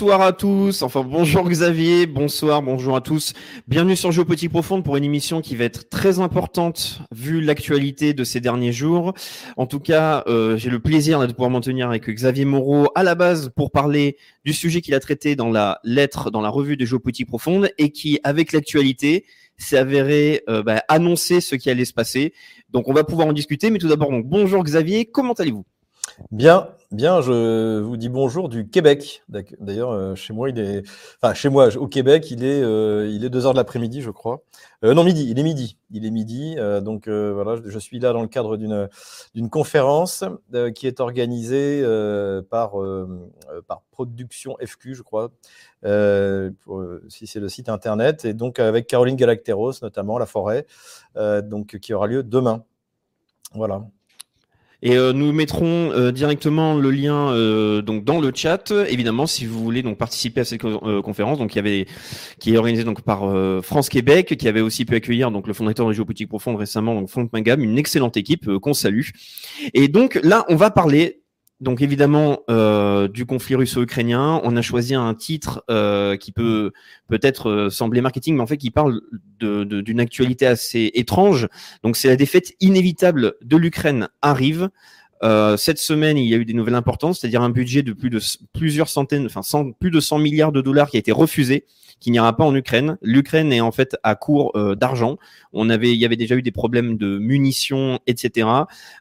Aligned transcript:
Bonsoir 0.00 0.22
à 0.22 0.32
tous, 0.32 0.80
enfin 0.80 1.02
bonjour 1.02 1.46
Xavier, 1.46 2.06
bonsoir, 2.06 2.62
bonjour 2.62 2.96
à 2.96 3.02
tous. 3.02 3.34
Bienvenue 3.68 3.96
sur 3.96 4.10
Géopolitique 4.10 4.48
Profonde 4.48 4.82
pour 4.82 4.96
une 4.96 5.04
émission 5.04 5.42
qui 5.42 5.56
va 5.56 5.64
être 5.64 5.90
très 5.90 6.20
importante 6.20 7.02
vu 7.12 7.42
l'actualité 7.42 8.14
de 8.14 8.24
ces 8.24 8.40
derniers 8.40 8.72
jours. 8.72 9.12
En 9.58 9.66
tout 9.66 9.78
cas, 9.78 10.24
euh, 10.26 10.56
j'ai 10.56 10.70
le 10.70 10.78
plaisir 10.78 11.20
de 11.20 11.30
pouvoir 11.30 11.50
m'en 11.50 11.60
tenir 11.60 11.90
avec 11.90 12.08
Xavier 12.08 12.46
Moreau 12.46 12.88
à 12.94 13.02
la 13.02 13.14
base 13.14 13.50
pour 13.54 13.70
parler 13.70 14.16
du 14.42 14.54
sujet 14.54 14.80
qu'il 14.80 14.94
a 14.94 15.00
traité 15.00 15.36
dans 15.36 15.50
la 15.50 15.80
lettre, 15.84 16.30
dans 16.30 16.40
la 16.40 16.48
revue 16.48 16.78
de 16.78 16.86
Géopolitique 16.86 17.28
Profonde 17.28 17.68
et 17.76 17.90
qui, 17.90 18.20
avec 18.24 18.52
l'actualité, 18.52 19.26
s'est 19.58 19.76
avéré 19.76 20.44
euh, 20.48 20.62
bah, 20.62 20.82
annoncer 20.88 21.42
ce 21.42 21.56
qui 21.56 21.68
allait 21.68 21.84
se 21.84 21.92
passer. 21.92 22.32
Donc 22.70 22.88
on 22.88 22.94
va 22.94 23.04
pouvoir 23.04 23.28
en 23.28 23.34
discuter, 23.34 23.68
mais 23.68 23.78
tout 23.78 23.88
d'abord, 23.88 24.10
bonjour 24.24 24.64
Xavier, 24.64 25.04
comment 25.04 25.34
allez-vous? 25.34 25.66
Bien, 26.30 26.68
bien, 26.92 27.20
je 27.20 27.80
vous 27.80 27.96
dis 27.96 28.08
bonjour 28.08 28.48
du 28.48 28.68
Québec. 28.68 29.22
D'ailleurs, 29.28 29.90
euh, 29.90 30.14
chez 30.14 30.32
moi, 30.32 30.50
il 30.50 30.58
est, 30.58 30.82
enfin, 31.22 31.34
chez 31.34 31.48
moi, 31.48 31.76
au 31.76 31.86
Québec, 31.86 32.30
il 32.30 32.44
est, 32.44 32.62
euh, 32.62 33.08
il 33.10 33.24
est 33.24 33.30
2 33.30 33.46
heures 33.46 33.52
de 33.52 33.58
l'après-midi, 33.58 34.02
je 34.02 34.10
crois. 34.10 34.42
Euh, 34.84 34.94
non, 34.94 35.04
midi, 35.04 35.28
il 35.30 35.38
est 35.38 35.42
midi. 35.42 35.76
Il 35.90 36.04
est 36.04 36.10
midi. 36.10 36.56
donc, 36.82 37.08
voilà, 37.08 37.60
je, 37.64 37.78
suis 37.78 37.98
là 37.98 38.12
dans 38.12 38.22
le 38.22 38.28
cadre 38.28 38.56
d'une, 38.56 39.50
conférence 39.50 40.24
qui 40.74 40.86
est 40.86 41.00
organisée 41.00 41.82
par, 42.48 42.72
par 43.66 43.82
Production 43.90 44.56
FQ, 44.64 44.94
je 44.94 45.02
crois, 45.02 45.30
si 47.08 47.26
c'est 47.26 47.40
le 47.40 47.48
site 47.48 47.68
internet, 47.68 48.24
et 48.24 48.34
donc 48.34 48.58
avec 48.58 48.86
Caroline 48.86 49.16
Galacteros, 49.16 49.72
notamment, 49.82 50.18
La 50.18 50.26
Forêt, 50.26 50.66
donc, 51.16 51.78
qui 51.78 51.92
aura 51.92 52.06
lieu 52.06 52.22
demain. 52.22 52.64
Voilà. 53.54 53.82
Et 54.82 54.96
euh, 54.96 55.12
nous 55.12 55.32
mettrons 55.32 55.92
euh, 55.92 56.10
directement 56.10 56.74
le 56.74 56.90
lien 56.90 57.32
euh, 57.32 57.82
donc 57.82 58.04
dans 58.04 58.18
le 58.20 58.32
chat, 58.34 58.72
évidemment, 58.88 59.26
si 59.26 59.44
vous 59.44 59.62
voulez 59.62 59.82
donc 59.82 59.98
participer 59.98 60.40
à 60.40 60.44
cette 60.44 60.64
euh, 60.64 61.02
conférence, 61.02 61.38
donc 61.38 61.54
il 61.54 61.56
y 61.56 61.58
avait 61.58 61.86
qui 62.38 62.54
est 62.54 62.56
organisée 62.56 62.84
donc 62.84 63.02
par 63.02 63.24
euh, 63.24 63.60
France 63.60 63.90
Québec, 63.90 64.36
qui 64.38 64.48
avait 64.48 64.62
aussi 64.62 64.86
pu 64.86 64.94
accueillir 64.94 65.30
donc 65.30 65.46
le 65.46 65.52
fondateur 65.52 65.86
de 65.86 65.92
Géopolitique 65.92 66.28
Profonde 66.28 66.56
récemment, 66.56 66.94
donc 66.94 67.08
Franck 67.08 67.30
Mangam, 67.32 67.62
une 67.62 67.78
excellente 67.78 68.16
équipe 68.16 68.48
euh, 68.48 68.58
qu'on 68.58 68.72
salue. 68.72 69.08
Et 69.74 69.88
donc 69.88 70.18
là, 70.22 70.46
on 70.48 70.56
va 70.56 70.70
parler 70.70 71.19
donc 71.60 71.82
évidemment 71.82 72.40
euh, 72.48 73.06
du 73.08 73.26
conflit 73.26 73.54
russo-ukrainien. 73.54 74.40
On 74.44 74.56
a 74.56 74.62
choisi 74.62 74.94
un 74.94 75.14
titre 75.14 75.62
euh, 75.70 76.16
qui 76.16 76.32
peut 76.32 76.72
peut-être 77.08 77.50
euh, 77.50 77.70
sembler 77.70 78.00
marketing, 78.00 78.36
mais 78.36 78.42
en 78.42 78.46
fait 78.46 78.56
qui 78.56 78.70
parle 78.70 79.00
de- 79.38 79.64
de- 79.64 79.80
d'une 79.80 80.00
actualité 80.00 80.46
assez 80.46 80.90
étrange. 80.94 81.48
Donc 81.82 81.96
c'est 81.96 82.08
la 82.08 82.16
défaite 82.16 82.52
inévitable 82.60 83.34
de 83.42 83.56
l'Ukraine 83.56 84.08
arrive. 84.22 84.70
Euh, 85.22 85.56
cette 85.56 85.78
semaine, 85.78 86.16
il 86.16 86.26
y 86.26 86.34
a 86.34 86.38
eu 86.38 86.44
des 86.44 86.54
nouvelles 86.54 86.74
importantes, 86.74 87.14
c'est-à-dire 87.14 87.42
un 87.42 87.50
budget 87.50 87.82
de 87.82 87.92
plus 87.92 88.10
de 88.10 88.20
plusieurs 88.52 88.88
centaines, 88.88 89.26
enfin 89.26 89.42
100 89.42 89.72
plus 89.72 89.90
de 89.90 90.00
100 90.00 90.18
milliards 90.18 90.52
de 90.52 90.60
dollars 90.60 90.90
qui 90.90 90.96
a 90.96 91.00
été 91.00 91.12
refusé, 91.12 91.66
qui 92.00 92.10
n'ira 92.10 92.34
pas 92.34 92.44
en 92.44 92.54
Ukraine. 92.54 92.96
L'Ukraine 93.02 93.52
est 93.52 93.60
en 93.60 93.70
fait 93.70 93.96
à 94.02 94.14
court 94.14 94.52
euh, 94.56 94.74
d'argent. 94.74 95.18
On 95.52 95.68
avait, 95.70 95.92
il 95.92 95.98
y 95.98 96.06
avait 96.06 96.16
déjà 96.16 96.34
eu 96.34 96.42
des 96.42 96.50
problèmes 96.50 96.96
de 96.96 97.18
munitions, 97.18 98.00
etc. 98.06 98.48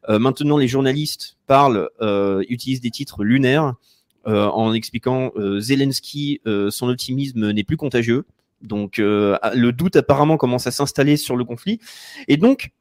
Euh, 0.10 0.20
maintenant, 0.20 0.58
les 0.58 0.68
journalistes 0.68 1.38
parlent, 1.48 1.90
euh, 2.02 2.44
utilisent 2.50 2.82
des 2.82 2.92
titres 2.92 3.24
lunaires 3.24 3.76
euh, 4.28 4.48
en 4.48 4.74
expliquant 4.74 5.32
Zelensky, 5.60 6.42
son 6.70 6.90
optimisme 6.90 7.52
n'est 7.52 7.64
plus 7.64 7.78
contagieux. 7.78 8.26
Donc 8.62 8.98
le 8.98 9.70
doute 9.72 9.96
apparemment 9.96 10.36
commence 10.36 10.68
à 10.68 10.72
s'installer 10.72 11.16
sur 11.16 11.38
le 11.38 11.46
conflit. 11.46 11.80
Et 12.28 12.36
donc 12.36 12.72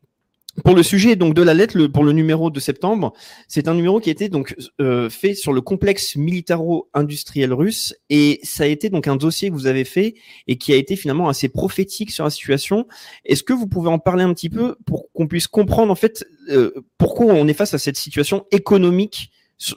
pour 0.64 0.74
le 0.74 0.82
sujet 0.82 1.16
donc 1.16 1.34
de 1.34 1.42
la 1.42 1.54
lettre, 1.54 1.76
le- 1.76 1.88
pour 1.91 2.04
le 2.04 2.12
numéro 2.12 2.50
de 2.50 2.60
septembre, 2.60 3.12
c'est 3.48 3.69
un 3.69 3.74
numéro 3.74 4.00
qui 4.00 4.08
a 4.10 4.12
été 4.12 4.28
donc 4.28 4.54
euh, 4.80 5.08
fait 5.10 5.34
sur 5.34 5.52
le 5.52 5.60
complexe 5.60 6.16
militaro-industriel 6.16 7.52
russe 7.52 7.94
et 8.10 8.41
ça 8.42 8.64
a 8.64 8.66
été 8.66 8.91
donc 8.91 9.06
un 9.08 9.16
dossier 9.16 9.48
que 9.50 9.54
vous 9.54 9.66
avez 9.66 9.84
fait 9.84 10.14
et 10.46 10.56
qui 10.58 10.72
a 10.72 10.76
été 10.76 10.96
finalement 10.96 11.28
assez 11.28 11.48
prophétique 11.48 12.10
sur 12.10 12.24
la 12.24 12.30
situation. 12.30 12.86
Est-ce 13.24 13.42
que 13.42 13.52
vous 13.52 13.66
pouvez 13.66 13.88
en 13.88 13.98
parler 13.98 14.24
un 14.24 14.32
petit 14.34 14.50
peu 14.50 14.76
pour 14.86 15.10
qu'on 15.12 15.26
puisse 15.26 15.46
comprendre 15.46 15.91
en 15.92 15.96
fait 15.96 16.24
euh, 16.50 16.72
pourquoi 16.98 17.26
on 17.26 17.46
est 17.48 17.54
face 17.54 17.75
à 17.75 17.78
cette 17.78 17.96
situation 17.96 18.46
économique 18.50 19.30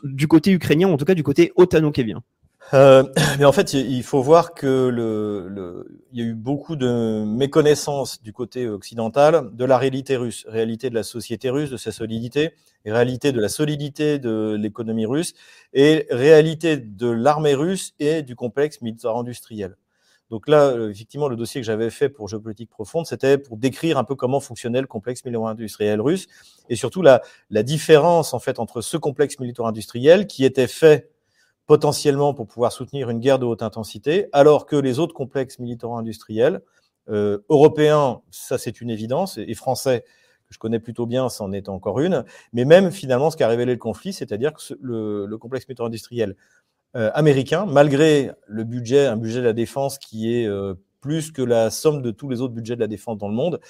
du 0.04 0.28
côté 0.28 0.52
ukrainien, 0.52 0.88
en 0.90 0.98
tout 0.98 1.06
cas 1.06 1.16
du 1.16 1.24
côté 1.24 1.52
otano-kévien 1.56 2.22
Euh, 2.74 3.04
mais 3.40 3.46
en 3.46 3.52
fait, 3.52 3.74
il 3.74 4.04
faut 4.04 4.22
voir 4.22 4.54
que 4.54 4.88
le, 4.88 5.48
le- 5.50 6.02
il 6.14 6.20
y 6.20 6.22
a 6.22 6.26
eu 6.26 6.34
beaucoup 6.34 6.76
de 6.76 7.24
méconnaissance 7.26 8.22
du 8.22 8.34
côté 8.34 8.68
occidental 8.68 9.50
de 9.54 9.66
la 9.66 9.78
réalité 9.78 10.16
russe, 10.18 10.46
réalité 10.48 10.90
de 10.90 10.96
la 10.96 11.04
société 11.04 11.50
russe, 11.50 11.70
de 11.70 11.78
sa 11.78 11.92
solidité, 11.92 12.52
réalité 12.86 13.32
de 13.32 13.40
la 13.40 13.50
solidité 13.50 14.20
de 14.20 14.56
l'économie 14.60 15.06
russe, 15.06 15.34
et 15.74 16.08
réalité 16.12 16.78
de 16.78 17.10
l'armée 17.10 17.54
russe 17.56 17.94
et 18.00 18.22
du 18.24 18.36
complexe 18.36 18.82
militaire-industriel. 18.82 19.76
Donc 20.30 20.48
là, 20.48 20.68
euh, 20.70 20.90
effectivement, 20.90 21.28
le 21.28 21.36
dossier 21.36 21.60
que 21.60 21.66
j'avais 21.68 21.90
fait 21.90 22.08
pour 22.08 22.30
Géopolitique 22.30 22.70
Profonde, 22.70 23.06
c'était 23.06 23.38
pour 23.38 23.58
décrire 23.58 23.98
un 23.98 24.06
peu 24.06 24.16
comment 24.16 24.40
fonctionnait 24.40 24.80
le 24.80 24.88
complexe 24.88 25.26
militaire-industriel 25.26 26.00
russe, 26.00 26.28
et 26.70 26.78
surtout 26.78 27.02
la, 27.02 27.22
la 27.50 27.64
différence 27.64 28.34
en 28.34 28.40
fait 28.40 28.58
entre 28.60 28.80
ce 28.80 28.96
complexe 28.96 29.40
militaire-industriel 29.40 30.28
qui 30.28 30.46
était 30.46 30.68
fait 30.68 31.10
potentiellement 31.68 32.34
pour 32.34 32.48
pouvoir 32.48 32.72
soutenir 32.72 33.10
une 33.10 33.20
guerre 33.20 33.40
de 33.40 33.46
haute 33.46 33.64
intensité, 33.64 34.28
alors 34.34 34.66
que 34.66 34.76
les 34.76 35.00
autres 35.00 35.14
complexes 35.14 35.60
militaro-industriels, 35.60 36.62
euh, 37.10 37.40
européens, 37.50 38.22
ça 38.30 38.58
c'est 38.58 38.82
une 38.82 38.90
évidence, 38.90 39.38
et, 39.38 39.54
français, 39.54 40.04
que 40.48 40.54
je 40.54 40.60
connais 40.60 40.80
plutôt 40.80 41.06
bien, 41.06 41.30
c'en 41.30 41.52
est 41.52 41.70
encore 41.70 42.00
une, 42.00 42.26
mais 42.54 42.66
même 42.66 42.92
finalement 42.92 43.32
ce 43.32 43.38
qu'a 43.38 43.48
révélé 43.48 43.74
le 43.74 43.80
conflit, 43.80 44.14
c'est-à-dire 44.14 44.54
que 44.54 44.62
le, 44.82 45.26
le 45.26 45.38
complexe 45.38 45.68
militaro-industriel 45.68 46.36
euh, 46.98 47.10
américain, 47.14 47.66
malgré 47.66 48.32
le 48.48 48.66
budget, 48.66 49.08
un 49.08 49.16
budget 49.16 49.40
de 49.40 49.46
la 49.46 49.54
défense 49.54 49.98
qui 49.98 50.36
est 50.36 50.46
euh, 50.46 50.74
plus 51.00 51.32
que 51.32 51.42
la 51.42 51.70
somme 51.70 52.02
de 52.02 52.12
tous 52.12 52.28
les 52.28 52.42
autres 52.42 52.54
budgets 52.54 52.76
de 52.76 52.82
la 52.82 52.88
défense 52.88 53.18
dans 53.18 53.30
le 53.30 53.34
monde, 53.34 53.62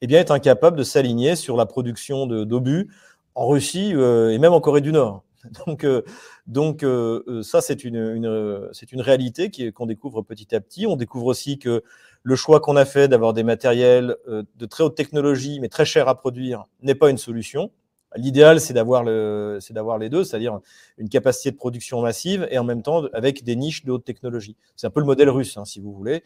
eh 0.00 0.06
bien, 0.06 0.20
est 0.20 0.30
incapable 0.30 0.76
de 0.76 0.84
s'aligner 0.84 1.34
sur 1.34 1.56
la 1.56 1.66
production 1.66 2.26
d'obus 2.26 2.88
en 3.34 3.48
Russie 3.48 3.92
euh, 3.94 4.30
et 4.30 4.38
même 4.38 4.52
en 4.52 4.60
Corée 4.60 4.80
du 4.80 4.92
Nord. 4.92 5.24
Donc, 5.66 5.84
euh, 5.84 6.02
donc 6.46 6.82
euh, 6.82 7.22
euh, 7.28 7.42
ça, 7.42 7.60
c'est 7.60 7.84
une, 7.84 7.96
une, 7.96 8.68
c'est 8.72 8.92
une 8.92 9.00
réalité 9.00 9.50
qu'on 9.72 9.86
découvre 9.86 10.22
petit 10.22 10.54
à 10.54 10.60
petit. 10.60 10.86
On 10.86 10.96
découvre 10.96 11.26
aussi 11.26 11.58
que 11.58 11.82
le 12.22 12.36
choix 12.36 12.60
qu'on 12.60 12.76
a 12.76 12.84
fait 12.84 13.08
d'avoir 13.08 13.32
des 13.32 13.44
matériels 13.44 14.16
euh, 14.28 14.42
de 14.56 14.66
très 14.66 14.84
haute 14.84 14.96
technologie, 14.96 15.60
mais 15.60 15.68
très 15.68 15.84
chers 15.84 16.08
à 16.08 16.16
produire, 16.16 16.66
n'est 16.82 16.94
pas 16.96 17.10
une 17.10 17.18
solution. 17.18 17.70
L'idéal, 18.16 18.58
c'est 18.60 18.72
d'avoir 18.72 19.04
le, 19.04 19.58
c'est 19.60 19.74
d'avoir 19.74 19.98
les 19.98 20.08
deux, 20.08 20.24
c'est-à-dire 20.24 20.60
une 20.96 21.10
capacité 21.10 21.50
de 21.50 21.56
production 21.56 22.00
massive 22.00 22.48
et 22.50 22.58
en 22.58 22.64
même 22.64 22.82
temps 22.82 23.04
avec 23.12 23.44
des 23.44 23.54
niches 23.54 23.84
de 23.84 23.92
haute 23.92 24.04
technologie. 24.04 24.56
C'est 24.76 24.86
un 24.86 24.90
peu 24.90 25.00
le 25.00 25.06
modèle 25.06 25.28
russe, 25.28 25.58
hein, 25.58 25.66
si 25.66 25.78
vous 25.78 25.92
voulez. 25.92 26.22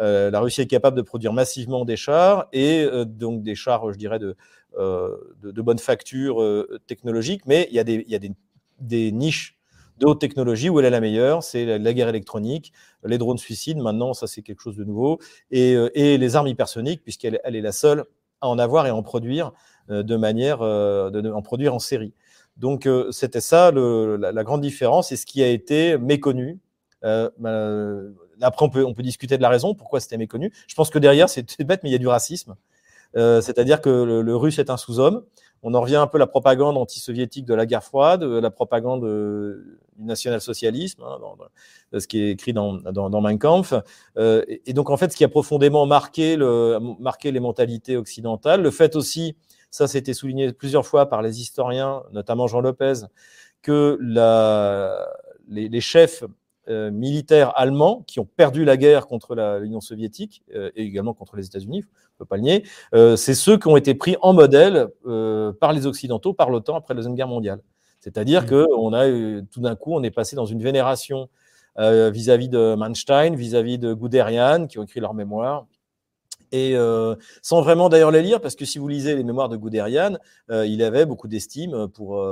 Euh, 0.00 0.30
la 0.30 0.40
Russie 0.40 0.62
est 0.62 0.66
capable 0.66 0.96
de 0.96 1.02
produire 1.02 1.34
massivement 1.34 1.84
des 1.84 1.96
chars 1.96 2.46
et 2.54 2.84
euh, 2.84 3.04
donc 3.04 3.42
des 3.42 3.54
chars, 3.54 3.92
je 3.92 3.98
dirais, 3.98 4.18
de, 4.18 4.34
euh, 4.78 5.16
de, 5.42 5.50
de 5.52 5.62
bonne 5.62 5.78
facture 5.78 6.42
euh, 6.42 6.80
technologique, 6.86 7.42
mais 7.46 7.68
il 7.70 7.76
y 7.76 7.78
a 7.78 7.84
des, 7.84 8.04
il 8.06 8.10
y 8.10 8.14
a 8.14 8.18
des, 8.18 8.32
des 8.78 9.12
niches 9.12 9.58
de 9.98 10.06
haute 10.06 10.20
technologie 10.20 10.68
où 10.68 10.78
elle 10.78 10.86
est 10.86 10.90
la 10.90 11.00
meilleure, 11.00 11.42
c'est 11.42 11.78
la, 11.78 11.94
guerre 11.94 12.08
électronique, 12.08 12.72
les 13.04 13.16
drones 13.16 13.38
suicides, 13.38 13.78
maintenant 13.78 14.12
ça 14.12 14.26
c'est 14.26 14.42
quelque 14.42 14.60
chose 14.60 14.76
de 14.76 14.84
nouveau, 14.84 15.18
et, 15.50 15.74
euh, 15.74 15.88
les 15.94 16.36
armes 16.36 16.48
hypersoniques, 16.48 17.02
puisqu'elle 17.02 17.40
elle 17.44 17.56
est 17.56 17.62
la 17.62 17.72
seule 17.72 18.04
à 18.40 18.48
en 18.48 18.58
avoir 18.58 18.86
et 18.86 18.90
à 18.90 18.94
en 18.94 19.02
produire 19.02 19.52
euh, 19.90 20.02
de 20.02 20.16
manière, 20.16 20.62
euh, 20.62 21.10
de, 21.10 21.30
en 21.30 21.42
produire 21.42 21.74
en 21.74 21.78
série. 21.78 22.12
Donc 22.56 22.88
c'était 23.10 23.42
ça 23.42 23.70
la, 23.70 24.42
grande 24.42 24.62
différence 24.62 25.12
et 25.12 25.16
ce 25.16 25.26
qui 25.26 25.42
a 25.42 25.48
été 25.48 25.98
méconnu. 25.98 26.58
Euh, 27.04 27.28
après 28.40 28.64
on 28.64 28.70
peut, 28.70 29.02
discuter 29.02 29.36
de 29.36 29.42
la 29.42 29.50
raison, 29.50 29.74
pourquoi 29.74 30.00
c'était 30.00 30.16
méconnu. 30.16 30.50
Je 30.66 30.74
pense 30.74 30.88
que 30.88 30.98
derrière 30.98 31.28
c'est 31.28 31.62
bête, 31.64 31.80
mais 31.82 31.90
il 31.90 31.92
y 31.92 31.96
a 31.96 31.98
du 31.98 32.08
racisme. 32.08 32.56
C'est-à-dire 33.14 33.82
que 33.82 33.90
le, 33.90 34.36
russe 34.36 34.58
est 34.58 34.70
un 34.70 34.78
sous-homme. 34.78 35.24
On 35.62 35.74
en 35.74 35.80
revient 35.80 35.96
un 35.96 36.06
peu 36.06 36.16
à 36.16 36.20
la 36.20 36.26
propagande 36.26 36.76
anti-soviétique 36.76 37.44
de 37.44 37.54
la 37.54 37.66
guerre 37.66 37.82
froide, 37.82 38.22
la 38.22 38.50
propagande 38.50 39.04
national-socialisme, 39.98 41.02
hein, 41.02 41.18
ce 41.98 42.06
qui 42.06 42.20
est 42.22 42.30
écrit 42.30 42.52
dans, 42.52 42.74
dans, 42.74 43.20
Mein 43.20 43.38
Kampf. 43.38 43.74
Euh, 44.16 44.44
et, 44.48 44.72
donc, 44.72 44.90
en 44.90 44.96
fait, 44.96 45.12
ce 45.12 45.16
qui 45.16 45.24
a 45.24 45.28
profondément 45.28 45.86
marqué, 45.86 46.36
marqué 47.00 47.32
les 47.32 47.40
mentalités 47.40 47.96
occidentales, 47.96 48.62
le 48.62 48.70
fait 48.70 48.96
aussi, 48.96 49.36
ça 49.70 49.88
c'était 49.88 50.14
souligné 50.14 50.52
plusieurs 50.52 50.86
fois 50.86 51.08
par 51.08 51.22
les 51.22 51.40
historiens, 51.40 52.02
notamment 52.12 52.46
Jean 52.46 52.60
Lopez, 52.60 53.06
que 53.62 53.98
la, 54.00 55.08
les 55.48 55.80
chefs 55.80 56.24
euh, 56.68 56.90
militaires 56.90 57.52
allemands 57.56 58.02
qui 58.08 58.18
ont 58.18 58.24
perdu 58.24 58.64
la 58.64 58.76
guerre 58.76 59.06
contre 59.06 59.36
l'Union 59.60 59.80
soviétique 59.80 60.42
euh, 60.52 60.70
et 60.74 60.82
également 60.82 61.14
contre 61.14 61.36
les 61.36 61.46
États-Unis, 61.46 61.84
on 61.84 61.88
ne 61.88 62.18
peut 62.18 62.24
pas 62.24 62.36
le 62.36 62.42
nier, 62.42 62.64
euh, 62.92 63.14
c'est 63.14 63.34
ceux 63.34 63.56
qui 63.56 63.68
ont 63.68 63.76
été 63.76 63.94
pris 63.94 64.16
en 64.20 64.32
modèle 64.32 64.88
par 65.60 65.72
les 65.72 65.86
Occidentaux, 65.86 66.32
par 66.32 66.50
l'OTAN 66.50 66.76
après 66.76 66.94
la 66.94 66.98
Deuxième 66.98 67.14
Guerre 67.14 67.28
mondiale. 67.28 67.60
C'est-à-dire 68.00 68.42
mmh. 68.42 68.46
que 68.46 68.66
on 68.76 68.92
a 68.92 69.06
tout 69.50 69.60
d'un 69.60 69.76
coup, 69.76 69.92
on 69.94 70.02
est 70.02 70.10
passé 70.10 70.34
dans 70.34 70.46
une 70.46 70.62
vénération 70.62 71.28
vis-à-vis 71.78 72.48
de 72.48 72.74
Manstein, 72.74 73.36
vis-à-vis 73.36 73.78
de 73.78 73.94
Guderian, 73.94 74.66
qui 74.66 74.78
ont 74.78 74.82
écrit 74.82 75.00
leurs 75.00 75.14
mémoires, 75.14 75.66
et 76.52 76.74
sans 77.42 77.60
vraiment 77.60 77.88
d'ailleurs 77.88 78.10
les 78.10 78.22
lire, 78.22 78.40
parce 78.40 78.56
que 78.56 78.64
si 78.64 78.78
vous 78.78 78.88
lisez 78.88 79.14
les 79.14 79.24
mémoires 79.24 79.48
de 79.48 79.56
Guderian, 79.56 80.16
il 80.50 80.82
avait 80.82 81.06
beaucoup 81.06 81.28
d'estime 81.28 81.88
pour, 81.88 82.24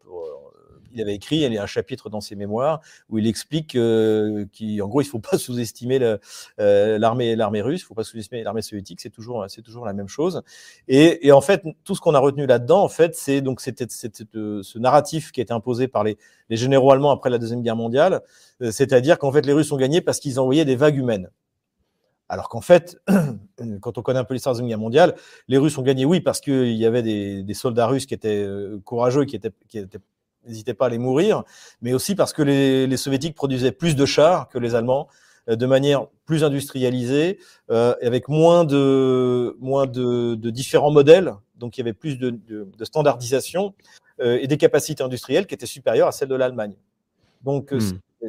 pour, 0.00 0.52
il 0.96 1.02
avait 1.02 1.14
écrit, 1.14 1.36
il 1.36 1.52
y 1.52 1.58
a 1.58 1.62
un 1.62 1.66
chapitre 1.66 2.10
dans 2.10 2.20
ses 2.20 2.34
mémoires 2.34 2.80
où 3.08 3.18
il 3.18 3.26
explique 3.26 3.72
qu'en 3.74 4.88
gros, 4.88 5.00
il 5.00 5.04
ne 5.04 5.10
faut 5.10 5.18
pas 5.30 5.38
sous-estimer 5.38 6.16
euh, 6.58 6.98
l'armée 6.98 7.36
l'armée 7.36 7.62
russe, 7.62 7.82
il 7.82 7.84
ne 7.84 7.88
faut 7.88 7.94
pas 7.94 8.04
sous-estimer 8.04 8.42
l'armée 8.42 8.62
soviétique, 8.62 9.00
c'est 9.00 9.10
toujours, 9.10 9.44
c'est 9.48 9.62
toujours 9.62 9.84
la 9.84 9.92
même 9.92 10.08
chose. 10.08 10.42
Et, 10.88 11.30
en 11.32 11.40
fait, 11.40 11.62
tout 11.84 11.94
ce 11.94 12.00
qu'on 12.00 12.14
a 12.14 12.18
retenu 12.18 12.46
là-dedans, 12.46 12.82
en 12.82 12.88
fait, 12.88 13.14
c'est 13.14 13.40
donc 13.40 13.60
c'était, 13.60 13.86
ce 13.88 14.78
narratif 14.78 15.32
qui 15.32 15.40
a 15.40 15.42
été 15.42 15.52
imposé 15.52 15.88
par 15.88 16.04
les, 16.04 16.16
généraux 16.50 16.92
allemands 16.92 17.10
après 17.10 17.30
la 17.30 17.38
Deuxième 17.38 17.62
Guerre 17.62 17.76
mondiale, 17.76 18.22
euh, 18.62 18.70
c'est-à-dire 18.70 19.18
qu'en 19.18 19.32
fait, 19.32 19.44
les 19.44 19.52
Russes 19.52 19.72
ont 19.72 19.76
gagné 19.76 20.00
parce 20.00 20.20
qu'ils 20.20 20.40
envoyaient 20.40 20.64
des 20.64 20.76
vagues 20.76 20.96
humaines. 20.96 21.28
Alors 22.28 22.48
qu'en 22.48 22.60
fait, 22.60 23.00
quand 23.80 23.98
on 23.98 24.02
connaît 24.02 24.18
un 24.18 24.24
peu 24.24 24.34
l'histoire 24.34 24.54
de 24.54 24.58
la 24.58 24.62
Deuxième 24.62 24.68
Guerre 24.68 24.82
mondiale, 24.82 25.14
les 25.48 25.58
Russes 25.58 25.78
ont 25.78 25.82
gagné, 25.82 26.04
oui, 26.04 26.20
parce 26.20 26.40
qu'il 26.40 26.72
y 26.72 26.86
avait 26.86 27.02
des, 27.02 27.54
soldats 27.54 27.86
russes 27.86 28.06
qui 28.06 28.14
étaient 28.14 28.42
euh, 28.44 28.80
courageux, 28.84 29.24
qui 29.24 29.36
étaient 29.36 29.52
n'hésitez 30.46 30.74
pas 30.74 30.86
à 30.86 30.88
les 30.88 30.98
mourir, 30.98 31.44
mais 31.82 31.92
aussi 31.92 32.14
parce 32.14 32.32
que 32.32 32.42
les, 32.42 32.96
soviétiques 32.96 33.34
produisaient 33.34 33.72
plus 33.72 33.96
de 33.96 34.06
chars 34.06 34.48
que 34.48 34.58
les 34.58 34.74
Allemands, 34.74 35.08
euh, 35.48 35.56
de 35.56 35.66
manière 35.66 36.06
plus 36.24 36.44
industrialisée, 36.44 37.38
euh, 37.70 37.94
avec 38.02 38.28
moins 38.28 38.64
de 38.64 39.56
moins 39.60 39.86
de, 39.86 40.34
différents 40.50 40.90
modèles, 40.90 41.34
donc 41.56 41.76
il 41.76 41.80
y 41.80 41.82
avait 41.82 41.92
plus 41.92 42.18
de, 42.18 42.38
standardisation 42.82 43.74
euh, 44.20 44.38
et 44.40 44.46
des 44.46 44.56
capacités 44.56 45.02
industrielles 45.02 45.46
qui 45.46 45.54
étaient 45.54 45.66
supérieures 45.66 46.08
à 46.08 46.12
celles 46.12 46.28
de 46.28 46.34
l'Allemagne. 46.34 46.74
Donc 47.44 47.72
hmm. 47.72 47.80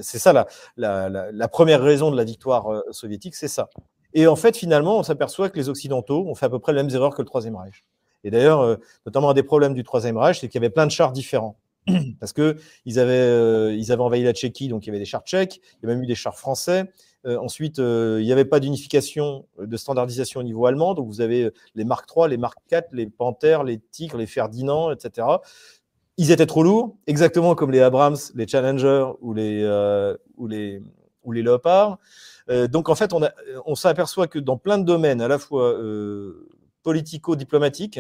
c'est 0.02 0.20
ça 0.20 0.34
la, 0.34 1.10
la, 1.32 1.48
première 1.48 1.82
raison 1.82 2.12
de 2.12 2.18
la 2.18 2.24
victoire 2.24 2.84
soviétique, 2.92 3.36
c'est 3.36 3.48
ça. 3.48 3.70
Et 4.14 4.28
en 4.28 4.36
fait, 4.36 4.56
finalement, 4.56 5.00
on 5.00 5.04
s'aperçoit 5.04 5.50
que 5.50 5.58
les 5.58 5.70
Occidentaux 5.70 6.26
ont 6.28 6.36
fait 6.36 6.46
à 6.46 6.50
peu 6.50 6.60
près 6.60 6.72
les 6.74 6.84
mêmes 6.84 6.94
erreurs 6.94 7.16
que 7.16 7.22
le 7.22 7.28
Troisième 7.28 7.56
Reich. 7.56 7.84
Et 8.24 8.32
d'ailleurs, 8.32 8.78
notamment 9.06 9.30
un 9.30 9.34
des 9.34 9.44
problèmes 9.44 9.74
du 9.74 9.84
Troisième 9.84 10.18
Reich, 10.18 10.40
c'est 10.40 10.48
qu'il 10.48 10.60
y 10.60 10.64
avait 10.64 10.74
plein 10.74 10.86
de 10.86 10.92
chars 10.92 11.12
différents. 11.12 11.58
parce 12.20 12.34
que 12.34 12.58
ils 12.86 13.00
avaient, 13.00 13.14
euh, 13.14 13.74
ils 13.74 13.92
avaient 13.92 14.02
envahi 14.02 14.24
la 14.24 14.34
Tchéquie, 14.34 14.68
donc 14.68 14.86
il 14.86 14.88
y 14.88 14.90
avait 14.90 15.00
des 15.00 15.06
chars 15.06 15.24
tchèques, 15.24 15.62
il 15.82 15.88
y 15.88 15.92
a 15.92 15.94
même 15.94 16.04
eu 16.04 16.08
des 16.08 16.16
chars 16.16 16.38
français. 16.38 16.92
Euh, 17.26 17.38
ensuite, 17.40 17.80
euh, 17.80 18.20
il 18.22 18.26
n'y 18.26 18.32
avait 18.32 18.46
pas 18.46 18.60
d'unification, 18.60 19.46
de 19.60 19.78
standardisation 19.78 20.40
au 20.42 20.44
niveau 20.44 20.66
allemand, 20.66 20.94
donc 20.94 21.08
vous 21.08 21.22
avez 21.22 21.50
les 21.76 21.84
Mark 21.84 22.10
III, 22.16 22.30
les 22.30 22.38
Mark 22.38 22.58
IV, 22.72 22.82
les 22.92 23.08
Panthers, 23.08 23.64
les 23.64 23.80
Tigres, 23.80 24.18
les 24.18 24.28
Ferdinand, 24.28 24.92
etc. 24.92 25.28
Ils 26.18 26.32
étaient 26.32 26.46
trop 26.46 26.64
lourds, 26.64 26.96
exactement 27.06 27.56
comme 27.56 27.72
les 27.72 27.82
Abrams, 27.82 28.18
les 28.36 28.48
Challenger 28.48 29.06
ou 29.22 29.34
les, 29.34 29.66
ou 30.36 30.48
les, 30.48 30.82
ou 31.24 31.32
les 31.32 31.42
Leopards. 31.42 32.00
donc 32.70 32.90
en 32.90 32.96
fait, 32.96 33.14
on, 33.14 33.22
on 33.66 33.76
s'aperçoit 33.76 34.28
que 34.28 34.40
dans 34.40 34.58
plein 34.58 34.78
de 34.80 34.84
domaines, 34.84 35.22
à 35.22 35.28
la 35.28 35.38
fois 35.38 35.78
politico-diplomatiques 36.82 38.00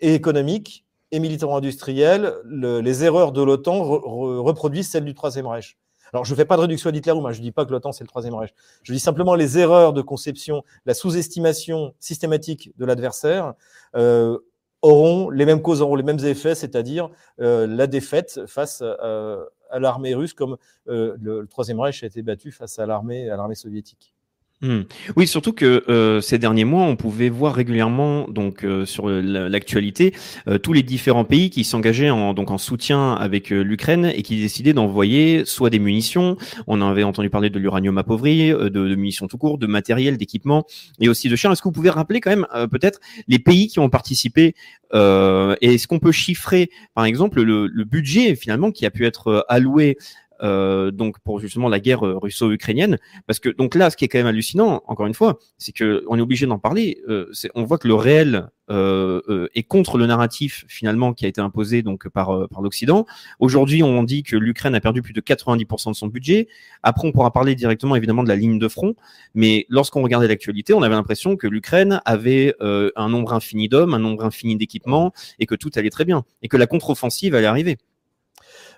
et 0.00 0.14
économiques, 0.14 0.84
et 1.10 1.20
militaro-industriel, 1.20 2.34
les 2.44 3.04
erreurs 3.04 3.32
de 3.32 3.42
l'OTAN 3.42 3.82
reproduisent 3.82 4.90
celles 4.90 5.04
du 5.04 5.14
Troisième 5.14 5.46
Reich. 5.46 5.78
Alors, 6.12 6.24
je 6.24 6.32
ne 6.32 6.36
fais 6.36 6.44
pas 6.44 6.56
de 6.56 6.62
réduction 6.62 6.90
d'Hitler, 6.90 7.12
je 7.12 7.38
ne 7.38 7.42
dis 7.42 7.52
pas 7.52 7.66
que 7.66 7.70
l'OTAN, 7.70 7.92
c'est 7.92 8.04
le 8.04 8.08
Troisième 8.08 8.34
Reich. 8.34 8.54
Je 8.82 8.92
dis 8.92 9.00
simplement 9.00 9.34
les 9.34 9.58
erreurs 9.58 9.92
de 9.92 10.02
conception, 10.02 10.64
la 10.86 10.94
sous-estimation 10.94 11.94
systématique 12.00 12.72
de 12.78 12.84
l'adversaire 12.86 13.54
euh, 13.94 14.38
auront 14.82 15.28
les 15.30 15.44
mêmes 15.44 15.60
causes, 15.60 15.82
auront 15.82 15.96
les 15.96 16.02
mêmes 16.02 16.24
effets, 16.24 16.54
c'est-à-dire 16.54 17.10
euh, 17.40 17.66
la 17.66 17.86
défaite 17.86 18.46
face 18.46 18.82
à, 18.82 19.78
l'armée 19.78 20.14
russe, 20.14 20.32
comme 20.32 20.56
euh, 20.88 21.16
le, 21.20 21.46
Troisième 21.46 21.80
Reich 21.80 22.02
a 22.02 22.06
été 22.06 22.22
battu 22.22 22.52
face 22.52 22.78
à 22.78 22.84
à 22.84 22.86
l'armée 22.86 23.54
soviétique. 23.54 24.14
Hmm. 24.60 24.80
Oui, 25.14 25.28
surtout 25.28 25.52
que 25.52 25.84
euh, 25.88 26.20
ces 26.20 26.36
derniers 26.36 26.64
mois, 26.64 26.82
on 26.82 26.96
pouvait 26.96 27.28
voir 27.28 27.54
régulièrement 27.54 28.26
donc 28.26 28.64
euh, 28.64 28.84
sur 28.86 29.08
l'actualité 29.08 30.12
euh, 30.48 30.58
tous 30.58 30.72
les 30.72 30.82
différents 30.82 31.24
pays 31.24 31.48
qui 31.48 31.62
s'engageaient 31.62 32.10
en 32.10 32.34
donc 32.34 32.50
en 32.50 32.58
soutien 32.58 33.12
avec 33.12 33.50
l'Ukraine 33.50 34.10
et 34.12 34.22
qui 34.22 34.40
décidaient 34.40 34.72
d'envoyer 34.72 35.44
soit 35.44 35.70
des 35.70 35.78
munitions, 35.78 36.36
on 36.66 36.82
avait 36.82 37.04
entendu 37.04 37.30
parler 37.30 37.50
de 37.50 37.58
l'uranium 37.60 37.98
appauvri, 37.98 38.48
de, 38.48 38.68
de, 38.68 38.94
munitions 38.96 39.28
tout 39.28 39.38
court, 39.38 39.58
de 39.58 39.68
matériel, 39.68 40.16
d'équipement 40.16 40.66
et 40.98 41.08
aussi 41.08 41.28
de 41.28 41.36
chars. 41.36 41.52
Est-ce 41.52 41.62
que 41.62 41.68
vous 41.68 41.72
pouvez 41.72 41.90
rappeler 41.90 42.20
quand 42.20 42.30
même 42.30 42.46
peut-être 42.68 42.98
les 43.28 43.38
pays 43.38 43.68
qui 43.68 43.78
ont 43.78 43.90
participé 43.90 44.56
et 44.92 45.74
est-ce 45.74 45.86
qu'on 45.86 46.00
peut 46.00 46.12
chiffrer 46.12 46.70
par 46.94 47.04
exemple 47.04 47.42
le, 47.42 47.68
le, 47.68 47.84
budget 47.84 48.34
finalement 48.34 48.72
qui 48.72 48.86
a 48.86 48.90
pu 48.90 49.06
être 49.06 49.44
alloué 49.48 49.98
euh, 50.42 50.90
donc 50.90 51.18
pour 51.20 51.40
justement 51.40 51.68
la 51.68 51.80
guerre 51.80 52.06
euh, 52.06 52.18
russo-ukrainienne. 52.18 52.98
Parce 53.26 53.38
que 53.38 53.48
donc 53.48 53.74
là, 53.74 53.90
ce 53.90 53.96
qui 53.96 54.04
est 54.04 54.08
quand 54.08 54.18
même 54.18 54.26
hallucinant, 54.26 54.82
encore 54.86 55.06
une 55.06 55.14
fois, 55.14 55.38
c'est 55.58 55.72
que 55.72 56.04
on 56.08 56.18
est 56.18 56.20
obligé 56.20 56.46
d'en 56.46 56.58
parler. 56.58 57.02
Euh, 57.08 57.30
on 57.54 57.64
voit 57.64 57.78
que 57.78 57.88
le 57.88 57.94
réel 57.94 58.48
euh, 58.70 59.22
euh, 59.28 59.48
est 59.54 59.62
contre 59.62 59.96
le 59.96 60.06
narratif 60.06 60.64
finalement 60.68 61.14
qui 61.14 61.24
a 61.24 61.28
été 61.28 61.40
imposé 61.40 61.82
donc 61.82 62.08
par 62.08 62.48
par 62.48 62.62
l'Occident. 62.62 63.06
Aujourd'hui, 63.40 63.82
on 63.82 64.02
dit 64.02 64.22
que 64.22 64.36
l'Ukraine 64.36 64.74
a 64.74 64.80
perdu 64.80 65.02
plus 65.02 65.12
de 65.12 65.20
90% 65.20 65.90
de 65.90 65.94
son 65.94 66.06
budget. 66.06 66.48
Après, 66.82 67.06
on 67.06 67.12
pourra 67.12 67.32
parler 67.32 67.54
directement 67.54 67.96
évidemment 67.96 68.22
de 68.22 68.28
la 68.28 68.36
ligne 68.36 68.58
de 68.58 68.68
front, 68.68 68.94
mais 69.34 69.66
lorsqu'on 69.68 70.02
regardait 70.02 70.28
l'actualité, 70.28 70.74
on 70.74 70.82
avait 70.82 70.94
l'impression 70.94 71.36
que 71.36 71.46
l'Ukraine 71.46 72.00
avait 72.04 72.54
un 72.60 73.08
nombre 73.08 73.32
infini 73.32 73.68
d'hommes, 73.68 73.94
un 73.94 73.98
nombre 73.98 74.24
infini 74.24 74.56
d'équipements 74.56 75.12
et 75.38 75.46
que 75.46 75.54
tout 75.54 75.70
allait 75.76 75.90
très 75.90 76.04
bien 76.04 76.24
et 76.42 76.48
que 76.48 76.56
la 76.56 76.66
contre-offensive 76.66 77.34
allait 77.34 77.46
arriver. 77.46 77.78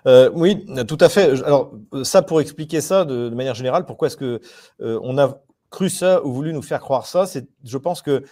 Euh, 0.07 0.29
oui, 0.33 0.65
tout 0.87 0.97
à 0.99 1.09
fait. 1.09 1.43
Alors 1.43 1.73
ça, 2.03 2.21
pour 2.21 2.41
expliquer 2.41 2.81
ça 2.81 3.05
de, 3.05 3.29
manière 3.29 3.55
générale, 3.55 3.85
pourquoi 3.85 4.07
est-ce 4.07 4.17
que 4.17 4.41
euh, 4.81 4.99
on 5.03 5.17
a 5.17 5.41
cru 5.69 5.89
ça 5.89 6.25
ou 6.25 6.33
voulu 6.33 6.53
nous 6.53 6.61
faire 6.61 6.81
croire 6.81 7.05
ça 7.05 7.25
C'est, 7.25 7.47
je 7.63 7.77
pense 7.77 8.01
que 8.01 8.23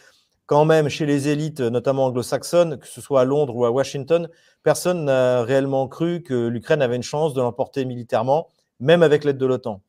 quand 0.45 0.65
même 0.65 0.89
chez 0.89 1.05
les 1.05 1.27
élites, 1.27 1.61
notamment 1.61 2.07
anglo-saxonnes, 2.07 2.79
que 2.79 2.87
ce 2.87 3.01
soit 3.01 3.21
à 3.21 3.25
Londres 3.25 3.55
ou 3.55 3.65
à 3.65 3.71
Washington, 3.71 4.29
personne 4.63 5.05
n'a 5.05 5.43
réellement 5.43 5.87
cru 5.87 6.23
que 6.23 6.47
l'Ukraine 6.47 6.81
avait 6.81 6.95
une 6.95 7.03
chance 7.03 7.33
de 7.35 7.41
l'emporter 7.41 7.85
militairement, 7.85 8.49
même 8.79 9.03
avec 9.03 9.23
l'aide 9.23 9.37
de 9.37 9.45
l'OTAN. 9.45 9.81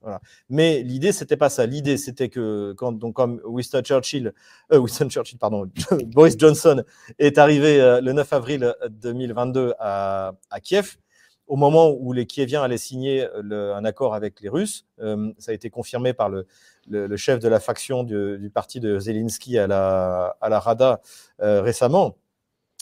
Voilà. 0.00 0.20
Mais 0.48 0.82
l'idée, 0.82 1.12
c'était 1.12 1.36
pas 1.36 1.48
ça. 1.48 1.66
L'idée, 1.66 1.96
c'était 1.96 2.28
que 2.28 2.72
quand, 2.76 2.92
donc, 2.92 3.14
comme 3.14 3.40
Winston 3.44 3.82
Churchill, 3.82 4.32
euh, 4.72 4.78
Winston 4.80 5.08
Churchill, 5.08 5.38
pardon, 5.38 5.70
Boris 6.06 6.36
Johnson 6.36 6.82
est 7.18 7.38
arrivé 7.38 7.78
le 8.02 8.12
9 8.12 8.32
avril 8.32 8.74
2022 8.90 9.74
à, 9.78 10.32
à 10.50 10.60
Kiev, 10.60 10.96
au 11.48 11.56
moment 11.56 11.90
où 11.90 12.12
les 12.12 12.26
Kieviens 12.26 12.62
allaient 12.62 12.78
signer 12.78 13.26
euh, 13.26 13.74
un 13.74 13.84
accord 13.84 14.14
avec 14.14 14.40
les 14.40 14.48
Russes, 14.48 14.86
euh, 15.00 15.32
ça 15.38 15.50
a 15.50 15.54
été 15.54 15.70
confirmé 15.70 16.12
par 16.12 16.28
le, 16.28 16.46
chef 17.16 17.40
de 17.40 17.48
la 17.48 17.58
faction 17.58 18.04
du, 18.04 18.50
parti 18.54 18.80
de 18.80 18.98
Zelensky 18.98 19.58
à 19.58 19.66
la, 19.66 20.36
à 20.40 20.48
la 20.48 20.60
Rada 20.60 21.00
euh, 21.40 21.62
récemment. 21.62 22.16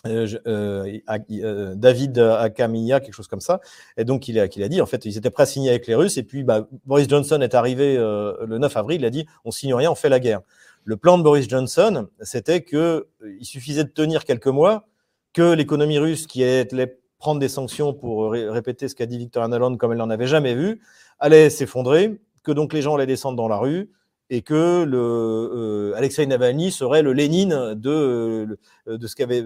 David 0.04 2.18
Akamia, 2.18 3.00
quelque 3.00 3.14
chose 3.14 3.26
comme 3.26 3.40
ça. 3.40 3.60
Et 3.96 4.04
donc, 4.04 4.28
il 4.28 4.38
a, 4.38 4.46
il 4.46 4.62
a 4.62 4.68
dit, 4.68 4.80
en 4.80 4.86
fait, 4.86 5.04
ils 5.04 5.16
étaient 5.16 5.30
prêts 5.30 5.42
à 5.44 5.46
signer 5.46 5.70
avec 5.70 5.88
les 5.88 5.96
Russes. 5.96 6.16
Et 6.16 6.22
puis, 6.22 6.44
bah, 6.44 6.68
Boris 6.84 7.08
Johnson 7.08 7.40
est 7.40 7.56
arrivé 7.56 7.96
le 7.96 8.58
9 8.58 8.76
avril. 8.76 9.00
Il 9.00 9.04
a 9.04 9.10
dit, 9.10 9.26
on 9.44 9.50
signe 9.50 9.74
rien, 9.74 9.90
on 9.90 9.96
fait 9.96 10.08
la 10.08 10.20
guerre. 10.20 10.42
Le 10.84 10.96
plan 10.96 11.18
de 11.18 11.24
Boris 11.24 11.48
Johnson, 11.48 12.06
c'était 12.20 12.62
que 12.62 13.08
il 13.40 13.44
suffisait 13.44 13.82
de 13.82 13.88
tenir 13.88 14.24
quelques 14.24 14.46
mois, 14.46 14.86
que 15.32 15.54
l'économie 15.54 15.98
russe, 15.98 16.28
qui 16.28 16.44
est 16.44 16.72
prendre 17.18 17.40
des 17.40 17.48
sanctions 17.48 17.94
pour 17.94 18.30
répéter 18.30 18.88
ce 18.88 18.94
qu'a 18.94 19.06
dit 19.06 19.18
Victor 19.18 19.48
Nuland 19.48 19.76
comme 19.76 19.92
elle 19.92 19.98
n'en 19.98 20.10
avait 20.10 20.26
jamais 20.26 20.54
vu, 20.54 20.80
allait 21.18 21.50
s'effondrer, 21.50 22.20
que 22.42 22.52
donc 22.52 22.72
les 22.72 22.82
gens 22.82 22.94
allaient 22.94 23.06
descendre 23.06 23.36
dans 23.36 23.48
la 23.48 23.56
rue 23.56 23.90
et 24.28 24.42
que 24.42 24.84
le, 24.84 24.98
euh, 24.98 25.96
Alexei 25.96 26.26
Navalny 26.26 26.72
serait 26.72 27.02
le 27.02 27.12
Lénine 27.12 27.74
de, 27.74 28.58
euh, 28.88 28.98
de 28.98 29.06
ce 29.06 29.14
qu'avait 29.14 29.44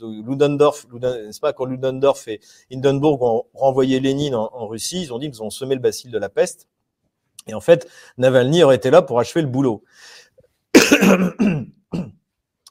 Ludendorff, 0.00 0.86
n'est-ce 0.92 1.40
pas, 1.40 1.52
quand 1.52 1.64
Ludendorff 1.64 2.28
et 2.28 2.40
Hindenburg 2.72 3.22
ont 3.22 3.44
renvoyé 3.54 4.00
Lénine 4.00 4.34
en, 4.34 4.50
en, 4.52 4.66
Russie, 4.66 5.02
ils 5.02 5.12
ont 5.12 5.18
dit 5.18 5.30
qu'ils 5.30 5.42
ont 5.42 5.50
semé 5.50 5.74
le 5.74 5.80
bacille 5.80 6.10
de 6.10 6.18
la 6.18 6.28
peste. 6.28 6.68
Et 7.46 7.54
en 7.54 7.60
fait, 7.60 7.88
Navalny 8.18 8.62
aurait 8.62 8.76
été 8.76 8.90
là 8.90 9.00
pour 9.00 9.18
achever 9.18 9.40
le 9.40 9.48
boulot. 9.48 9.82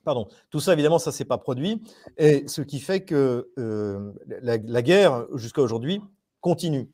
Pardon. 0.07 0.29
Tout 0.51 0.61
ça, 0.61 0.71
évidemment, 0.71 0.99
ça 0.99 1.09
ne 1.09 1.15
s'est 1.15 1.25
pas 1.25 1.37
produit. 1.37 1.83
Et 2.17 2.47
ce 2.47 2.61
qui 2.61 2.79
fait 2.79 3.01
que 3.01 3.49
euh, 3.59 4.13
la, 4.41 4.81
guerre, 4.81 5.25
jusqu'à 5.35 5.61
aujourd'hui, 5.61 5.99
continue. 6.39 6.89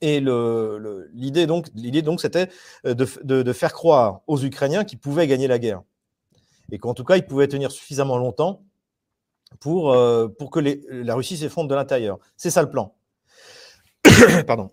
Et 0.00 0.20
l'idée 0.20 1.48
donc, 1.48 1.66
l'idée 1.74 2.02
donc, 2.02 2.20
c'était 2.20 2.50
de, 2.84 3.04
de, 3.24 3.52
faire 3.52 3.72
croire 3.72 4.20
aux 4.28 4.40
Ukrainiens 4.40 4.84
qu'ils 4.84 5.00
pouvaient 5.00 5.26
gagner 5.26 5.48
la 5.48 5.58
guerre 5.58 5.82
et 6.70 6.78
qu'en 6.78 6.94
tout 6.94 7.02
cas 7.02 7.16
ils 7.16 7.26
pouvaient 7.26 7.48
tenir 7.48 7.72
suffisamment 7.72 8.16
longtemps 8.16 8.62
pour, 9.58 9.96
pour 10.38 10.50
que 10.52 10.60
la 10.90 11.16
Russie 11.16 11.36
s'effondre 11.36 11.68
de 11.68 11.74
l'intérieur. 11.74 12.20
C'est 12.36 12.50
ça 12.50 12.62
le 12.62 12.70
plan. 12.70 12.94
Pardon. 14.46 14.70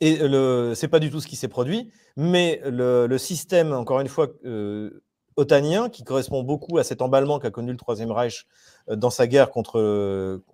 Et 0.00 0.16
ce 0.16 0.80
n'est 0.82 0.88
pas 0.88 1.00
du 1.00 1.10
tout 1.10 1.22
ce 1.22 1.26
qui 1.26 1.36
s'est 1.36 1.48
produit, 1.48 1.90
mais 2.16 2.60
le, 2.64 3.16
système, 3.16 3.72
encore 3.72 4.00
une 4.00 4.08
fois, 4.08 4.28
euh, 4.44 5.02
otanien, 5.38 5.88
qui 5.88 6.04
correspond 6.04 6.42
beaucoup 6.42 6.78
à 6.78 6.84
cet 6.84 7.00
emballement 7.00 7.38
qu'a 7.38 7.50
connu 7.50 7.70
le 7.70 7.76
Troisième 7.76 8.10
Reich 8.10 8.46
euh, 8.90 8.96
dans 8.96 9.10
sa 9.10 9.26
guerre 9.26 9.50
contre, 9.50 9.80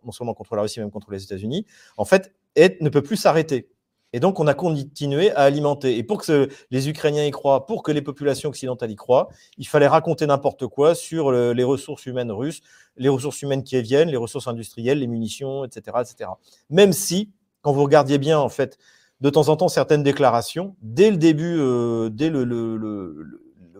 non 0.04 0.12
seulement 0.12 0.34
contre 0.34 0.54
la 0.56 0.62
Russie, 0.62 0.78
mais 0.78 0.84
même 0.84 0.92
contre 0.92 1.10
les 1.10 1.22
États-Unis, 1.24 1.66
en 1.96 2.04
fait, 2.04 2.32
ne 2.56 2.88
peut 2.88 3.02
plus 3.02 3.16
s'arrêter. 3.16 3.68
Et 4.12 4.20
donc, 4.20 4.38
on 4.38 4.46
a 4.46 4.54
continué 4.54 5.32
à 5.32 5.40
alimenter. 5.40 5.98
Et 5.98 6.04
pour 6.04 6.22
que 6.22 6.48
les 6.70 6.88
Ukrainiens 6.88 7.24
y 7.24 7.32
croient, 7.32 7.66
pour 7.66 7.82
que 7.82 7.90
les 7.90 8.02
populations 8.02 8.48
occidentales 8.48 8.92
y 8.92 8.94
croient, 8.94 9.28
il 9.58 9.66
fallait 9.66 9.88
raconter 9.88 10.24
n'importe 10.24 10.68
quoi 10.68 10.94
sur 10.94 11.32
les 11.32 11.64
ressources 11.64 12.06
humaines 12.06 12.30
russes, 12.30 12.60
les 12.96 13.08
ressources 13.08 13.42
humaines 13.42 13.64
qui 13.64 13.82
viennent, 13.82 14.08
les 14.08 14.16
ressources 14.16 14.46
industrielles, 14.46 15.00
les 15.00 15.08
munitions, 15.08 15.64
etc., 15.64 15.96
etc. 16.00 16.30
Même 16.70 16.92
si, 16.92 17.32
quand 17.60 17.72
vous 17.72 17.82
regardiez 17.82 18.18
bien, 18.18 18.38
en 18.38 18.48
fait, 18.48 18.78
de 19.20 19.30
temps 19.30 19.48
en 19.48 19.56
temps 19.56 19.68
certaines 19.68 20.02
déclarations. 20.02 20.76
Dès 20.82 21.10
le 21.10 21.16
début, 21.16 21.56
euh, 21.58 22.10
dès 22.10 22.30
le, 22.30 22.44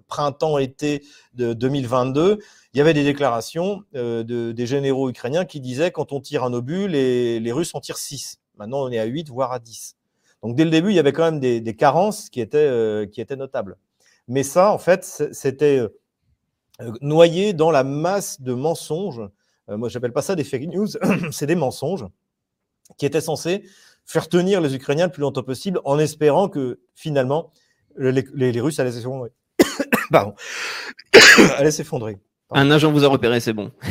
printemps-été 0.07 1.03
de 1.35 1.53
2022, 1.53 2.39
il 2.73 2.79
y 2.79 2.81
avait 2.81 2.95
des 2.95 3.05
déclarations 3.05 3.85
euh, 3.95 4.23
de, 4.23 4.53
des 4.53 4.67
généraux 4.67 5.09
ukrainiens 5.09 5.45
qui 5.45 5.61
disaient 5.61 5.91
quand 5.91 6.13
on 6.13 6.21
tire 6.21 6.45
un 6.45 6.53
obus, 6.53 6.89
les, 6.89 7.41
les, 7.41 7.53
Russes 7.53 7.75
en 7.75 7.81
tirent 7.81 7.99
6. 7.99 8.41
Maintenant, 8.57 8.83
on 8.83 8.91
est 8.91 8.99
à 8.99 9.05
8, 9.05 9.29
voire 9.29 9.53
à 9.53 9.59
10. 9.59 9.97
Donc 10.43 10.57
dès 10.57 10.65
le 10.65 10.71
début, 10.71 10.91
il 10.91 10.95
y 10.95 10.99
avait 10.99 11.13
quand 11.13 11.25
même 11.25 11.41
des, 11.41 11.77
carences 11.77 12.29
qui 12.29 12.41
étaient, 12.41 12.59
euh, 12.59 13.07
qui 13.07 13.21
étaient 13.21 13.37
notables. 13.37 13.77
Mais 14.29 14.43
ça, 14.43 14.73
en 14.73 14.79
fait, 14.79 15.05
c'était 15.33 15.83
noyé 17.01 17.53
dans 17.53 17.71
la 17.71 17.85
masse 17.85 18.41
de 18.41 18.55
mensonges. 18.55 19.23
moi, 19.69 19.89
j'appelle 19.89 20.13
pas 20.13 20.23
ça 20.23 20.35
des 20.35 20.45
fake 20.45 20.69
news, 20.69 20.89
c'est 21.31 21.47
des 21.47 21.55
mensonges 21.55 22.07
qui 22.97 23.07
étaient 23.07 23.21
censés 23.21 23.65
faire 24.05 24.29
tenir 24.29 24.61
les 24.61 24.75
Ukrainiens 24.75 25.07
le 25.07 25.13
plus 25.13 25.23
longtemps 25.23 25.43
possible 25.43 25.81
en 25.85 25.99
espérant 25.99 26.49
que 26.49 26.81
finalement 26.95 27.53
les, 27.97 28.61
Russes 28.61 28.79
allaient 28.81 28.93
s'effondrer. 28.93 29.31
Pardon. 30.15 30.35
allaient 31.59 31.73
s'effondrer. 31.73 32.19
Un 32.53 32.71
agent 32.71 32.93
vous 32.93 33.05
a 33.05 33.09
repéré, 33.09 33.41
c'est 33.41 33.53
bon. 33.53 33.73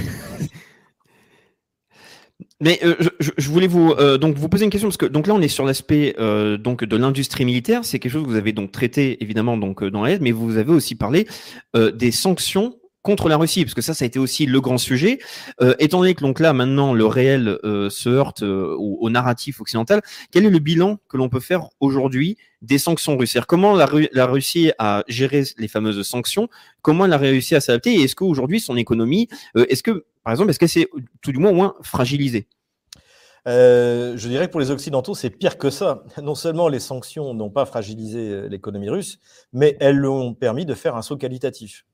Mais 2.62 2.80
euh, 2.86 2.96
je, 3.20 3.50
voulais 3.50 3.68
vous 3.68 3.92
euh, 3.92 4.18
donc 4.18 4.38
vous 4.38 4.48
poser 4.48 4.64
une 4.64 4.70
question 4.70 4.88
parce 4.88 4.96
que 4.96 5.06
donc 5.06 5.28
là 5.28 5.34
on 5.34 5.42
est 5.42 5.50
sur 5.50 5.66
l'aspect 5.66 6.16
euh, 6.18 6.58
donc 6.58 6.86
de 6.86 6.96
l'industrie 6.96 7.44
militaire, 7.44 7.84
c'est 7.84 8.00
quelque 8.00 8.14
chose 8.14 8.24
que 8.24 8.30
vous 8.30 8.38
avez 8.38 8.54
donc 8.54 8.72
traité 8.72 9.22
évidemment 9.22 9.58
donc 9.58 9.84
dans 9.84 10.06
l'aide, 10.06 10.22
mais 10.22 10.32
vous 10.32 10.56
avez 10.56 10.72
aussi 10.72 10.96
parlé 10.96 11.28
des 11.74 12.12
sanctions 12.12 12.78
contre 13.04 13.28
la 13.28 13.38
Russie, 13.38 13.66
parce 13.66 13.76
que 13.76 13.82
ça, 13.82 13.94
ça 13.94 14.06
a 14.06 14.08
été 14.08 14.18
aussi 14.18 14.46
le 14.46 14.62
grand 14.62 14.78
sujet. 14.78 15.20
Euh, 15.62 15.76
étant 15.78 16.00
donné 16.00 16.16
que 16.16 16.22
donc 16.22 16.40
là, 16.40 16.54
maintenant, 16.54 16.94
le 16.94 17.06
réel 17.06 17.60
euh, 17.64 17.90
se 17.90 18.10
heurte 18.10 18.42
euh, 18.44 18.76
au, 18.80 19.10
narratif 19.10 19.62
occidental, 19.62 20.02
quel 20.32 20.46
est 20.46 20.50
le 20.50 20.60
bilan 20.60 20.98
que 21.10 21.18
l'on 21.18 21.30
peut 21.30 21.42
faire 21.42 21.68
aujourd'hui 21.82 22.38
des 22.64 22.80
sanctions 22.80 23.16
russes 23.16 23.38
Comment 23.48 23.76
la, 23.76 24.26
Russie 24.26 24.72
a 24.80 25.04
géré 25.08 25.44
les 25.58 25.68
fameuses 25.68 26.02
sanctions 26.02 26.50
Comment 26.82 27.06
elle 27.06 27.14
a 27.14 27.18
réussi 27.18 27.54
à 27.54 27.62
s'adapter 27.62 27.94
est-ce 28.02 28.16
qu'aujourd'hui, 28.16 28.60
son 28.60 28.76
économie, 28.76 29.28
est-ce 29.56 29.84
que, 29.84 30.06
par 30.24 30.34
exemple, 30.34 30.50
est-ce 30.50 30.60
que 30.60 30.68
c'est 30.68 30.90
tout 31.22 31.32
du 31.32 31.40
moins 31.40 31.52
moins 31.52 31.76
fragilisé? 31.84 32.48
Je 33.46 34.28
dirais 34.28 34.48
que 34.48 34.52
pour 34.52 34.62
les 34.62 34.72
Occidentaux, 34.72 35.14
c'est 35.14 35.30
pire 35.30 35.58
que 35.58 35.70
ça. 35.70 36.04
Non 36.22 36.34
seulement 36.36 36.68
les 36.68 36.80
sanctions 36.80 37.34
n'ont 37.34 37.52
pas 37.52 37.66
fragilisé 37.66 38.48
l'économie 38.50 38.90
russe, 38.90 39.20
mais 39.52 39.78
elles 39.80 39.98
l'ont 39.98 40.34
permis 40.34 40.66
de 40.66 40.74
faire 40.74 40.96
un 40.96 41.02
saut 41.02 41.18
qualitatif 41.18 41.86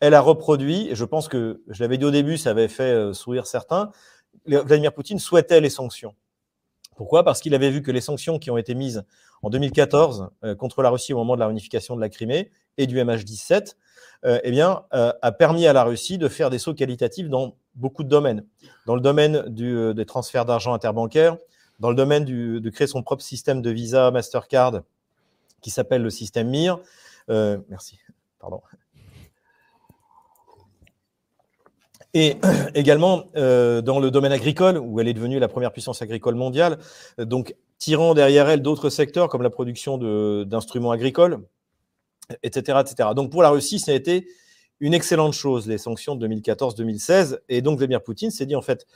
elle 0.00 0.14
a 0.14 0.20
reproduit, 0.20 0.88
et 0.90 0.94
je 0.94 1.04
pense 1.04 1.28
que, 1.28 1.62
je 1.68 1.82
l'avais 1.82 1.98
dit 1.98 2.04
au 2.04 2.10
début, 2.10 2.36
ça 2.36 2.50
avait 2.50 2.68
fait 2.68 2.82
euh, 2.82 3.12
sourire 3.12 3.46
certains, 3.46 3.90
Vladimir 4.46 4.92
Poutine 4.92 5.18
souhaitait 5.18 5.60
les 5.60 5.70
sanctions. 5.70 6.14
Pourquoi? 6.96 7.24
Parce 7.24 7.40
qu'il 7.40 7.54
avait 7.54 7.70
vu 7.70 7.82
que 7.82 7.90
les 7.90 8.00
sanctions 8.00 8.38
qui 8.38 8.50
ont 8.50 8.58
été 8.58 8.74
mises 8.74 9.04
en 9.44 9.50
2014 9.50 10.30
euh, 10.42 10.54
contre 10.54 10.82
la 10.82 10.90
Russie 10.90 11.12
au 11.12 11.18
moment 11.18 11.34
de 11.34 11.40
la 11.40 11.46
réunification 11.46 11.96
de 11.96 12.00
la 12.00 12.08
Crimée 12.08 12.50
et 12.78 12.86
du 12.86 12.98
MH17, 12.98 13.76
euh, 14.24 14.40
eh 14.42 14.50
bien, 14.50 14.84
a 14.90 15.32
permis 15.32 15.66
à 15.66 15.72
la 15.72 15.84
Russie 15.84 16.18
de 16.18 16.28
faire 16.28 16.50
des 16.50 16.58
sauts 16.58 16.74
qualitatifs 16.74 17.28
dans 17.28 17.56
beaucoup 17.74 18.02
de 18.02 18.08
domaines. 18.08 18.44
Dans 18.86 18.94
le 18.94 19.00
domaine 19.00 19.44
des 19.48 20.06
transferts 20.06 20.46
d'argent 20.46 20.72
interbancaires, 20.72 21.36
dans 21.78 21.90
le 21.90 21.96
domaine 21.96 22.24
de 22.24 22.70
créer 22.70 22.86
son 22.86 23.02
propre 23.02 23.22
système 23.22 23.60
de 23.60 23.70
visa 23.70 24.10
Mastercard 24.10 24.80
qui 25.60 25.70
s'appelle 25.70 26.02
le 26.02 26.10
système 26.10 26.48
MIR. 26.48 26.80
merci. 27.28 27.98
Pardon. 28.38 28.60
Et 32.14 32.36
également 32.74 33.24
euh, 33.36 33.82
dans 33.82 33.98
le 33.98 34.10
domaine 34.10 34.32
agricole, 34.32 34.78
où 34.78 35.00
elle 35.00 35.08
est 35.08 35.12
devenue 35.12 35.38
la 35.38 35.48
première 35.48 35.72
puissance 35.72 36.00
agricole 36.00 36.36
mondiale, 36.36 36.78
euh, 37.20 37.24
donc 37.24 37.54
tirant 37.78 38.14
derrière 38.14 38.48
elle 38.48 38.62
d'autres 38.62 38.88
secteurs 38.88 39.28
comme 39.28 39.42
la 39.42 39.50
production 39.50 39.98
d'instruments 40.44 40.92
agricoles, 40.92 41.40
etc., 42.42 42.78
etc. 42.80 43.10
Donc 43.14 43.30
pour 43.30 43.42
la 43.42 43.50
Russie, 43.50 43.80
ça 43.80 43.92
a 43.92 43.94
été 43.94 44.26
une 44.80 44.94
excellente 44.94 45.34
chose, 45.34 45.68
les 45.68 45.78
sanctions 45.78 46.14
de 46.14 46.26
2014-2016. 46.26 47.40
Et 47.48 47.62
donc 47.62 47.78
Vladimir 47.78 48.02
Poutine 48.02 48.30
s'est 48.30 48.46
dit, 48.46 48.56
en 48.56 48.62
fait, 48.62 48.86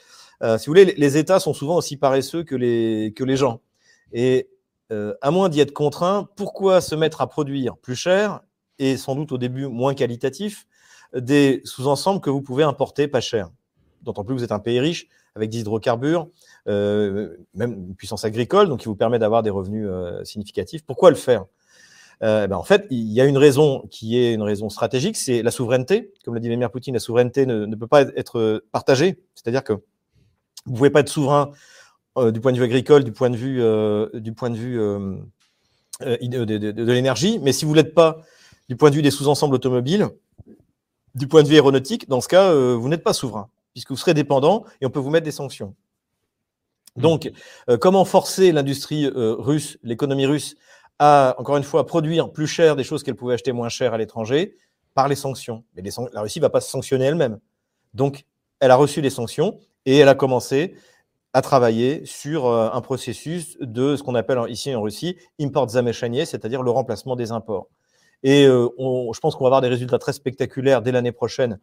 euh, 0.42 0.56
si 0.56 0.66
vous 0.66 0.70
voulez, 0.70 0.94
les 0.96 1.16
États 1.16 1.40
sont 1.40 1.52
souvent 1.52 1.76
aussi 1.76 1.96
paresseux 1.96 2.44
que 2.44 2.54
les, 2.54 3.12
que 3.14 3.25
les 3.25 3.37
gens. 3.37 3.60
Et 4.12 4.48
à 5.20 5.30
moins 5.30 5.50
d'y 5.50 5.60
être 5.60 5.75
contraint, 5.75 6.30
pourquoi 6.34 6.80
se 6.80 6.94
mettre 6.94 7.20
à 7.20 7.26
produire 7.26 7.76
plus 7.76 7.94
cher 7.94 8.40
et 8.78 8.96
sans 8.96 9.14
doute 9.14 9.32
au 9.32 9.37
début 9.37 9.66
moins 9.66 9.92
qualitatif 9.92 10.66
des 11.14 11.60
sous-ensembles 11.64 12.20
que 12.20 12.30
vous 12.30 12.42
pouvez 12.42 12.64
importer 12.64 13.08
pas 13.08 13.20
cher. 13.20 13.50
D'autant 14.02 14.24
plus 14.24 14.34
que 14.34 14.38
vous 14.38 14.44
êtes 14.44 14.52
un 14.52 14.58
pays 14.58 14.80
riche 14.80 15.08
avec 15.34 15.50
des 15.50 15.60
hydrocarbures, 15.60 16.28
euh, 16.68 17.36
même 17.54 17.72
une 17.72 17.94
puissance 17.94 18.24
agricole, 18.24 18.68
donc 18.68 18.80
qui 18.80 18.86
vous 18.86 18.96
permet 18.96 19.18
d'avoir 19.18 19.42
des 19.42 19.50
revenus 19.50 19.86
euh, 19.88 20.22
significatifs. 20.24 20.84
Pourquoi 20.84 21.10
le 21.10 21.16
faire? 21.16 21.44
Euh, 22.24 22.48
ben 22.48 22.56
en 22.56 22.64
fait, 22.64 22.86
il 22.90 23.12
y 23.12 23.20
a 23.20 23.24
une 23.24 23.38
raison 23.38 23.86
qui 23.90 24.18
est 24.18 24.34
une 24.34 24.42
raison 24.42 24.68
stratégique, 24.68 25.16
c'est 25.16 25.42
la 25.42 25.52
souveraineté. 25.52 26.12
Comme 26.24 26.34
l'a 26.34 26.40
dit 26.40 26.48
Vladimir 26.48 26.70
Poutine, 26.70 26.94
la 26.94 27.00
souveraineté 27.00 27.46
ne, 27.46 27.74
peut 27.76 27.86
pas 27.86 28.02
être 28.02 28.64
partagée. 28.72 29.22
C'est-à-dire 29.36 29.62
que 29.62 29.74
vous 29.74 30.72
ne 30.72 30.76
pouvez 30.76 30.90
pas 30.90 31.00
être 31.00 31.08
souverain 31.08 31.52
du 32.32 32.40
point 32.40 32.50
de 32.50 32.58
vue 32.58 32.64
agricole, 32.64 33.04
du 33.04 33.12
point 33.12 33.30
de 33.30 33.36
vue, 33.36 33.62
du 34.20 34.32
point 34.32 34.50
de 34.50 34.56
vue 34.56 34.76
de, 36.00 36.44
de, 36.44 36.72
de 36.72 36.92
l'énergie, 36.92 37.38
mais 37.40 37.52
si 37.52 37.64
vous 37.64 37.70
ne 37.70 37.76
l'êtes 37.76 37.94
pas 37.94 38.22
du 38.68 38.74
point 38.74 38.90
de 38.90 38.96
vue 38.96 39.02
des 39.02 39.12
sous-ensembles 39.12 39.54
automobiles, 39.54 40.08
du 41.14 41.26
point 41.28 41.42
de 41.42 41.48
vue 41.48 41.54
aéronautique, 41.54 42.08
dans 42.08 42.20
ce 42.20 42.28
cas, 42.28 42.50
euh, 42.52 42.74
vous 42.74 42.88
n'êtes 42.88 43.02
pas 43.02 43.12
souverain, 43.12 43.48
puisque 43.72 43.90
vous 43.90 43.96
serez 43.96 44.14
dépendant 44.14 44.64
et 44.80 44.86
on 44.86 44.90
peut 44.90 45.00
vous 45.00 45.10
mettre 45.10 45.24
des 45.24 45.32
sanctions. 45.32 45.74
Mmh. 46.96 47.00
Donc, 47.02 47.32
euh, 47.68 47.76
comment 47.76 48.04
forcer 48.04 48.52
l'industrie 48.52 49.06
euh, 49.06 49.34
russe, 49.38 49.78
l'économie 49.82 50.26
russe, 50.26 50.56
à, 50.98 51.34
encore 51.38 51.56
une 51.56 51.64
fois, 51.64 51.86
produire 51.86 52.32
plus 52.32 52.46
cher 52.46 52.76
des 52.76 52.84
choses 52.84 53.02
qu'elle 53.02 53.14
pouvait 53.14 53.34
acheter 53.34 53.52
moins 53.52 53.68
cher 53.68 53.94
à 53.94 53.98
l'étranger 53.98 54.56
par 54.94 55.08
les 55.08 55.14
sanctions? 55.14 55.64
Mais 55.76 55.82
la 56.12 56.22
Russie 56.22 56.40
ne 56.40 56.42
va 56.42 56.50
pas 56.50 56.60
se 56.60 56.70
sanctionner 56.70 57.04
elle-même. 57.04 57.38
Donc, 57.94 58.24
elle 58.60 58.70
a 58.70 58.76
reçu 58.76 59.00
les 59.00 59.10
sanctions 59.10 59.58
et 59.86 59.98
elle 59.98 60.08
a 60.08 60.14
commencé 60.16 60.74
à 61.34 61.42
travailler 61.42 62.04
sur 62.04 62.52
un 62.52 62.80
processus 62.80 63.56
de 63.60 63.94
ce 63.94 64.02
qu'on 64.02 64.16
appelle 64.16 64.40
ici 64.48 64.74
en 64.74 64.82
Russie 64.82 65.16
import 65.40 65.68
zameshanie, 65.68 66.26
c'est-à-dire 66.26 66.62
le 66.62 66.70
remplacement 66.70 67.14
des 67.14 67.30
imports. 67.30 67.68
Et 68.22 68.46
euh, 68.46 68.68
je 68.78 69.20
pense 69.20 69.37
qu'on 69.37 69.44
va 69.44 69.48
avoir 69.48 69.60
des 69.60 69.68
résultats 69.68 69.98
très 69.98 70.12
spectaculaires 70.12 70.82
dès 70.82 70.92
l'année 70.92 71.12
prochaine 71.12 71.58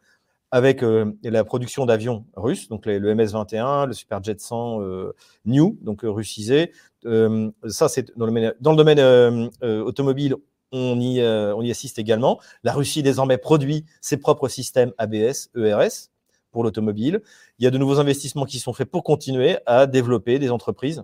avec 0.51 0.83
euh, 0.83 1.11
la 1.23 1.43
production 1.43 1.85
d'avions 1.85 2.25
russes, 2.35 2.69
donc 2.69 2.85
le 2.85 3.13
MS-21, 3.13 3.87
le 3.87 3.93
Superjet 3.93 4.35
100 4.37 4.81
euh, 4.81 5.13
New, 5.45 5.77
donc 5.81 6.01
russisé. 6.03 6.71
ça, 7.03 7.89
c'est 7.89 8.15
dans 8.17 8.25
le 8.25 8.75
domaine, 8.75 9.49
automobile, 9.61 10.35
on 10.71 10.99
y, 10.99 11.21
on 11.21 11.61
y 11.61 11.71
assiste 11.71 11.99
également. 11.99 12.39
La 12.63 12.73
Russie 12.73 13.03
désormais 13.03 13.37
produit 13.37 13.85
ses 14.01 14.17
propres 14.17 14.47
systèmes 14.47 14.93
ABS, 14.97 15.49
ERS 15.55 16.09
pour 16.51 16.63
l'automobile. 16.63 17.21
Il 17.59 17.65
y 17.65 17.67
a 17.67 17.71
de 17.71 17.77
nouveaux 17.77 17.99
investissements 17.99 18.45
qui 18.45 18.59
sont 18.59 18.71
faits 18.71 18.89
pour 18.89 19.03
continuer 19.03 19.57
à 19.65 19.87
développer 19.87 20.39
des 20.39 20.51
entreprises 20.51 21.03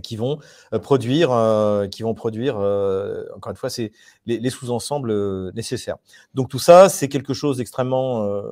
qui 0.00 0.16
vont 0.16 0.38
euh, 0.72 0.78
produire, 0.78 1.32
euh, 1.32 1.86
qui 1.86 2.02
vont 2.02 2.14
produire 2.14 2.56
euh, 2.58 3.24
encore 3.36 3.50
une 3.50 3.56
fois, 3.56 3.70
c'est 3.70 3.92
les, 4.26 4.50
sous-ensembles 4.50 5.52
nécessaires. 5.52 5.96
Donc 6.34 6.48
tout 6.48 6.58
ça, 6.58 6.88
c'est 6.88 7.08
quelque 7.08 7.34
chose 7.34 7.58
d'extrêmement 7.58 8.42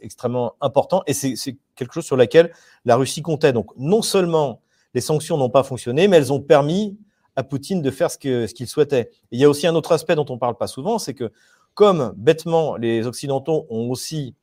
extrêmement 0.00 0.54
important 0.60 1.02
et 1.08 1.12
c'est 1.12 1.34
quelque 1.74 1.92
chose 1.92 2.04
sur 2.04 2.16
laquelle 2.16 2.52
la 2.84 2.96
Russie 2.96 3.22
comptait. 3.22 3.52
Donc 3.52 3.70
non 3.76 4.02
seulement 4.02 4.62
les 4.94 5.00
sanctions 5.00 5.36
n'ont 5.36 5.50
pas 5.50 5.64
fonctionné, 5.64 6.08
mais 6.08 6.16
elles 6.16 6.32
ont 6.32 6.40
permis 6.40 6.96
à 7.34 7.42
Poutine 7.42 7.82
de 7.82 7.90
faire 7.90 8.10
ce 8.10 8.18
qu'il 8.18 8.48
ce 8.48 8.66
souhaitait. 8.66 9.10
il 9.30 9.40
y 9.40 9.44
a 9.44 9.48
aussi 9.48 9.66
un 9.66 9.74
autre 9.74 9.92
aspect 9.92 10.14
dont 10.14 10.26
on 10.28 10.38
parle 10.38 10.56
pas 10.56 10.66
souvent, 10.66 10.98
c'est 10.98 11.14
que 11.14 11.32
comme 11.74 12.12
bêtement 12.16 12.76
les 12.76 13.06
Occidentaux 13.06 13.66
ont 13.70 13.90
aussi 13.90 14.34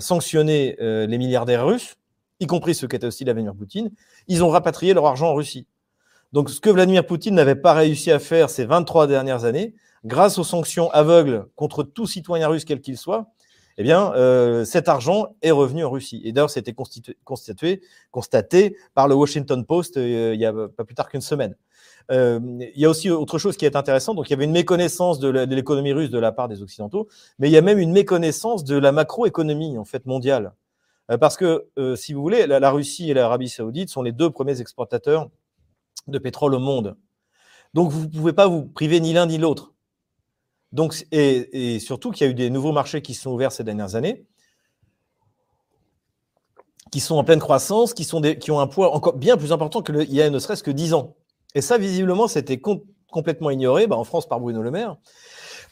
sanctionné 0.00 0.76
les 0.78 1.18
milliardaires 1.18 1.66
russes, 1.66 1.96
y 2.42 2.46
compris 2.46 2.74
ceux 2.74 2.88
qui 2.88 2.96
étaient 2.96 3.06
aussi 3.06 3.24
l'avenir 3.24 3.54
Poutine, 3.54 3.90
ils 4.28 4.42
ont 4.44 4.50
rapatrié 4.50 4.94
leur 4.94 5.06
argent 5.06 5.28
en 5.30 5.34
Russie. 5.34 5.66
Donc, 6.32 6.48
ce 6.48 6.60
que 6.60 6.70
Vladimir 6.70 7.04
Poutine 7.06 7.34
n'avait 7.34 7.54
pas 7.54 7.74
réussi 7.74 8.10
à 8.10 8.18
faire 8.18 8.48
ces 8.48 8.64
23 8.64 9.06
dernières 9.06 9.44
années, 9.44 9.74
grâce 10.04 10.38
aux 10.38 10.44
sanctions 10.44 10.90
aveugles 10.90 11.46
contre 11.56 11.82
tout 11.82 12.06
citoyen 12.06 12.48
russe, 12.48 12.64
quel 12.64 12.80
qu'il 12.80 12.96
soit, 12.96 13.30
eh 13.78 13.82
bien, 13.82 14.12
euh, 14.14 14.64
cet 14.64 14.88
argent 14.88 15.36
est 15.42 15.50
revenu 15.50 15.84
en 15.84 15.90
Russie. 15.90 16.20
Et 16.24 16.32
d'ailleurs, 16.32 16.50
c'était 16.50 16.74
constaté 18.12 18.76
par 18.94 19.08
le 19.08 19.14
Washington 19.14 19.64
Post 19.64 19.96
euh, 19.96 20.32
il 20.34 20.40
y 20.40 20.46
a 20.46 20.52
pas 20.52 20.84
plus 20.84 20.94
tard 20.94 21.08
qu'une 21.08 21.20
semaine. 21.20 21.56
Euh, 22.10 22.40
il 22.74 22.80
y 22.80 22.84
a 22.84 22.90
aussi 22.90 23.10
autre 23.10 23.38
chose 23.38 23.56
qui 23.56 23.64
est 23.64 23.76
intéressant. 23.76 24.14
Donc, 24.14 24.28
il 24.28 24.30
y 24.30 24.34
avait 24.34 24.44
une 24.44 24.52
méconnaissance 24.52 25.20
de 25.20 25.28
l'économie 25.28 25.92
russe 25.92 26.10
de 26.10 26.18
la 26.18 26.32
part 26.32 26.48
des 26.48 26.62
Occidentaux, 26.62 27.08
mais 27.38 27.48
il 27.48 27.52
y 27.52 27.56
a 27.56 27.62
même 27.62 27.78
une 27.78 27.92
méconnaissance 27.92 28.64
de 28.64 28.76
la 28.76 28.92
macroéconomie 28.92 29.78
en 29.78 29.84
fait 29.84 30.04
mondiale. 30.06 30.52
Parce 31.20 31.36
que, 31.36 31.66
si 31.96 32.14
vous 32.14 32.22
voulez, 32.22 32.46
la 32.46 32.70
Russie 32.70 33.10
et 33.10 33.14
l'Arabie 33.14 33.48
Saoudite 33.48 33.90
sont 33.90 34.02
les 34.02 34.12
deux 34.12 34.30
premiers 34.30 34.60
exportateurs 34.60 35.28
de 36.06 36.18
pétrole 36.18 36.54
au 36.54 36.58
monde. 36.58 36.96
Donc, 37.74 37.90
vous 37.90 38.04
ne 38.04 38.10
pouvez 38.10 38.32
pas 38.32 38.46
vous 38.46 38.64
priver 38.64 39.00
ni 39.00 39.12
l'un 39.12 39.26
ni 39.26 39.38
l'autre. 39.38 39.72
Donc, 40.72 41.06
et, 41.12 41.78
surtout 41.80 42.10
qu'il 42.10 42.26
y 42.26 42.28
a 42.28 42.30
eu 42.30 42.34
des 42.34 42.50
nouveaux 42.50 42.72
marchés 42.72 43.02
qui 43.02 43.14
se 43.14 43.22
sont 43.22 43.30
ouverts 43.32 43.52
ces 43.52 43.64
dernières 43.64 43.94
années, 43.94 44.26
qui 46.90 47.00
sont 47.00 47.16
en 47.16 47.24
pleine 47.24 47.40
croissance, 47.40 47.94
qui, 47.94 48.04
sont 48.04 48.20
qui 48.20 48.50
ont 48.50 48.60
un 48.60 48.66
poids 48.66 48.94
encore 48.94 49.14
bien 49.14 49.36
plus 49.36 49.52
important 49.52 49.82
qu'il 49.82 50.12
y 50.12 50.22
a 50.22 50.30
ne 50.30 50.38
serait-ce 50.38 50.62
que 50.62 50.70
10 50.70 50.94
ans. 50.94 51.16
Et 51.54 51.60
ça, 51.60 51.78
visiblement, 51.78 52.28
c'était 52.28 52.58
complètement 52.58 53.50
ignoré 53.50 53.86
bah, 53.86 53.96
en 53.96 54.04
France 54.04 54.26
par 54.26 54.40
Bruno 54.40 54.62
Le 54.62 54.70
Maire, 54.70 54.96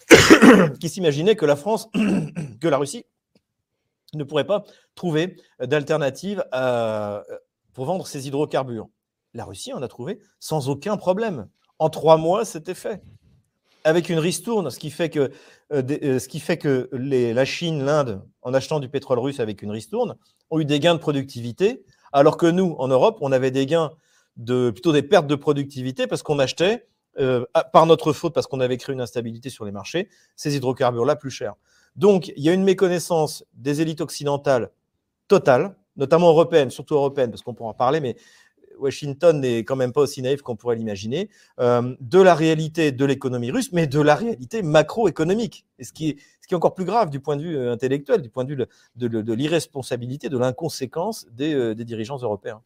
qui 0.81 0.89
s'imaginait 0.89 1.37
que 1.37 1.47
la 1.47 1.57
France, 1.57 1.89
que 2.61 2.69
la 2.69 2.77
Russie 2.77 3.07
ne 4.15 4.25
pourrait 4.25 4.47
pas 4.47 4.65
trouver 4.95 5.37
d'alternative 5.61 6.45
pour 7.73 7.85
vendre 7.87 8.07
ses 8.07 8.27
hydrocarbures. 8.27 8.89
La 9.35 9.45
Russie 9.45 9.73
en 9.73 9.83
a 9.83 9.89
trouvé 9.89 10.19
sans 10.39 10.69
aucun 10.69 10.97
problème. 10.97 11.49
En 11.79 11.89
trois 11.91 12.17
mois, 12.17 12.45
c'était 12.45 12.75
fait 12.75 13.03
avec 13.85 14.09
une 14.09 14.19
ristourne, 14.19 14.71
ce 14.71 14.79
qui 14.79 14.91
fait 14.91 15.09
que, 15.09 15.31
euh, 15.73 15.83
euh, 16.63 17.33
la 17.33 17.45
Chine, 17.45 17.85
l'Inde, 17.85 18.23
en 18.43 18.53
achetant 18.53 18.81
du 18.81 18.89
pétrole 18.89 19.19
russe 19.19 19.41
avec 19.41 19.63
une 19.63 19.71
ristourne, 19.71 20.17
ont 20.51 20.61
eu 20.61 20.65
des 20.65 20.81
gains 20.81 20.95
de 20.95 21.01
productivité, 21.01 21.85
alors 22.13 22.37
que 22.37 22.47
nous, 22.47 22.75
en 22.79 22.89
Europe, 22.89 23.19
on 23.21 23.33
avait 23.33 23.51
des 23.51 23.67
gains 23.67 23.93
de 24.37 24.71
plutôt 24.71 24.93
des 24.93 25.03
pertes 25.03 25.27
de 25.27 25.35
productivité 25.35 26.07
parce 26.07 26.23
qu'on 26.23 26.39
achetait, 26.39 26.87
euh, 27.19 27.45
par 27.73 27.87
notre 27.87 28.13
faute, 28.13 28.35
parce 28.35 28.47
qu'on 28.47 28.61
avait 28.61 28.77
créé 28.77 28.93
une 28.95 29.01
instabilité 29.01 29.51
sur 29.51 29.65
les 29.65 29.73
marchés, 29.73 30.09
ces 30.37 30.57
hydrocarbures-là 30.57 31.17
plus 31.17 31.31
chers. 31.31 31.55
Donc, 31.97 32.29
il 32.37 32.43
y 32.43 32.49
a 32.49 32.53
une 32.53 32.65
méconnaissance 32.65 33.45
des 33.55 33.81
élites 33.81 34.01
occidentales 34.01 34.71
totale, 35.29 35.77
notamment 35.97 36.29
européennes, 36.29 36.71
surtout 36.71 36.95
européennes, 36.95 37.31
parce 37.31 37.43
qu'on 37.43 37.55
pourra 37.55 37.71
en 37.71 37.75
parler, 37.75 38.01
mais 38.01 38.17
Washington 38.79 39.41
n'est 39.41 39.59
quand 39.59 39.77
même 39.77 39.93
pas 39.93 40.03
aussi 40.03 40.23
naïf 40.23 40.43
qu'on 40.43 40.57
pourrait 40.57 40.77
l'imaginer, 40.77 41.29
euh, 41.59 41.95
de 42.01 42.21
la 42.21 42.35
réalité 42.35 42.93
de 42.93 43.05
l'économie 43.05 43.51
russe, 43.51 43.73
mais 43.73 43.87
de 43.87 44.01
la 44.01 44.15
réalité 44.15 44.63
macroéconomique. 44.63 45.67
Et 45.79 45.85
ce 45.85 45.93
qui, 45.93 46.09
est, 46.11 46.17
encore 46.53 46.75
plus 46.75 46.85
grave 46.85 47.11
du 47.11 47.21
point 47.21 47.37
de 47.37 47.43
vue 47.43 47.57
euh, 47.57 47.73
intellectuel, 47.73 48.23
du 48.23 48.29
point 48.29 48.45
de 48.45 48.55
vue 48.55 48.67
de, 48.97 49.33
l'irresponsabilité, 49.33 50.29
de 50.29 50.37
l'inconséquence 50.37 51.29
des, 51.31 51.55
euh, 51.55 51.75
des 51.77 51.85
dirigeants 51.85 52.19
européens. 52.19 52.61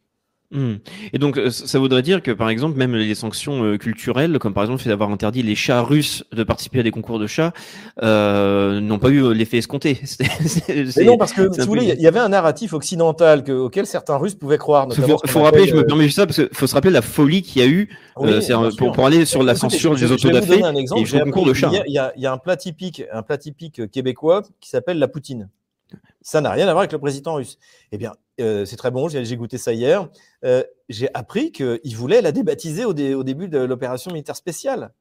Hmm. 0.51 0.75
Et 1.13 1.19
donc, 1.19 1.37
euh, 1.37 1.51
ça 1.51 1.79
voudrait 1.79 2.03
dire 2.03 2.23
que, 2.23 2.31
par 2.31 2.49
exemple, 2.49 2.79
même 2.79 2.95
les 2.95 3.15
sanctions 3.15 3.65
euh, 3.65 3.77
culturelles, 3.77 4.39
comme 4.39 4.55
par 4.55 4.63
exemple 4.63 4.81
le 4.81 4.85
fait 4.85 4.91
d'avoir 4.91 5.11
interdit 5.11 5.43
les 5.43 5.57
chats 5.57 5.83
russes 5.83 6.25
de 6.33 6.45
participer 6.45 6.81
à 6.81 6.83
des 6.83 6.93
concours 6.93 7.19
de 7.19 7.27
chats, 7.27 7.53
euh, 8.03 8.81
n'ont 8.81 8.99
pas 8.99 9.09
eu 9.09 9.35
l'effet 9.35 9.59
escompté. 9.59 10.01
Mais 10.97 11.05
non, 11.05 11.17
parce 11.17 11.33
que, 11.33 11.53
si 11.53 11.61
vous 11.61 11.67
voulez, 11.67 11.95
il 11.97 12.03
y 12.03 12.07
avait 12.07 12.21
un 12.21 12.29
narratif 12.29 12.73
occidental 12.73 13.43
que, 13.43 13.53
auquel 13.53 13.87
certains 13.87 14.17
Russes 14.17 14.35
pouvaient 14.37 14.59
croire. 14.59 14.87
Il 14.97 15.03
faut, 15.03 15.19
faut 15.27 15.43
rappeler, 15.43 15.67
je 15.67 15.75
me 15.75 15.85
permets 15.85 16.05
juste 16.05 16.17
ça, 16.17 16.27
parce 16.27 16.37
qu'il 16.37 16.49
faut 16.53 16.67
se 16.67 16.75
rappeler 16.75 16.93
la 16.93 17.03
folie 17.03 17.43
qu'il 17.43 17.61
y 17.61 17.65
a 17.65 17.69
eu 17.69 17.89
pour, 18.15 18.93
pour, 18.93 19.07
aller 19.07 19.25
sur 19.25 19.43
la 19.43 19.57
censure 19.57 19.97
des 19.97 20.13
autodafés 20.13 20.61
et 20.61 21.05
les 21.05 21.21
concours 21.21 21.47
de 21.47 21.55
chats. 21.55 21.71
Il 21.87 21.91
y, 21.91 22.21
y 22.21 22.27
a 22.27 22.33
un 22.33 22.39
plat 22.39 22.57
typique, 22.57 23.03
un 23.13 23.23
plat 23.23 23.39
typique 23.39 23.91
québécois 23.91 24.43
qui 24.61 24.69
s'appelle 24.71 24.99
la 24.99 25.09
poutine. 25.09 25.49
Ça 26.25 26.41
n'a 26.41 26.51
rien 26.51 26.67
à 26.67 26.73
voir 26.73 26.79
avec 26.79 26.93
le 26.93 26.99
président 26.99 27.35
russe. 27.35 27.59
Eh 27.93 27.99
bien, 27.99 28.15
euh, 28.41 28.65
c'est 28.65 28.77
très 28.77 28.91
bon, 28.91 29.09
j'ai 29.09 29.37
goûté 29.37 29.59
ça 29.59 29.75
hier. 29.75 30.09
Euh, 30.43 30.65
j'ai 30.89 31.11
appris 31.13 31.53
qu'il 31.53 31.97
voulait 31.97 32.23
la 32.23 32.33
débaptiser 32.33 32.87
au, 32.87 32.95
début 32.95 33.47
de 33.47 33.59
l'opération 33.59 34.11
militaire 34.11 34.35
spéciale. 34.35 34.95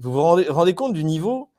Vous 0.00 0.12
vous 0.12 0.20
rendez, 0.20 0.74
compte 0.74 0.92
du 0.92 1.04
niveau? 1.04 1.50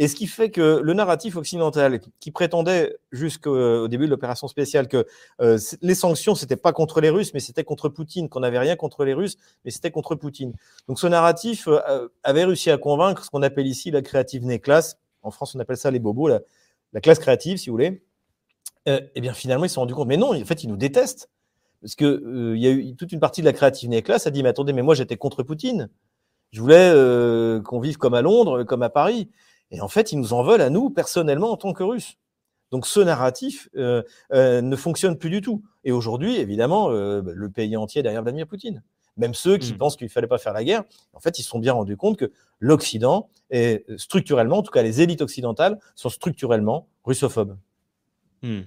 Et 0.00 0.08
ce 0.08 0.16
qui 0.16 0.26
fait 0.26 0.50
que 0.50 0.80
le 0.82 0.94
narratif 0.94 1.36
occidental, 1.36 2.00
qui 2.18 2.32
prétendait 2.32 2.96
jusqu'au 3.12 3.86
début 3.86 4.06
de 4.06 4.10
l'opération 4.10 4.48
spéciale 4.48 4.88
que 4.88 5.06
euh, 5.40 5.58
les 5.80 5.94
sanctions, 5.94 6.34
c'était 6.34 6.56
pas 6.56 6.72
contre 6.72 7.00
les 7.00 7.10
Russes, 7.10 7.32
mais 7.34 7.40
c'était 7.40 7.62
contre 7.62 7.88
Poutine, 7.88 8.28
qu'on 8.28 8.40
n'avait 8.40 8.58
rien 8.58 8.74
contre 8.74 9.04
les 9.04 9.14
Russes, 9.14 9.36
mais 9.64 9.70
c'était 9.70 9.92
contre 9.92 10.16
Poutine. 10.16 10.54
Donc 10.88 10.98
ce 10.98 11.06
narratif 11.06 11.68
avait 12.24 12.44
réussi 12.44 12.72
à 12.72 12.78
convaincre 12.78 13.24
ce 13.24 13.30
qu'on 13.30 13.42
appelle 13.42 13.68
ici 13.68 13.92
la 13.92 14.02
créative 14.02 14.44
classe. 14.58 14.98
En 15.22 15.30
France, 15.30 15.54
on 15.54 15.60
appelle 15.60 15.76
ça 15.76 15.92
les 15.92 16.00
bobos, 16.00 16.26
la 16.26 16.40
classe 17.00 17.18
créative, 17.18 17.56
si 17.56 17.70
vous 17.70 17.74
voulez 17.74 18.02
euh, 18.88 19.00
eh 19.14 19.20
bien 19.20 19.32
finalement 19.32 19.64
ils 19.64 19.68
se 19.68 19.74
sont 19.76 19.82
rendus 19.82 19.94
compte, 19.94 20.08
mais 20.08 20.16
non, 20.16 20.34
en 20.34 20.44
fait 20.44 20.64
ils 20.64 20.68
nous 20.68 20.76
détestent. 20.76 21.30
Parce 21.80 21.96
qu'il 21.96 22.06
euh, 22.06 22.56
y 22.56 22.66
a 22.66 22.70
eu 22.70 22.94
toute 22.94 23.12
une 23.12 23.20
partie 23.20 23.40
de 23.40 23.46
la 23.46 23.52
créative 23.52 23.90
classe 24.02 24.26
a 24.26 24.30
dit, 24.30 24.42
mais 24.42 24.48
attendez, 24.48 24.72
mais 24.72 24.82
moi 24.82 24.94
j'étais 24.94 25.16
contre 25.16 25.42
Poutine. 25.42 25.88
Je 26.52 26.60
voulais 26.60 26.90
euh, 26.94 27.60
qu'on 27.60 27.80
vive 27.80 27.96
comme 27.96 28.14
à 28.14 28.22
Londres, 28.22 28.62
comme 28.64 28.82
à 28.82 28.90
Paris. 28.90 29.30
Et 29.70 29.80
en 29.80 29.88
fait, 29.88 30.12
ils 30.12 30.18
nous 30.18 30.32
en 30.32 30.42
veulent 30.42 30.60
à 30.60 30.70
nous, 30.70 30.90
personnellement, 30.90 31.50
en 31.50 31.56
tant 31.56 31.72
que 31.72 31.82
Russes. 31.82 32.18
Donc 32.70 32.86
ce 32.86 33.00
narratif 33.00 33.68
ne 33.74 34.76
fonctionne 34.76 35.16
plus 35.18 35.30
du 35.30 35.40
tout. 35.40 35.62
Et 35.84 35.92
aujourd'hui, 35.92 36.36
évidemment, 36.36 36.88
bah, 36.88 37.32
le 37.34 37.50
pays 37.50 37.76
entier 37.76 38.00
est 38.00 38.02
derrière 38.02 38.22
Vladimir 38.22 38.46
Poutine. 38.46 38.82
Même 39.16 39.34
ceux 39.34 39.58
qui 39.58 39.74
mmh. 39.74 39.78
pensent 39.78 39.96
qu'il 39.96 40.06
ne 40.06 40.10
fallait 40.10 40.26
pas 40.26 40.38
faire 40.38 40.52
la 40.52 40.64
guerre, 40.64 40.84
en 41.12 41.20
fait, 41.20 41.38
ils 41.38 41.42
se 41.42 41.48
sont 41.48 41.58
bien 41.58 41.72
rendus 41.74 41.96
compte 41.96 42.18
que 42.18 42.32
l'Occident 42.60 43.28
est 43.50 43.84
structurellement, 43.98 44.58
en 44.58 44.62
tout 44.62 44.70
cas 44.70 44.82
les 44.82 45.02
élites 45.02 45.20
occidentales, 45.20 45.78
sont 45.94 46.08
structurellement 46.08 46.88
russophobes. 47.04 47.56
Hmm. 48.42 48.62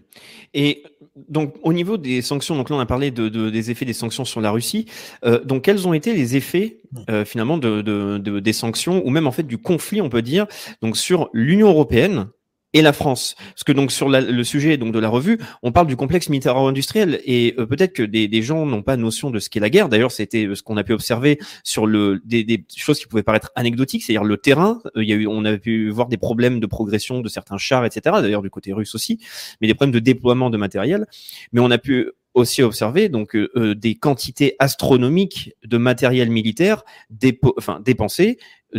Et 0.53 0.84
donc 1.27 1.55
au 1.62 1.73
niveau 1.73 1.97
des 1.97 2.21
sanctions, 2.21 2.55
donc 2.55 2.69
là 2.69 2.77
on 2.77 2.79
a 2.79 2.86
parlé 2.86 3.12
de, 3.12 3.27
des 3.27 3.71
effets 3.71 3.84
des 3.84 3.93
sanctions 3.93 4.23
sur 4.23 4.39
la 4.39 4.51
Russie. 4.51 4.86
Euh, 5.25 5.43
donc 5.43 5.63
quels 5.63 5.86
ont 5.86 5.93
été 5.93 6.13
les 6.13 6.38
effets 6.38 6.79
hmm. 6.91 6.99
euh, 7.10 7.25
finalement 7.25 7.58
de, 7.58 7.81
de, 7.81 8.39
des 8.39 8.53
sanctions 8.53 9.05
ou 9.05 9.10
même 9.10 9.27
en 9.27 9.31
fait 9.31 9.43
du 9.43 9.58
conflit, 9.58 9.99
on 10.01 10.10
peut 10.10 10.21
dire, 10.21 10.47
donc 10.81 10.95
sur 10.95 11.29
l'Union 11.34 11.67
européenne 11.67 12.27
et 12.75 12.81
la 12.81 12.93
France. 12.93 13.35
Parce 13.38 13.63
que 13.63 13.71
donc 13.71 13.91
sur 13.91 14.09
le 14.09 14.43
sujet 14.43 14.77
donc 14.77 14.93
de 14.93 14.99
la 14.99 15.07
revue, 15.07 15.39
on 15.63 15.71
parle 15.71 15.88
du 15.88 15.95
complexe 15.95 16.27
militaro-industriel 16.27 17.21
et 17.25 17.55
euh, 17.57 17.65
peut-être 17.65 17.93
que 17.93 18.03
des, 18.03 18.41
gens 18.41 18.65
n'ont 18.65 18.83
pas 18.83 18.97
notion 18.97 19.31
de 19.31 19.39
ce 19.39 19.49
qu'est 19.49 19.61
la 19.61 19.69
guerre. 19.69 19.88
D'ailleurs, 19.88 20.11
c'était 20.11 20.47
ce 20.53 20.61
qu'on 20.61 20.75
a 20.75 20.83
pu 20.83 20.91
observer 20.91 21.39
sur 21.63 21.88
le 21.88 22.21
des, 22.25 22.65
choses 22.75 22.99
qui 22.99 23.07
pouvaient 23.07 23.23
paraître 23.23 23.51
anecdotiques, 23.55 24.03
c'est-à-dire 24.03 24.25
le 24.25 24.38
terrain. 24.38 24.81
Euh, 24.97 25.03
il 25.03 25.09
y 25.09 25.13
a 25.13 25.15
eu, 25.15 25.25
on 25.25 25.45
a 25.45 25.57
pu 25.57 25.89
voir 25.89 26.09
des 26.09 26.17
problèmes 26.17 26.59
de 26.59 26.67
progression 26.67 27.21
de 27.21 27.29
certains 27.29 27.57
chars, 27.57 27.85
etc. 27.85 28.17
D'ailleurs 28.21 28.41
du 28.41 28.49
côté 28.49 28.73
russe 28.73 28.93
aussi, 28.93 29.19
mais 29.61 29.67
des 29.67 29.73
problèmes 29.73 29.93
de 29.93 29.99
déploiement 29.99 30.49
de 30.49 30.57
matériel. 30.57 31.07
Mais 31.53 31.61
on 31.61 31.71
a 31.71 31.77
pu 31.77 32.11
aussi 32.33 32.61
observer 32.61 33.07
donc 33.07 33.38
euh, 33.38 33.73
des 33.73 33.95
quantités 33.95 34.57
astronomiques 34.59 35.53
de 35.63 35.77
matériel 35.77 36.29
militaire 36.29 36.83
dépo 37.09 37.55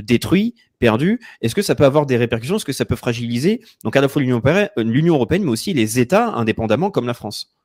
détruit, 0.00 0.54
perdu. 0.78 1.20
Est-ce 1.40 1.54
que 1.54 1.62
ça 1.62 1.74
peut 1.74 1.84
avoir 1.84 2.06
des 2.06 2.16
répercussions 2.16 2.56
Est-ce 2.56 2.64
que 2.64 2.72
ça 2.72 2.84
peut 2.84 2.96
fragiliser 2.96 3.62
donc 3.84 3.96
à 3.96 4.00
la 4.00 4.08
fois 4.08 4.22
l'Union 4.22 5.14
européenne, 5.14 5.44
mais 5.44 5.50
aussi 5.50 5.72
les 5.72 5.98
États 5.98 6.28
indépendamment 6.34 6.90
comme 6.90 7.06
la 7.06 7.14
France? 7.14 7.56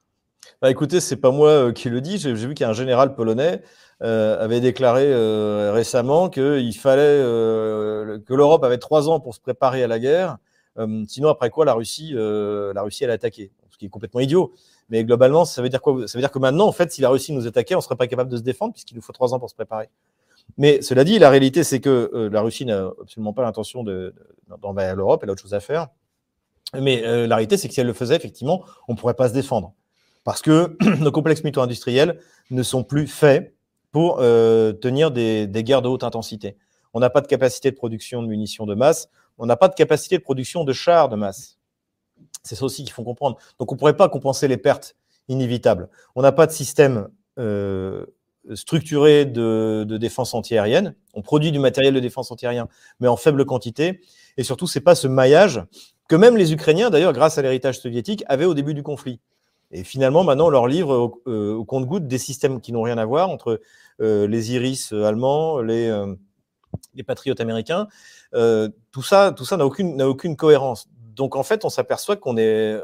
Bah 0.62 0.70
écoutez, 0.70 1.00
c'est 1.00 1.18
pas 1.18 1.32
moi 1.32 1.50
euh, 1.50 1.72
qui 1.72 1.90
le 1.90 2.02
dis. 2.02 2.18
J'ai 2.18 2.34
vu 2.34 2.54
qu'un 2.54 2.74
général 2.74 3.16
polonais 3.16 3.62
euh, 4.04 4.44
avait 4.44 4.62
déclaré 4.62 5.06
euh, 5.06 5.72
récemment 5.74 6.30
qu'il 6.30 6.76
fallait 6.78 7.02
que 7.02 8.34
l'Europe 8.34 8.64
avait 8.64 8.78
trois 8.78 9.10
ans 9.10 9.20
pour 9.20 9.34
se 9.36 9.40
préparer 9.40 9.84
à 9.84 9.88
la 9.88 10.00
guerre. 10.00 10.38
sinon, 11.08 11.30
après 11.30 11.50
quoi, 11.50 11.66
la 11.66 11.74
Russie, 11.74 12.14
la 12.14 12.82
Russie, 12.82 13.04
elle 13.04 13.12
a 13.12 13.14
attaqué. 13.14 13.52
Ce 13.70 13.78
qui 13.78 13.86
est 13.86 13.90
complètement 13.90 14.20
idiot. 14.20 14.54
Mais 14.90 15.04
globalement, 15.06 15.46
ça 15.46 15.62
veut 15.62 15.70
dire 15.70 15.82
quoi? 15.82 16.08
Ça 16.08 16.18
veut 16.18 16.22
dire 16.22 16.32
que 16.32 16.40
maintenant, 16.40 16.68
en 16.68 16.72
fait, 16.74 16.92
si 16.92 17.02
la 17.02 17.10
Russie 17.10 17.32
nous 17.32 17.48
attaquait, 17.48 17.76
on 17.76 17.82
serait 17.82 17.96
pas 17.96 18.08
capable 18.08 18.30
de 18.30 18.38
se 18.38 18.42
défendre 18.42 18.74
puisqu'il 18.74 18.96
nous 18.96 19.02
faut 19.02 19.14
trois 19.14 19.34
ans 19.34 19.40
pour 19.40 19.50
se 19.50 19.56
préparer. 19.56 19.90
Mais 20.58 20.82
cela 20.82 21.04
dit, 21.04 21.20
la 21.20 21.30
réalité, 21.30 21.64
c'est 21.64 21.80
que 21.80 22.12
euh, 22.14 22.30
la 22.30 22.42
Russie 22.42 22.66
n'a 22.66 22.92
absolument 23.02 23.34
pas 23.34 23.44
l'intention 23.44 23.84
d'envahir 24.62 24.96
l'Europe, 24.96 25.22
elle 25.24 25.30
a 25.30 25.34
autre 25.34 25.42
chose 25.42 25.54
à 25.54 25.60
faire. 25.60 25.88
Mais 26.80 27.06
euh, 27.06 27.28
la 27.28 27.36
réalité, 27.36 27.58
c'est 27.58 27.68
que 27.68 27.74
si 27.74 27.82
elle 27.82 27.88
le 27.88 27.94
faisait, 27.94 28.16
effectivement, 28.16 28.64
on 28.88 28.94
ne 28.94 28.98
pourrait 28.98 29.14
pas 29.14 29.30
se 29.30 29.34
défendre. 29.34 29.74
Parce 30.24 30.42
que 30.42 30.78
nos 31.00 31.12
complexes 31.12 31.44
militaro-industriels 31.44 32.20
ne 32.50 32.64
sont 32.64 32.84
plus 32.84 33.08
faits 33.08 33.56
pour 33.92 34.20
euh, 34.20 34.72
tenir 34.72 35.12
des, 35.12 35.48
des, 35.48 35.64
guerres 35.64 35.82
de 35.82 35.90
haute 35.90 36.04
intensité. 36.04 36.58
On 36.94 37.00
n'a 37.00 37.10
pas 37.10 37.22
de 37.22 37.28
capacité 37.28 37.72
de 37.72 37.76
production 37.76 38.22
de 38.22 38.28
munitions 38.28 38.66
de 38.66 38.76
masse, 38.76 39.10
on 39.38 39.46
n'a 39.46 39.58
pas 39.58 39.68
de 39.68 39.76
capacité 39.76 40.18
de 40.18 40.24
production 40.24 40.64
de 40.64 40.74
chars 40.74 41.10
de 41.10 41.16
masse. 41.16 41.58
C'est 42.44 42.56
ça 42.56 42.66
aussi 42.66 42.84
qu'il 42.84 42.94
faut 42.94 43.04
comprendre. 43.04 43.38
Donc 43.60 43.72
on 43.72 43.76
ne 43.76 43.80
pourrait 43.80 43.98
pas 43.98 44.10
compenser 44.10 44.48
les 44.48 44.58
pertes 44.58 44.96
inévitables. 45.28 45.90
On 46.16 46.22
n'a 46.22 46.32
pas 46.32 46.48
de 46.48 46.52
système 46.52 47.10
euh, 48.50 48.56
structuré 48.56 49.26
de, 49.26 49.86
de 49.88 49.98
défense 49.98 50.34
antiaérienne. 50.34 50.96
On 51.14 51.22
produit 51.22 51.52
du 51.52 51.60
matériel 51.60 51.94
de 51.94 52.00
défense 52.00 52.32
antiaérien, 52.32 52.68
mais 53.00 53.08
en 53.08 53.18
faible 53.18 53.46
quantité. 53.46 54.02
Et 54.38 54.44
surtout, 54.44 54.68
c'est 54.68 54.82
pas 54.82 54.96
ce 54.96 55.08
maillage 55.08 55.64
que 56.08 56.16
même 56.16 56.36
les 56.38 56.54
Ukrainiens, 56.54 56.90
d'ailleurs, 56.90 57.14
grâce 57.14 57.38
à 57.38 57.42
l'héritage 57.42 57.80
soviétique, 57.80 58.24
avaient 58.28 58.46
au 58.46 58.54
début 58.54 58.74
du 58.74 58.84
conflit. 58.84 59.20
Et 59.72 59.84
finalement, 59.84 60.24
maintenant, 60.24 60.48
on 60.48 60.50
leur 60.50 60.68
livre 60.68 60.98
au, 60.98 61.22
euh, 61.28 61.64
compte-goutte 61.64 62.08
des 62.08 62.18
systèmes 62.18 62.60
qui 62.60 62.74
n'ont 62.74 62.82
rien 62.82 62.98
à 62.98 63.06
voir 63.06 63.30
entre 63.30 63.62
euh, 64.02 64.28
les 64.28 64.54
Iris 64.54 64.92
allemands, 64.92 65.62
les, 65.62 65.88
euh, 65.88 66.14
les 66.96 67.04
patriotes 67.04 67.40
américains. 67.40 67.88
Euh, 68.34 68.70
tout 68.92 69.04
ça, 69.04 69.34
tout 69.36 69.46
ça 69.46 69.58
n'a 69.58 69.66
aucune, 69.66 69.96
n'a 69.96 70.08
aucune 70.10 70.36
cohérence. 70.36 70.90
Donc 71.16 71.36
en 71.36 71.44
fait, 71.44 71.66
on 71.66 71.70
s'aperçoit 71.70 72.16
qu'on 72.16 72.38
est, 72.38 72.80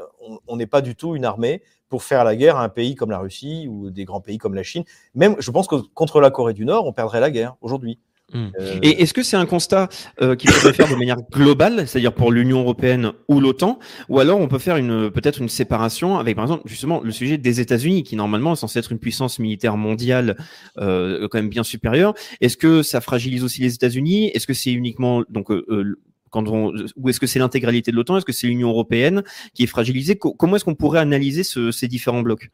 on 0.46 0.56
n'est 0.56 0.66
pas 0.66 0.80
du 0.80 0.94
tout 0.94 1.16
une 1.16 1.24
armée 1.24 1.62
pour 1.88 2.02
faire 2.02 2.24
la 2.24 2.36
guerre 2.36 2.56
à 2.56 2.64
un 2.64 2.68
pays 2.68 2.94
comme 2.94 3.10
la 3.10 3.18
Russie 3.18 3.66
ou 3.68 3.90
des 3.90 4.04
grands 4.04 4.20
pays 4.20 4.38
comme 4.38 4.54
la 4.54 4.62
Chine. 4.62 4.84
Même, 5.14 5.36
je 5.38 5.50
pense 5.50 5.66
que 5.66 5.76
contre 5.76 6.20
la 6.20 6.30
Corée 6.30 6.54
du 6.54 6.64
Nord, 6.64 6.86
on 6.86 6.92
perdrait 6.92 7.20
la 7.20 7.30
guerre 7.30 7.56
aujourd'hui. 7.60 7.98
Mmh. 8.34 8.48
Et 8.82 9.02
est-ce 9.02 9.14
que 9.14 9.22
c'est 9.22 9.38
un 9.38 9.46
constat 9.46 9.88
euh, 10.20 10.36
qu'il 10.36 10.50
faudrait 10.50 10.74
faire 10.74 10.90
de 10.90 10.94
manière 10.96 11.16
globale, 11.32 11.88
c'est-à-dire 11.88 12.12
pour 12.12 12.30
l'Union 12.30 12.60
européenne 12.60 13.12
ou 13.26 13.40
l'OTAN, 13.40 13.78
ou 14.10 14.20
alors 14.20 14.38
on 14.38 14.48
peut 14.48 14.58
faire 14.58 14.76
une 14.76 15.10
peut-être 15.10 15.40
une 15.40 15.48
séparation 15.48 16.18
avec 16.18 16.36
par 16.36 16.44
exemple 16.44 16.64
justement 16.66 17.00
le 17.00 17.10
sujet 17.10 17.38
des 17.38 17.60
États-Unis 17.60 18.02
qui 18.02 18.16
normalement 18.16 18.52
est 18.52 18.56
censé 18.56 18.80
être 18.80 18.92
une 18.92 18.98
puissance 18.98 19.38
militaire 19.38 19.78
mondiale 19.78 20.36
euh, 20.76 21.26
quand 21.28 21.38
même 21.38 21.48
bien 21.48 21.62
supérieure. 21.62 22.12
Est-ce 22.42 22.58
que 22.58 22.82
ça 22.82 23.00
fragilise 23.00 23.44
aussi 23.44 23.62
les 23.62 23.74
États-Unis? 23.74 24.26
Est-ce 24.34 24.46
que 24.46 24.52
c'est 24.52 24.72
uniquement 24.72 25.22
donc 25.30 25.50
euh, 25.50 25.98
ou 26.34 27.08
est-ce 27.08 27.20
que 27.20 27.26
c'est 27.26 27.38
l'intégralité 27.38 27.90
de 27.90 27.96
l'OTAN? 27.96 28.18
Est-ce 28.18 28.24
que 28.24 28.32
c'est 28.32 28.46
l'Union 28.46 28.68
européenne 28.68 29.22
qui 29.54 29.64
est 29.64 29.66
fragilisée? 29.66 30.16
Comment 30.16 30.56
est-ce 30.56 30.64
qu'on 30.64 30.74
pourrait 30.74 31.00
analyser 31.00 31.42
ce, 31.42 31.70
ces 31.70 31.88
différents 31.88 32.22
blocs? 32.22 32.50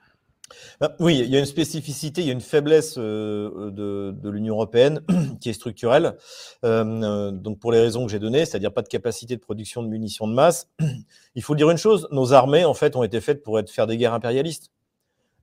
Ah, 0.80 0.94
oui, 0.98 1.20
il 1.24 1.30
y 1.30 1.36
a 1.36 1.38
une 1.38 1.46
spécificité, 1.46 2.20
il 2.20 2.26
y 2.26 2.30
a 2.30 2.32
une 2.32 2.40
faiblesse 2.40 2.96
euh, 2.98 3.70
de, 3.70 4.28
l'Union 4.28 4.54
européenne 4.54 5.00
qui 5.40 5.48
est 5.48 5.52
structurelle. 5.52 6.16
Euh, 6.64 7.30
donc 7.30 7.58
pour 7.58 7.72
les 7.72 7.80
raisons 7.80 8.04
que 8.04 8.12
j'ai 8.12 8.18
données, 8.18 8.44
c'est-à-dire 8.44 8.72
pas 8.72 8.82
de 8.82 8.88
capacité 8.88 9.36
de 9.36 9.40
production 9.40 9.82
de 9.82 9.88
munitions 9.88 10.26
de 10.26 10.34
masse. 10.34 10.68
Il 11.34 11.42
faut 11.42 11.54
dire 11.54 11.70
une 11.70 11.78
chose 11.78 12.08
nos 12.10 12.32
armées 12.32 12.64
en 12.64 12.74
fait 12.74 12.96
ont 12.96 13.04
été 13.04 13.20
faites 13.20 13.42
pour 13.42 13.60
faire 13.68 13.86
des 13.86 13.96
guerres 13.96 14.14
impérialistes. 14.14 14.70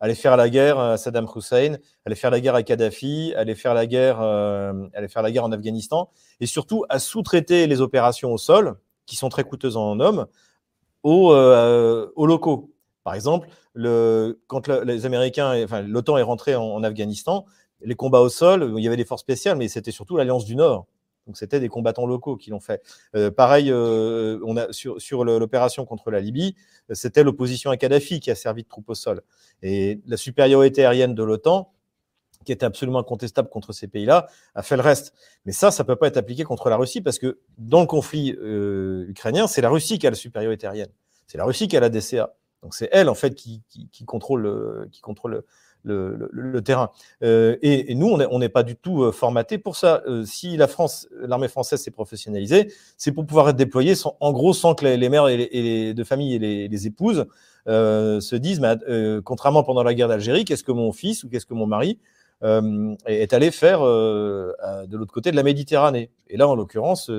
Aller 0.03 0.15
faire 0.15 0.35
la 0.35 0.49
guerre 0.49 0.79
à 0.79 0.97
Saddam 0.97 1.27
Hussein, 1.33 1.77
aller 2.05 2.15
faire 2.15 2.31
la 2.31 2.41
guerre 2.41 2.55
à 2.55 2.63
Kadhafi, 2.63 3.33
aller 3.37 3.53
faire 3.55 3.75
la 3.75 3.85
guerre, 3.85 4.19
euh, 4.19 4.73
aller 4.93 5.07
faire 5.07 5.21
la 5.21 5.31
guerre 5.31 5.45
en 5.45 5.51
Afghanistan, 5.51 6.09
et 6.39 6.47
surtout 6.47 6.83
à 6.89 6.97
sous-traiter 6.97 7.67
les 7.67 7.81
opérations 7.81 8.33
au 8.33 8.39
sol, 8.39 8.77
qui 9.05 9.15
sont 9.15 9.29
très 9.29 9.43
coûteuses 9.43 9.77
en 9.77 9.99
hommes, 9.99 10.25
aux, 11.03 11.31
euh, 11.33 12.11
aux 12.15 12.25
locaux. 12.25 12.73
Par 13.03 13.13
exemple, 13.13 13.47
le, 13.73 14.41
quand 14.47 14.67
le, 14.67 14.83
les 14.83 15.05
Américains, 15.05 15.63
enfin, 15.63 15.81
l'OTAN 15.81 16.17
est 16.17 16.23
rentré 16.23 16.55
en, 16.55 16.63
en, 16.63 16.83
Afghanistan, 16.83 17.45
les 17.81 17.95
combats 17.95 18.21
au 18.21 18.29
sol, 18.29 18.73
il 18.75 18.83
y 18.83 18.87
avait 18.87 18.97
des 18.97 19.05
forces 19.05 19.21
spéciales, 19.21 19.57
mais 19.57 19.67
c'était 19.67 19.91
surtout 19.91 20.17
l'Alliance 20.17 20.45
du 20.45 20.55
Nord. 20.55 20.87
Donc 21.31 21.37
c'était 21.37 21.61
des 21.61 21.69
combattants 21.69 22.05
locaux 22.05 22.35
qui 22.35 22.49
l'ont 22.49 22.59
fait. 22.59 22.83
Euh, 23.15 23.31
pareil, 23.31 23.71
euh, 23.71 24.37
on 24.45 24.57
a 24.57 24.73
sur, 24.73 25.01
sur 25.01 25.23
l'opération 25.23 25.85
contre 25.85 26.11
la 26.11 26.19
Libye, 26.19 26.57
c'était 26.91 27.23
l'opposition 27.23 27.71
à 27.71 27.77
Kadhafi 27.77 28.19
qui 28.19 28.29
a 28.31 28.35
servi 28.35 28.63
de 28.63 28.67
troupe 28.67 28.89
au 28.89 28.95
sol. 28.95 29.21
Et 29.63 30.01
la 30.07 30.17
supériorité 30.17 30.83
aérienne 30.83 31.15
de 31.15 31.23
l'OTAN, 31.23 31.71
qui 32.43 32.51
était 32.51 32.65
absolument 32.65 32.99
incontestable 32.99 33.47
contre 33.47 33.71
ces 33.71 33.87
pays-là, 33.87 34.27
a 34.55 34.61
fait 34.61 34.75
le 34.75 34.81
reste. 34.81 35.13
Mais 35.45 35.53
ça, 35.53 35.71
ça 35.71 35.85
peut 35.85 35.95
pas 35.95 36.07
être 36.07 36.17
appliqué 36.17 36.43
contre 36.43 36.67
la 36.69 36.75
Russie 36.75 36.99
parce 36.99 37.17
que 37.17 37.39
dans 37.57 37.79
le 37.79 37.87
conflit 37.87 38.35
euh, 38.37 39.05
ukrainien, 39.07 39.47
c'est 39.47 39.61
la 39.61 39.69
Russie 39.69 39.99
qui 39.99 40.07
a 40.07 40.09
la 40.09 40.17
supériorité 40.17 40.67
aérienne. 40.67 40.91
C'est 41.27 41.37
la 41.37 41.45
Russie 41.45 41.69
qui 41.69 41.77
a 41.77 41.79
la 41.79 41.87
DCA. 41.87 42.35
Donc 42.61 42.75
c'est 42.75 42.89
elle 42.91 43.07
en 43.07 43.15
fait 43.15 43.35
qui, 43.35 43.63
qui 43.69 44.03
contrôle, 44.03 44.89
qui 44.91 44.99
contrôle 44.99 45.45
le, 45.83 46.15
le, 46.15 46.29
le, 46.31 46.61
terrain. 46.61 46.91
Euh, 47.23 47.57
et, 47.61 47.91
et, 47.91 47.95
nous, 47.95 48.07
on 48.07 48.39
n'est 48.39 48.49
pas 48.49 48.63
du 48.63 48.75
tout 48.75 49.03
euh, 49.03 49.11
formaté 49.11 49.57
pour 49.57 49.75
ça. 49.75 50.01
Euh, 50.07 50.25
si 50.25 50.57
la 50.57 50.67
France, 50.67 51.07
l'armée 51.19 51.47
française 51.47 51.81
s'est 51.81 51.91
professionnalisée, 51.91 52.71
c'est 52.97 53.11
pour 53.11 53.25
pouvoir 53.25 53.49
être 53.49 53.55
déployée 53.55 53.95
sans, 53.95 54.17
en 54.19 54.31
gros 54.31 54.53
sans 54.53 54.75
que 54.75 54.85
les, 54.85 55.09
mères 55.09 55.27
et 55.27 55.37
les, 55.37 55.49
et 55.51 55.61
les, 55.61 55.93
de 55.93 56.03
famille 56.03 56.35
et 56.35 56.39
les, 56.39 56.67
les 56.67 56.87
épouses 56.87 57.25
euh, 57.67 58.19
se 58.19 58.35
disent, 58.35 58.59
mais, 58.59 58.75
euh, 58.89 59.21
contrairement 59.21 59.63
pendant 59.63 59.83
la 59.83 59.93
guerre 59.93 60.07
d'Algérie, 60.07 60.45
qu'est-ce 60.45 60.63
que 60.63 60.71
mon 60.71 60.91
fils 60.91 61.23
ou 61.23 61.29
qu'est-ce 61.29 61.45
que 61.45 61.53
mon 61.53 61.67
mari 61.67 61.99
euh, 62.43 62.95
est 63.05 63.33
allé 63.33 63.51
faire 63.51 63.81
de 63.81 64.97
l'autre 64.97 65.13
côté 65.13 65.29
de 65.31 65.35
la 65.35 65.43
Méditerranée. 65.43 66.09
Et 66.27 66.37
là, 66.37 66.47
en 66.47 66.55
l'occurrence, 66.55 67.09
à 67.09 67.13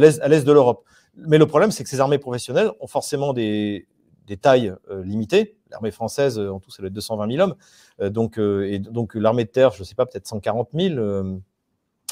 l'est 0.00 0.44
de 0.44 0.52
l'Europe. 0.52 0.84
Mais 1.16 1.38
le 1.38 1.46
problème, 1.46 1.70
c'est 1.70 1.82
que 1.82 1.90
ces 1.90 2.00
armées 2.00 2.18
professionnelles 2.18 2.70
ont 2.80 2.86
forcément 2.86 3.32
des, 3.32 3.86
des 4.28 4.36
tailles 4.36 4.72
euh, 4.90 5.02
limitées. 5.02 5.56
L'armée 5.70 5.90
française, 5.90 6.38
en 6.38 6.60
tout, 6.60 6.70
c'est 6.70 6.82
le 6.82 6.90
220 6.90 7.30
000 7.30 7.42
hommes. 7.42 7.56
Euh, 8.00 8.10
donc, 8.10 8.38
euh, 8.38 8.70
et 8.70 8.78
donc 8.78 9.14
l'armée 9.14 9.44
de 9.44 9.50
terre, 9.50 9.72
je 9.72 9.80
ne 9.80 9.84
sais 9.84 9.94
pas, 9.94 10.06
peut-être 10.06 10.26
140 10.26 10.68
000. 10.74 11.40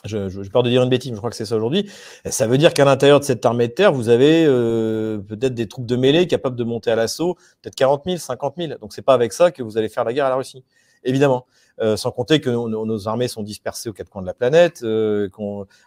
Je, 0.05 0.29
je, 0.29 0.51
peur 0.51 0.63
de 0.63 0.71
dire 0.71 0.83
une 0.83 0.89
bêtise, 0.89 1.11
je 1.13 1.17
crois 1.17 1.31
que 1.31 1.37
c'est 1.37 1.47
ça 1.47 1.57
aujourd'hui. 1.57 1.91
Ça 2.27 2.47
veut 2.47 2.59
dire 2.59 2.75
qu'à 2.75 2.85
l'intérieur 2.85 3.19
de 3.19 3.25
cette 3.25 3.45
armée 3.45 3.67
de 3.67 3.73
terre, 3.73 3.93
vous 3.93 4.09
avez 4.09 4.45
euh, 4.47 5.19
peut-être 5.19 5.55
des 5.55 5.67
troupes 5.67 5.87
de 5.87 5.97
mêlée 5.97 6.27
capables 6.27 6.55
de 6.55 6.65
monter 6.65 6.91
à 6.91 6.97
l'assaut, 6.97 7.35
peut-être 7.63 7.75
40 7.75 8.03
000, 8.05 8.19
50 8.19 8.55
000. 8.57 8.79
Donc 8.79 8.93
c'est 8.93 9.03
pas 9.03 9.15
avec 9.15 9.33
ça 9.33 9.51
que 9.51 9.63
vous 9.63 9.79
allez 9.79 9.89
faire 9.89 10.05
la 10.05 10.13
guerre 10.13 10.27
à 10.27 10.31
la 10.31 10.37
Russie, 10.37 10.65
évidemment. 11.03 11.47
Euh, 11.79 11.97
sans 11.97 12.11
compter 12.11 12.41
que 12.41 12.49
nos, 12.49 13.09
armées 13.09 13.29
sont 13.29 13.43
dispersées 13.43 13.91
aux 13.91 13.93
quatre 13.93 14.09
coins 14.09 14.23
de 14.23 14.27
la 14.27 14.33
planète. 14.33 14.81
Euh, 14.83 15.29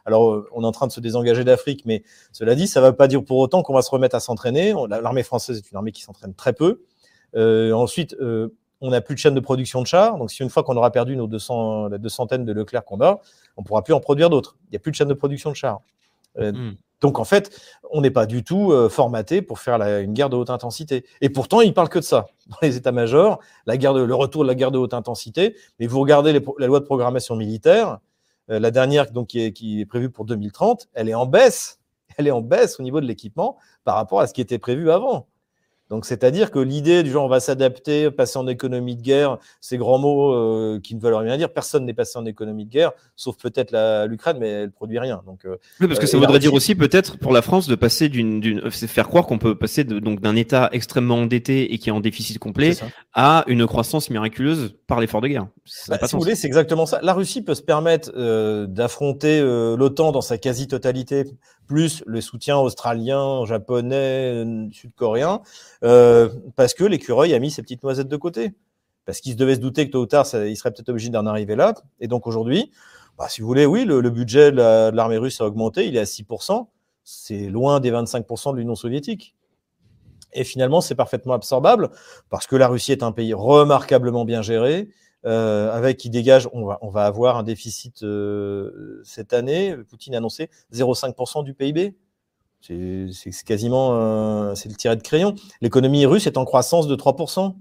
alors, 0.06 0.44
on 0.52 0.64
est 0.64 0.66
en 0.66 0.72
train 0.72 0.86
de 0.86 0.92
se 0.92 1.00
désengager 1.00 1.44
d'Afrique, 1.44 1.84
mais 1.86 2.04
cela 2.32 2.54
dit, 2.54 2.68
ça 2.68 2.80
ne 2.80 2.88
veut 2.88 2.96
pas 2.96 3.08
dire 3.08 3.24
pour 3.24 3.38
autant 3.38 3.64
qu'on 3.64 3.74
va 3.74 3.82
se 3.82 3.90
remettre 3.90 4.16
à 4.16 4.20
s'entraîner. 4.20 4.74
L'armée 4.88 5.24
française 5.24 5.58
est 5.58 5.72
une 5.72 5.78
armée 5.78 5.92
qui 5.92 6.04
s'entraîne 6.04 6.36
très 6.36 6.54
peu. 6.54 6.84
Euh, 7.36 7.72
ensuite, 7.72 8.16
euh, 8.22 8.50
on 8.82 8.92
n'a 8.92 9.02
plus 9.02 9.16
de 9.16 9.20
chaîne 9.20 9.34
de 9.34 9.40
production 9.40 9.82
de 9.82 9.88
chars. 9.88 10.18
Donc, 10.20 10.30
si 10.30 10.44
une 10.44 10.50
fois 10.50 10.64
qu'on 10.64 10.78
aura 10.78 10.92
perdu 10.92 11.16
nos 11.16 11.26
200, 11.26 11.88
la 11.88 11.98
deux 11.98 12.10
centaines 12.10 12.46
de 12.46 12.54
Leclerc 12.54 12.86
qu'on 12.86 13.02
a, 13.02 13.20
on 13.58 13.64
pourra 13.64 13.84
plus 13.84 13.94
en 13.94 14.00
produire 14.00 14.30
d'autres. 14.30 14.58
Il 14.68 14.72
n'y 14.74 14.78
a 14.78 14.80
plus 14.80 14.92
de 14.92 14.96
chaîne 14.96 15.08
de 15.08 15.14
production 15.16 15.50
de 15.50 15.56
chars. 15.56 15.82
Mmh. 16.38 16.74
Donc 17.02 17.20
en 17.20 17.24
fait, 17.24 17.50
on 17.92 18.02
n'est 18.02 18.12
pas 18.12 18.26
du 18.26 18.44
tout 18.44 18.72
euh, 18.72 18.90
formaté 18.90 19.42
pour 19.42 19.60
faire 19.60 19.82
une 19.82 20.14
guerre 20.14 20.30
de 20.30 20.36
haute 20.36 20.50
intensité. 20.50 21.06
Et 21.22 21.30
pourtant, 21.30 21.62
ils 21.62 21.74
parlent 21.74 21.90
que 21.90 22.00
de 22.00 22.04
ça 22.04 22.28
dans 22.48 22.58
les 22.62 22.78
états-majors, 22.78 23.40
la 23.66 23.78
guerre 23.78 23.94
de, 23.94 24.02
le 24.02 24.16
retour 24.16 24.44
de 24.44 24.48
la 24.48 24.56
guerre 24.56 24.72
de 24.72 24.78
haute 24.78 24.94
intensité. 24.94 25.56
Mais 25.80 25.88
vous 25.88 26.00
regardez 26.00 26.34
la 26.34 26.68
loi 26.68 26.80
de 26.80 26.86
programmation 26.86 27.36
militaire, 27.36 28.00
euh, 28.50 28.60
la 28.60 28.72
dernière 28.72 29.12
donc 29.12 29.28
qui 29.28 29.42
est, 29.42 29.54
qui 29.54 29.82
est 29.82 29.86
prévue 29.86 30.10
pour 30.10 30.26
2030, 30.26 30.88
elle 30.94 31.10
est 31.10 31.16
en 31.16 31.26
baisse. 31.26 31.80
Elle 32.18 32.28
est 32.28 32.32
en 32.32 32.42
baisse 32.42 32.80
au 32.80 32.84
niveau 32.84 33.00
de 33.00 33.06
l'équipement 33.06 33.58
par 33.86 33.96
rapport 33.96 34.20
à 34.20 34.28
ce 34.28 34.34
qui 34.34 34.42
était 34.42 34.60
prévu 34.60 34.92
avant. 34.92 35.28
Donc, 35.90 36.06
c'est-à-dire 36.06 36.52
que 36.52 36.60
l'idée 36.60 37.02
du 37.04 37.12
genre 37.12 37.26
on 37.26 37.30
va 37.30 37.40
s'adapter, 37.40 38.12
passer 38.12 38.38
en 38.38 38.48
économie 38.48 38.96
de 38.96 39.02
guerre, 39.02 39.38
ces 39.60 39.78
grands 39.78 39.98
mots 39.98 40.34
euh, 40.34 40.80
qui 40.82 40.96
ne 40.96 41.02
veulent 41.02 41.16
rien 41.16 41.38
dire, 41.38 41.52
personne 41.52 41.86
n'est 41.86 41.94
passé 41.94 42.20
en 42.20 42.26
économie 42.26 42.66
de 42.66 42.72
guerre, 42.72 42.92
sauf 43.16 43.38
peut-être 43.38 43.76
l'Ukraine, 44.06 44.38
mais 44.40 44.50
elle 44.50 44.72
produit 44.72 45.00
rien. 45.00 45.22
Donc, 45.26 45.46
euh, 45.46 45.58
oui, 45.82 45.88
parce 45.88 46.00
que 46.00 46.06
ça 46.06 46.18
voudrait 46.18 46.40
dire 46.40 46.54
aussi 46.54 46.76
peut-être 46.76 47.18
pour 47.18 47.32
la 47.32 47.42
France 47.42 47.68
de 47.68 47.76
passer 47.76 48.10
d'une, 48.10 48.40
d'une, 48.40 48.70
faire 48.70 49.08
croire 49.08 49.26
qu'on 49.26 49.40
peut 49.40 49.56
passer 49.56 49.84
de, 49.84 50.00
donc 50.00 50.22
d'un 50.22 50.36
État 50.36 50.70
extrêmement 50.72 51.16
endetté 51.16 51.74
et 51.74 51.78
qui 51.80 51.90
est 51.90 51.94
en 51.94 52.00
déficit 52.00 52.40
complet 52.40 52.74
à 53.14 53.44
une 53.48 53.66
croissance 53.66 54.10
miraculeuse 54.10 54.76
par 54.88 55.00
l'effort 55.00 55.22
de 55.22 55.28
guerre. 55.28 55.48
Bah, 55.88 55.98
si 56.04 56.16
vous 56.16 56.22
voulez, 56.22 56.36
c'est 56.36 56.48
exactement 56.48 56.86
ça. 56.86 57.00
La 57.02 57.14
Russie 57.14 57.42
peut 57.42 57.56
se 57.56 57.62
permettre 57.62 58.12
euh, 58.16 58.68
d'affronter 58.68 59.40
euh, 59.40 59.76
l'OTAN 59.78 60.12
dans 60.12 60.22
sa 60.22 60.38
quasi-totalité, 60.38 61.26
plus 61.70 62.04
le 62.08 62.20
soutien 62.20 62.58
australien, 62.58 63.46
japonais, 63.46 64.44
sud-coréen. 64.72 65.42
Euh, 65.84 66.28
parce 66.56 66.74
que 66.74 66.84
l'écureuil 66.84 67.34
a 67.34 67.40
mis 67.40 67.52
ses 67.52 67.62
petites 67.62 67.84
noisettes 67.84 68.10
de 68.10 68.18
côté. 68.18 68.56
Parce 69.06 69.22
qu'il 69.22 69.32
se 69.32 69.38
devait 69.38 69.56
se 69.56 69.60
douter 69.60 69.86
que 69.86 69.92
tôt 69.92 70.02
ou 70.02 70.06
tard, 70.08 70.26
il 70.34 70.58
serait 70.58 70.72
peut-être 70.72 70.90
obligé 70.90 71.10
d'en 71.10 71.26
arriver 71.26 71.56
là. 71.56 71.76
Et 72.00 72.08
donc 72.08 72.28
aujourd'hui, 72.28 72.72
bah, 73.18 73.30
si 73.30 73.42
vous 73.42 73.48
voulez, 73.48 73.66
oui, 73.66 73.86
le 73.86 74.10
budget 74.10 74.52
de 74.52 74.92
l'armée 74.92 75.18
russe 75.18 75.40
a 75.42 75.46
augmenté, 75.46 75.88
il 75.88 75.96
est 75.96 76.00
à 76.00 76.04
6%. 76.04 76.68
C'est 77.04 77.50
loin 77.50 77.80
des 77.80 77.92
25% 77.92 78.54
de 78.54 78.58
l'Union 78.58 78.76
soviétique. 78.76 79.36
Et 80.34 80.44
finalement, 80.44 80.82
c'est 80.82 80.96
parfaitement 80.96 81.34
absorbable 81.34 81.90
parce 82.30 82.48
que 82.48 82.56
la 82.56 82.68
Russie 82.68 82.92
est 82.92 83.04
un 83.04 83.12
pays 83.12 83.34
remarquablement 83.34 84.26
bien 84.26 84.42
géré, 84.42 84.90
euh, 85.26 85.72
avec 85.72 85.98
qui 85.98 86.10
dégage, 86.10 86.48
on 86.54 86.66
va, 86.66 87.06
avoir 87.06 87.38
un 87.38 87.44
déficit 87.44 88.04
euh, 88.04 89.02
cette 89.04 89.34
année. 89.34 89.76
Poutine 89.90 90.16
a 90.16 90.18
annoncé 90.18 90.50
0,5% 90.74 91.44
du 91.44 91.54
PIB. 91.54 91.96
C'est 92.62 93.10
quasiment 93.46 94.54
c'est 94.54 94.68
le 94.70 94.76
tiré 94.76 94.96
de 94.96 95.02
crayon. 95.02 95.36
L'économie 95.62 96.06
russe 96.06 96.28
est 96.28 96.38
en 96.38 96.44
croissance 96.46 96.88
de 96.88 96.96
3%. 96.96 97.56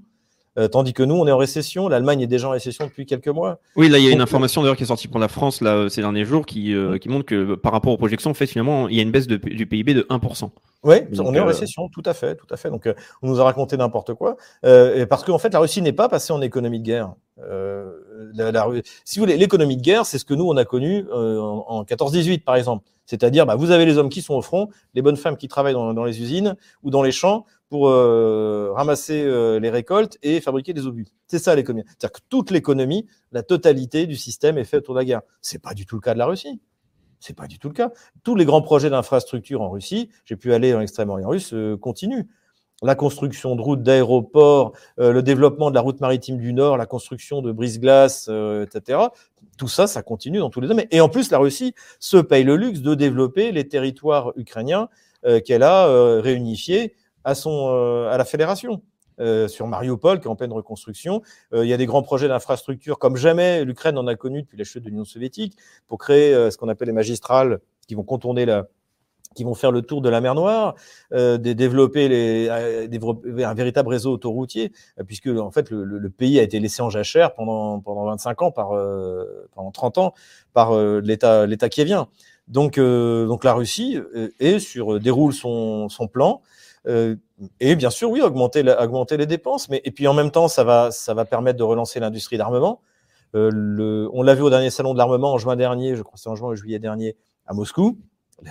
Euh, 0.59 0.69
tandis 0.69 0.93
que 0.93 1.03
nous, 1.03 1.15
on 1.15 1.27
est 1.27 1.33
en 1.33 1.39
récession. 1.39 1.89
L'Allemagne 1.89 2.21
est 2.21 2.27
déjà 2.27 2.49
en 2.49 2.51
récession 2.51 2.85
depuis 2.87 3.07
quelques 3.07 3.29
mois. 3.29 3.61
Oui, 3.77 3.89
là, 3.89 3.99
il 3.99 4.05
y 4.05 4.09
a 4.09 4.11
une 4.11 4.21
information 4.21 4.63
d'ailleurs 4.63 4.77
qui 4.77 4.83
est 4.83 4.87
sortie 4.87 5.09
pour 5.09 5.21
la 5.21 5.29
France 5.29 5.61
là, 5.61 5.89
ces 5.89 6.01
derniers 6.01 6.25
jours 6.25 6.47
qui, 6.47 6.75
euh, 6.75 6.99
qui 6.99 7.09
montre 7.09 7.27
que 7.27 7.55
par 7.55 7.73
rapport 7.73 7.93
aux 7.93 7.97
projections, 7.97 8.31
en 8.31 8.35
fait, 8.35 8.47
finalement, 8.47 8.89
il 8.89 8.97
y 8.97 9.01
a 9.01 9.03
une 9.03 9.13
baisse 9.13 9.27
de, 9.27 9.37
du 9.37 9.67
PIB 9.67 9.95
de 9.95 10.03
1%. 10.11 10.51
Oui, 10.85 10.97
on 11.19 11.35
est 11.35 11.41
en 11.41 11.43
euh, 11.43 11.45
récession, 11.45 11.89
tout 11.89 12.03
à 12.05 12.15
fait, 12.15 12.37
tout 12.37 12.47
à 12.51 12.57
fait. 12.57 12.71
Donc, 12.71 12.89
on 13.23 13.29
nous 13.29 13.41
a 13.41 13.45
raconté 13.45 13.77
n'importe 13.77 14.15
quoi, 14.15 14.37
euh, 14.65 15.07
parce 15.07 15.25
qu'en 15.25 15.39
fait, 15.39 15.53
la 15.53 15.59
Russie 15.59 15.83
n'est 15.83 15.93
pas 15.93 16.09
passée 16.09 16.33
en 16.33 16.41
économie 16.41 16.79
de 16.79 16.85
guerre. 16.85 17.15
Euh, 17.41 17.91
la, 18.35 18.53
la, 18.53 18.67
si 19.05 19.19
vous 19.19 19.25
voulez, 19.25 19.37
l'économie 19.37 19.77
de 19.77 19.83
guerre, 19.83 20.07
c'est 20.07 20.19
ce 20.19 20.25
que 20.25 20.35
nous 20.35 20.45
on 20.45 20.57
a 20.57 20.65
connu 20.65 21.07
euh, 21.13 21.41
en, 21.41 21.65
en 21.69 21.85
14-18, 21.85 22.43
par 22.43 22.57
exemple. 22.57 22.85
C'est-à-dire, 23.07 23.47
bah, 23.47 23.57
vous 23.57 23.71
avez 23.71 23.87
les 23.87 23.97
hommes 23.97 24.11
qui 24.11 24.23
sont 24.23 24.35
au 24.35 24.43
front, 24.43 24.69
les 24.95 25.03
bonnes 25.03 25.17
femmes 25.17 25.37
qui 25.37 25.49
travaillent 25.49 25.75
dans, 25.75 25.95
dans 25.95 26.05
les 26.05 26.21
usines 26.21 26.57
ou 26.83 26.91
dans 26.91 27.03
les 27.03 27.13
champs 27.13 27.47
pour 27.69 27.89
euh, 27.89 28.73
ramasser 28.75 29.23
euh, 29.25 29.61
les 29.61 29.71
récoltes 29.71 30.19
et 30.23 30.41
fabriquer 30.41 30.73
des 30.73 30.87
obus. 30.87 31.07
C'est 31.27 31.39
ça 31.39 31.55
l'économie. 31.55 31.85
C'est-à-dire 31.89 32.13
que 32.13 32.21
toute 32.29 32.51
l'économie, 32.51 33.07
la 33.33 33.43
totalité 33.43 34.07
du 34.07 34.17
système 34.17 34.57
est 34.59 34.65
faite 34.65 34.81
autour 34.81 34.95
de 34.95 35.01
la 35.01 35.05
guerre. 35.05 35.23
C'est 35.43 35.61
pas 35.61 35.75
du 35.75 35.85
tout 35.85 35.97
le 35.97 36.01
cas 36.01 36.15
de 36.15 36.19
la 36.19 36.27
Russie. 36.27 36.61
C'est 37.21 37.37
pas 37.37 37.47
du 37.47 37.59
tout 37.59 37.69
le 37.69 37.75
cas. 37.75 37.91
Tous 38.23 38.35
les 38.35 38.45
grands 38.45 38.63
projets 38.63 38.91
d'infrastructure 38.91 39.61
en 39.61 39.71
Russie, 39.71 40.09
j'ai 40.25 40.37
pu 40.37 40.53
aller 40.53 40.73
dans 40.73 40.79
l'extrême-orient 40.79 41.29
russe, 41.29 41.53
euh, 41.53 41.77
continuent. 41.77 42.25
la 42.81 42.95
construction 42.95 43.57
de 43.57 43.61
routes, 43.61 43.83
d'aéroports, 43.83 44.71
euh, 45.01 45.13
le 45.13 45.21
développement 45.21 45.71
de 45.71 45.75
la 45.75 45.81
route 45.81 46.01
maritime 46.01 46.39
du 46.39 46.53
Nord, 46.53 46.77
la 46.77 46.87
construction 46.87 47.43
de 47.43 47.51
brise-glace, 47.51 48.29
euh, 48.31 48.65
etc. 48.65 49.01
Tout 49.57 49.67
ça, 49.67 49.89
ça 49.89 50.03
continue 50.03 50.39
dans 50.39 50.49
tous 50.49 50.61
les 50.61 50.69
domaines. 50.69 50.87
Et 50.93 51.01
en 51.01 51.09
plus, 51.09 51.33
la 51.33 51.39
Russie 51.39 51.75
se 51.99 52.19
paye 52.19 52.45
le 52.45 52.55
luxe 52.55 52.81
de 52.81 52.95
développer 52.95 53.51
les 53.51 53.67
territoires 53.67 54.33
ukrainiens 54.37 54.89
euh, 55.27 55.41
qu'elle 55.41 55.65
a 55.65 56.21
réunifiés 56.21 56.95
à, 57.29 57.35
son, 57.35 57.69
à 58.11 58.17
la 58.17 58.25
fédération. 58.25 58.83
sur 59.49 59.67
Mariupol, 59.67 60.21
qui 60.21 60.27
est 60.27 60.31
en 60.31 60.37
pleine 60.37 60.53
reconstruction. 60.53 61.23
il 61.53 61.67
y 61.67 61.73
a 61.73 61.77
des 61.77 61.87
grands 61.87 62.03
projets 62.03 62.29
d'infrastructure 62.29 62.99
comme 62.99 63.17
jamais 63.17 63.65
l'Ukraine 63.65 63.99
en 63.99 64.07
a 64.07 64.15
connu 64.15 64.43
depuis 64.43 64.57
la 64.57 64.65
chute 64.65 64.85
de 64.85 64.91
l'Union 64.91 65.05
soviétique 65.05 65.57
pour 65.87 65.99
créer 65.99 66.51
ce 66.51 66.57
qu'on 66.57 66.69
appelle 66.69 66.89
les 66.89 66.95
magistrales 66.95 67.59
qui 67.89 67.95
vont 67.95 68.05
contourner 68.05 68.47
la, 68.47 68.69
qui 69.35 69.45
vont 69.45 69.55
faire 69.55 69.71
le 69.71 69.83
tour 69.83 70.01
de 70.01 70.09
la 70.09 70.21
mer 70.21 70.35
Noire, 70.35 70.75
euh, 71.13 71.39
développer, 71.39 72.09
euh, 72.51 72.89
un 73.45 73.55
véritable 73.55 73.89
réseau 73.89 74.13
autoroutier, 74.13 74.73
euh, 74.99 75.05
puisque 75.05 75.29
en 75.29 75.51
fait 75.51 75.71
le, 75.71 76.11
pays 76.11 76.39
a 76.41 76.43
été 76.43 76.59
laissé 76.59 76.83
en 76.83 76.91
jachère 76.91 77.35
pendant 77.35 77.81
pendant 77.81 78.05
25 78.07 78.43
ans 78.43 78.51
par 78.51 78.73
euh, 78.73 79.49
pendant 79.55 79.71
30 79.71 79.99
ans 79.99 80.15
par 80.55 80.73
euh, 80.73 81.01
l'État 81.01 81.47
l'État 81.47 81.69
qui 81.69 81.85
vient. 81.85 82.09
Donc 82.49 82.81
donc 82.81 83.45
la 83.45 83.53
Russie 83.53 83.99
déroule 84.41 85.35
son 85.35 86.09
plan 86.11 86.41
et 86.89 87.77
bien 87.77 87.91
sûr 87.91 88.11
oui 88.11 88.23
augmenter 88.23 88.63
les 88.63 89.27
dépenses, 89.27 89.69
mais 89.69 89.81
et 89.85 89.91
puis 89.91 90.09
en 90.09 90.15
même 90.15 90.31
temps 90.31 90.49
ça 90.49 90.65
va 90.65 90.91
ça 90.91 91.15
va 91.15 91.25
permettre 91.25 91.59
de 91.59 91.65
relancer 91.65 92.01
l'industrie 92.01 92.39
d'armement. 92.39 92.81
le, 93.35 94.09
on 94.13 94.23
l'a 94.23 94.35
vu 94.35 94.43
au 94.43 94.51
dernier 94.51 94.71
salon 94.71 94.93
de 94.95 94.99
l'armement 94.99 95.33
en 95.33 95.39
juin 95.39 95.57
dernier, 95.57 95.97
je 95.97 96.03
crois 96.03 96.17
c'est 96.17 96.29
en 96.29 96.35
juin 96.35 96.51
ou 96.51 96.55
juillet 96.55 96.79
dernier 96.79 97.17
à 97.47 97.55
Moscou 97.55 97.99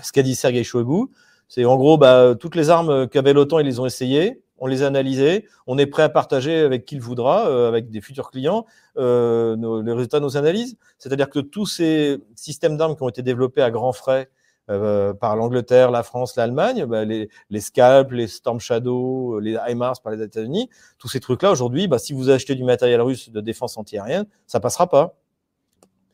ce 0.04 0.12
qu'a 0.12 0.24
dit 0.24 0.36
Sergei 0.36 0.64
Shoigu, 0.64 1.08
c'est 1.48 1.66
en 1.66 1.78
gros 1.78 1.98
bah, 1.98 2.36
toutes 2.40 2.56
les 2.56 2.70
armes 2.70 3.08
qu'avait 3.08 3.34
l'OTAN, 3.34 3.60
ils 3.60 3.66
les 3.66 3.80
ont 3.80 3.86
essayées, 3.86 4.42
on 4.60 4.68
les 4.68 4.84
a 4.84 4.88
analysées, 4.88 5.46
on 5.68 5.78
est 5.78 5.86
prêt 5.86 6.04
à 6.04 6.10
partager 6.10 6.60
avec 6.60 6.86
qui 6.86 6.96
le 6.96 7.02
voudra, 7.02 7.48
euh, 7.48 7.68
avec 7.68 7.90
des 7.90 8.02
futurs 8.02 8.32
clients, 8.32 8.66
euh, 8.98 9.56
les 9.84 9.92
résultats 9.92 10.20
de 10.20 10.24
nos 10.24 10.36
analyses. 10.36 10.78
C'est-à-dire 10.98 11.30
que 11.30 11.40
tous 11.40 11.66
ces 11.66 12.18
systèmes 12.36 12.78
d'armes 12.78 12.96
qui 12.96 13.04
ont 13.04 13.10
été 13.10 13.22
développés 13.22 13.62
à 13.62 13.72
grands 13.72 13.94
frais 13.94 14.30
euh, 14.70 15.14
par 15.14 15.36
l'Angleterre, 15.36 15.92
la 15.92 16.04
France, 16.04 16.36
l'Allemagne, 16.36 16.86
bah, 16.86 17.06
les, 17.06 17.30
les 17.50 17.60
Scalp, 17.62 18.12
les 18.12 18.28
Storm 18.28 18.60
Shadow, 18.60 19.40
les 19.40 19.58
HIMARS 19.68 20.02
par 20.02 20.12
les 20.12 20.24
États-Unis, 20.24 20.70
tous 20.98 21.08
ces 21.08 21.20
trucs-là 21.20 21.52
aujourd'hui, 21.52 21.88
bah, 21.88 22.00
si 22.00 22.14
vous 22.14 22.30
achetez 22.30 22.56
du 22.56 22.64
matériel 22.64 23.02
russe 23.02 23.30
de 23.30 23.42
défense 23.42 23.78
antiaérienne, 23.78 24.26
ça 24.46 24.60
passera 24.60 24.90
pas. 24.90 25.16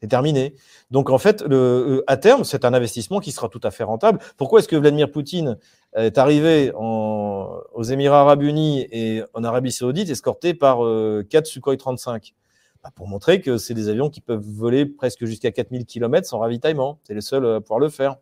C'est 0.04 0.10
terminé. 0.10 0.54
Donc 0.92 1.10
en 1.10 1.18
fait, 1.18 1.42
le, 1.44 1.56
euh, 1.56 2.04
à 2.08 2.18
terme, 2.18 2.44
c'est 2.44 2.66
un 2.66 2.74
investissement 2.74 3.22
qui 3.22 3.32
sera 3.32 3.48
tout 3.48 3.62
à 3.64 3.72
fait 3.72 3.86
rentable. 3.86 4.20
Pourquoi 4.36 4.60
est-ce 4.60 4.68
que 4.68 4.76
Vladimir 4.76 5.10
Poutine 5.10 5.58
est 5.96 6.18
arrivé 6.18 6.74
en, 6.76 7.58
aux 7.74 7.84
Émirats 7.84 8.20
arabes 8.20 8.44
unis 8.44 8.86
et 8.92 9.24
en 9.34 9.46
Arabie 9.46 9.72
saoudite 9.72 10.10
escorté 10.10 10.54
par 10.54 10.84
euh, 10.84 11.26
4 11.30 11.48
Sukhoi 11.48 11.78
35 11.78 12.34
bah, 12.84 12.92
Pour 12.94 13.08
montrer 13.08 13.40
que 13.40 13.58
c'est 13.58 13.74
des 13.74 13.88
avions 13.88 14.10
qui 14.10 14.20
peuvent 14.20 14.44
voler 14.46 14.86
presque 14.86 15.24
jusqu'à 15.24 15.52
4000 15.52 15.86
km 15.86 16.28
sans 16.28 16.40
ravitaillement. 16.40 17.00
C'est 17.04 17.14
les 17.14 17.22
seuls 17.22 17.48
à 17.48 17.62
pouvoir 17.62 17.80
le 17.80 17.88
faire. 17.88 18.18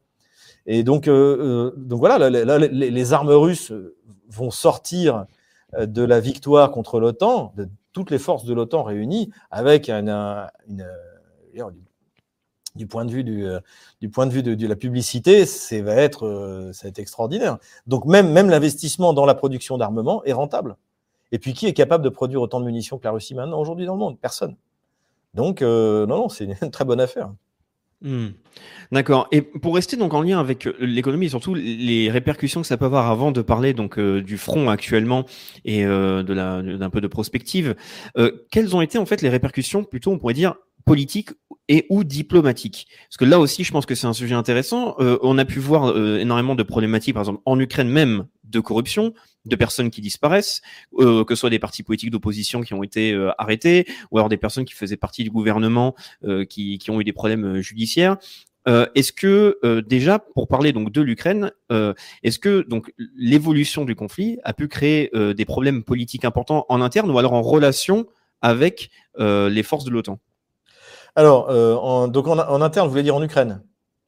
Et 0.66 0.84
donc, 0.84 1.08
euh, 1.08 1.72
euh 1.72 1.74
donc 1.78 2.00
voilà, 2.00 2.30
les, 2.30 2.92
les, 2.92 3.14
armes 3.14 3.32
russes 3.32 3.74
vont 4.30 4.52
sortir 4.52 5.26
euh, 5.76 5.86
de 5.86 6.04
la 6.04 6.20
victoire 6.20 6.72
contre 6.72 7.00
l'OTAN, 7.00 7.54
de 7.58 7.68
toutes 7.94 8.12
les 8.12 8.20
forces 8.20 8.46
de 8.46 8.54
l'OTAN 8.54 8.84
réunies, 8.84 9.32
avec 9.50 9.90
une, 9.90 10.10
une 10.68 10.86
du 12.76 12.88
point 12.88 13.06
de 13.06 13.12
vue 13.12 13.24
du, 13.24 13.46
euh, 13.46 13.60
du 14.00 14.10
point 14.10 14.26
de 14.26 14.32
vue 14.32 14.44
de, 14.44 14.68
la 14.68 14.76
publicité, 14.76 15.46
c'est 15.46 15.82
va 15.82 15.96
être 15.96 16.26
euh, 16.26 16.72
ça 16.74 16.84
va 16.84 16.90
être 16.90 17.00
extraordinaire. 17.00 17.58
Donc 17.88 18.06
même 18.06 18.32
même 18.32 18.50
l'investissement 18.50 19.14
dans 19.14 19.26
la 19.26 19.36
production 19.36 19.78
d'armement 19.78 20.24
est 20.24 20.34
rentable. 20.34 20.78
Et 21.32 21.40
puis 21.40 21.54
qui 21.54 21.66
est 21.68 21.74
capable 21.74 22.04
de 22.04 22.10
produire 22.10 22.42
autant 22.42 22.60
de 22.60 22.66
munitions 22.66 22.98
que 22.98 23.04
la 23.06 23.12
Russie 23.12 23.36
maintenant 23.36 23.60
aujourd'hui 23.60 23.86
dans 23.86 23.94
le 23.94 24.00
monde? 24.00 24.20
Personne. 24.20 24.56
Donc 25.34 25.62
euh, 25.62 26.06
non 26.06 26.18
non, 26.18 26.30
c'est 26.30 26.46
une 26.46 26.56
très 26.72 26.86
bonne 26.86 27.02
affaire. 27.02 27.34
Hmm. 28.02 28.30
D'accord. 28.92 29.28
Et 29.32 29.42
pour 29.42 29.76
rester 29.76 29.96
donc 29.96 30.14
en 30.14 30.22
lien 30.22 30.40
avec 30.40 30.68
l'économie 30.80 31.28
et 31.28 31.30
surtout 31.30 31.54
les 31.54 32.10
répercussions 32.10 32.62
que 32.62 32.68
ça 32.68 32.78
peut 32.78 32.86
avoir 32.86 33.10
avant 33.10 33.32
de 33.32 33.42
parler 33.42 33.74
donc 33.74 34.00
du 34.00 34.38
front 34.38 34.70
actuellement 34.70 35.26
et 35.66 35.86
de 35.86 36.34
la 36.34 36.62
d'un 36.62 36.90
peu 36.90 37.00
de 37.00 37.08
prospective, 37.08 37.76
quelles 38.52 38.76
ont 38.76 38.82
été 38.82 38.98
en 38.98 39.06
fait 39.06 39.22
les 39.22 39.30
répercussions 39.30 39.84
plutôt 39.84 40.12
on 40.12 40.18
pourrait 40.18 40.34
dire 40.34 40.56
politique 40.86 41.30
et 41.68 41.86
ou 41.90 42.04
diplomatique 42.04 42.88
Parce 43.08 43.18
que 43.18 43.26
là 43.26 43.40
aussi, 43.40 43.64
je 43.64 43.72
pense 43.72 43.86
que 43.86 43.96
c'est 43.96 44.08
un 44.08 44.14
sujet 44.14 44.36
intéressant. 44.36 44.96
Euh, 45.00 45.18
on 45.22 45.38
a 45.38 45.46
pu 45.46 45.60
voir 45.60 45.92
euh, 45.92 46.18
énormément 46.20 46.56
de 46.56 46.64
problématiques, 46.64 47.14
par 47.14 47.22
exemple 47.22 47.42
en 47.46 47.60
Ukraine 47.60 47.88
même, 47.88 48.26
de 48.44 48.60
corruption, 48.60 49.14
de 49.46 49.56
personnes 49.56 49.90
qui 49.90 50.02
disparaissent, 50.02 50.62
euh, 51.00 51.24
que 51.24 51.36
ce 51.36 51.42
soit 51.42 51.50
des 51.50 51.60
partis 51.60 51.84
politiques 51.84 52.12
d'opposition 52.12 52.62
qui 52.62 52.74
ont 52.74 52.84
été 52.84 53.14
arrêtés, 53.38 53.88
ou 54.12 54.18
alors 54.18 54.30
des 54.30 54.38
personnes 54.38 54.66
qui 54.66 54.74
faisaient 54.74 54.98
partie 54.98 55.24
du 55.24 55.32
gouvernement 55.32 55.96
qui, 56.50 56.78
qui, 56.78 56.92
ont 56.92 57.02
eu 57.02 57.04
des 57.04 57.14
problèmes 57.14 57.60
judiciaires. 57.62 58.18
est-ce 58.68 59.12
que 59.12 59.82
déjà, 59.88 60.20
pour 60.20 60.48
parler 60.48 60.72
donc 60.74 60.92
de 60.92 61.02
l'Ukraine, 61.02 61.52
est-ce 62.24 62.40
que 62.40 62.62
donc 62.68 62.94
l'évolution 63.16 63.86
du 63.86 63.96
conflit 63.96 64.38
a 64.44 64.54
pu 64.54 64.68
créer 64.68 65.12
des 65.14 65.46
problèmes 65.46 65.84
politiques 65.84 66.26
importants 66.26 66.66
en 66.70 66.82
interne 66.82 67.10
ou 67.10 67.18
alors 67.18 67.34
en 67.34 67.42
relation 67.42 68.08
avec 68.42 68.90
les 69.18 69.64
forces 69.64 69.86
de 69.86 69.92
l'OTAN? 69.92 70.20
Alors, 71.16 71.50
euh, 71.50 71.76
en, 71.76 72.08
donc 72.08 72.28
en, 72.28 72.40
en, 72.40 72.62
interne, 72.62 72.88
vous 72.88 72.92
voulez 72.92 73.04
dire 73.04 73.16
en 73.16 73.24
Ukraine? 73.24 73.62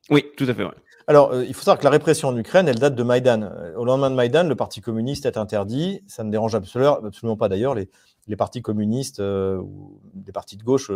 Oui, 0.10 0.26
tout 0.38 0.46
à 0.48 0.54
fait. 0.54 0.64
Ouais. 0.64 0.72
Alors, 1.08 1.32
euh, 1.32 1.46
il 1.46 1.54
faut 1.54 1.62
savoir 1.64 1.80
que 1.80 1.84
la 1.84 1.90
répression 1.90 2.30
en 2.30 2.38
Ukraine, 2.38 2.68
elle 2.68 2.80
date 2.80 2.96
de 2.96 3.04
Maïdan. 3.04 3.42
Euh, 3.44 3.76
au 3.76 3.86
lendemain 3.86 4.10
de 4.10 4.16
Maïdan, 4.16 4.48
le 4.48 4.56
Parti 4.56 4.82
communiste 4.82 5.26
est 5.26 5.38
interdit. 5.38 6.02
Ça 6.08 6.24
ne 6.24 6.32
dérange 6.32 6.56
absolument, 6.56 7.36
pas 7.36 7.50
d'ailleurs 7.50 7.76
les, 7.76 7.90
les, 8.28 8.36
partis 8.36 8.62
communistes 8.62 9.20
euh, 9.20 9.58
ou 9.58 10.00
des 10.14 10.32
partis 10.32 10.56
de 10.56 10.64
gauche 10.64 10.90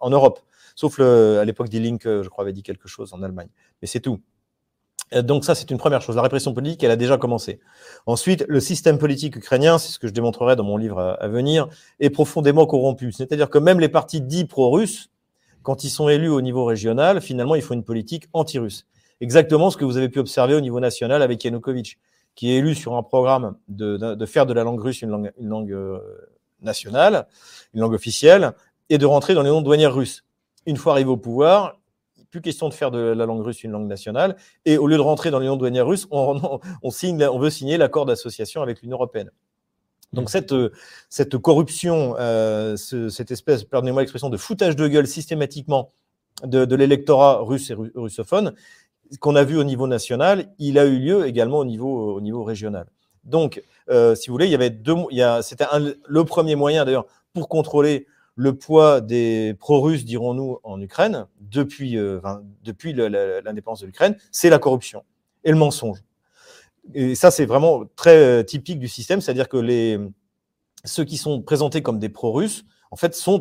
en, 0.00 0.10
Europe. 0.10 0.40
Sauf 0.76 1.00
à 1.00 1.44
l'époque 1.44 1.68
Die 1.68 1.82
je 1.82 2.28
crois, 2.28 2.44
avait 2.44 2.52
dit 2.52 2.62
quelque 2.62 2.88
chose 2.88 3.12
en 3.12 3.22
Allemagne. 3.22 3.48
Mais 3.80 3.88
c'est 3.88 4.00
tout. 4.00 4.20
Donc 5.12 5.44
ça, 5.44 5.54
c'est 5.54 5.70
une 5.70 5.76
première 5.76 6.00
chose. 6.00 6.16
La 6.16 6.22
répression 6.22 6.54
politique, 6.54 6.82
elle 6.84 6.90
a 6.90 6.96
déjà 6.96 7.18
commencé. 7.18 7.60
Ensuite, 8.06 8.46
le 8.48 8.60
système 8.60 8.96
politique 8.96 9.36
ukrainien, 9.36 9.76
c'est 9.76 9.92
ce 9.92 9.98
que 9.98 10.08
je 10.08 10.12
démontrerai 10.14 10.56
dans 10.56 10.64
mon 10.64 10.78
livre 10.78 10.98
à, 10.98 11.12
à 11.14 11.28
venir, 11.28 11.68
est 12.00 12.08
profondément 12.08 12.64
corrompu. 12.64 13.12
C'est-à-dire 13.12 13.50
que 13.50 13.58
même 13.58 13.78
les 13.78 13.90
partis 13.90 14.22
dits 14.22 14.46
pro-russes 14.46 15.10
quand 15.62 15.84
ils 15.84 15.90
sont 15.90 16.08
élus 16.08 16.30
au 16.30 16.40
niveau 16.40 16.64
régional, 16.64 17.20
finalement, 17.20 17.54
ils 17.54 17.62
font 17.62 17.74
une 17.74 17.84
politique 17.84 18.28
anti-russe. 18.32 18.86
Exactement 19.20 19.70
ce 19.70 19.76
que 19.76 19.84
vous 19.84 19.96
avez 19.96 20.08
pu 20.08 20.18
observer 20.18 20.54
au 20.54 20.60
niveau 20.60 20.80
national 20.80 21.22
avec 21.22 21.44
Yanukovych, 21.44 21.98
qui 22.34 22.50
est 22.50 22.56
élu 22.56 22.74
sur 22.74 22.94
un 22.94 23.02
programme 23.02 23.56
de, 23.68 24.26
faire 24.26 24.46
de 24.46 24.52
la 24.52 24.64
langue 24.64 24.80
russe 24.80 25.02
une 25.02 25.30
langue, 25.38 25.72
euh, 25.72 25.98
nationale, 26.60 27.26
une 27.74 27.80
langue 27.80 27.94
officielle, 27.94 28.52
et 28.88 28.98
de 28.98 29.06
rentrer 29.06 29.34
dans 29.34 29.42
les 29.42 29.50
noms 29.50 29.62
douanières 29.62 29.94
russes. 29.94 30.24
Une 30.66 30.76
fois 30.76 30.92
arrivé 30.92 31.10
au 31.10 31.16
pouvoir, 31.16 31.78
plus 32.30 32.40
question 32.40 32.68
de 32.68 32.74
faire 32.74 32.90
de 32.90 32.98
la 32.98 33.26
langue 33.26 33.42
russe 33.42 33.62
une 33.62 33.72
langue 33.72 33.86
nationale, 33.86 34.36
et 34.64 34.78
au 34.78 34.86
lieu 34.86 34.96
de 34.96 35.02
rentrer 35.02 35.30
dans 35.30 35.38
les 35.38 35.46
noms 35.46 35.56
douanières 35.56 35.86
russes, 35.86 36.06
on, 36.10 36.40
on, 36.42 36.60
on, 36.82 36.90
signe, 36.90 37.22
on 37.24 37.38
veut 37.38 37.50
signer 37.50 37.76
l'accord 37.76 38.06
d'association 38.06 38.62
avec 38.62 38.80
l'Union 38.82 38.96
européenne. 38.96 39.30
Donc 40.12 40.28
cette, 40.28 40.54
cette 41.08 41.38
corruption, 41.38 42.16
euh, 42.18 42.76
ce, 42.76 43.08
cette 43.08 43.30
espèce, 43.30 43.64
pardonnez-moi 43.64 44.02
l'expression, 44.02 44.28
de 44.28 44.36
foutage 44.36 44.76
de 44.76 44.86
gueule 44.86 45.06
systématiquement 45.06 45.90
de, 46.44 46.64
de 46.64 46.76
l'électorat 46.76 47.38
russe 47.42 47.70
et 47.70 47.74
russophone, 47.74 48.54
qu'on 49.20 49.36
a 49.36 49.44
vu 49.44 49.56
au 49.58 49.64
niveau 49.64 49.86
national, 49.86 50.52
il 50.58 50.78
a 50.78 50.86
eu 50.86 50.98
lieu 50.98 51.26
également 51.26 51.58
au 51.58 51.64
niveau, 51.64 52.14
au 52.14 52.20
niveau 52.20 52.44
régional. 52.44 52.86
Donc, 53.24 53.62
euh, 53.88 54.14
si 54.14 54.28
vous 54.28 54.34
voulez, 54.34 54.46
il 54.46 54.52
y 54.52 54.54
avait 54.54 54.70
deux, 54.70 54.94
c'était 55.42 55.66
le 55.74 56.24
premier 56.24 56.56
moyen 56.56 56.84
d'ailleurs 56.84 57.06
pour 57.32 57.48
contrôler 57.48 58.06
le 58.34 58.54
poids 58.56 59.00
des 59.00 59.54
pro-russes, 59.58 60.04
dirons-nous, 60.04 60.58
en 60.62 60.80
Ukraine 60.80 61.26
depuis, 61.40 61.98
euh, 61.98 62.20
l'indépendance 63.44 63.80
de 63.80 63.86
l'Ukraine, 63.86 64.16
c'est 64.30 64.48
la 64.48 64.58
corruption 64.58 65.04
et 65.44 65.50
le 65.50 65.56
mensonge 65.56 66.02
et 66.94 67.14
ça, 67.14 67.30
c'est 67.30 67.46
vraiment 67.46 67.84
très 67.94 68.16
euh, 68.16 68.42
typique 68.42 68.80
du 68.80 68.88
système, 68.88 69.20
c'est-à-dire 69.20 69.48
que 69.48 69.56
les, 69.56 70.00
ceux 70.84 71.04
qui 71.04 71.16
sont 71.16 71.40
présentés 71.40 71.80
comme 71.80 72.00
des 72.00 72.08
pro-russes, 72.08 72.64
en 72.90 72.96
fait, 72.96 73.14
sont, 73.14 73.40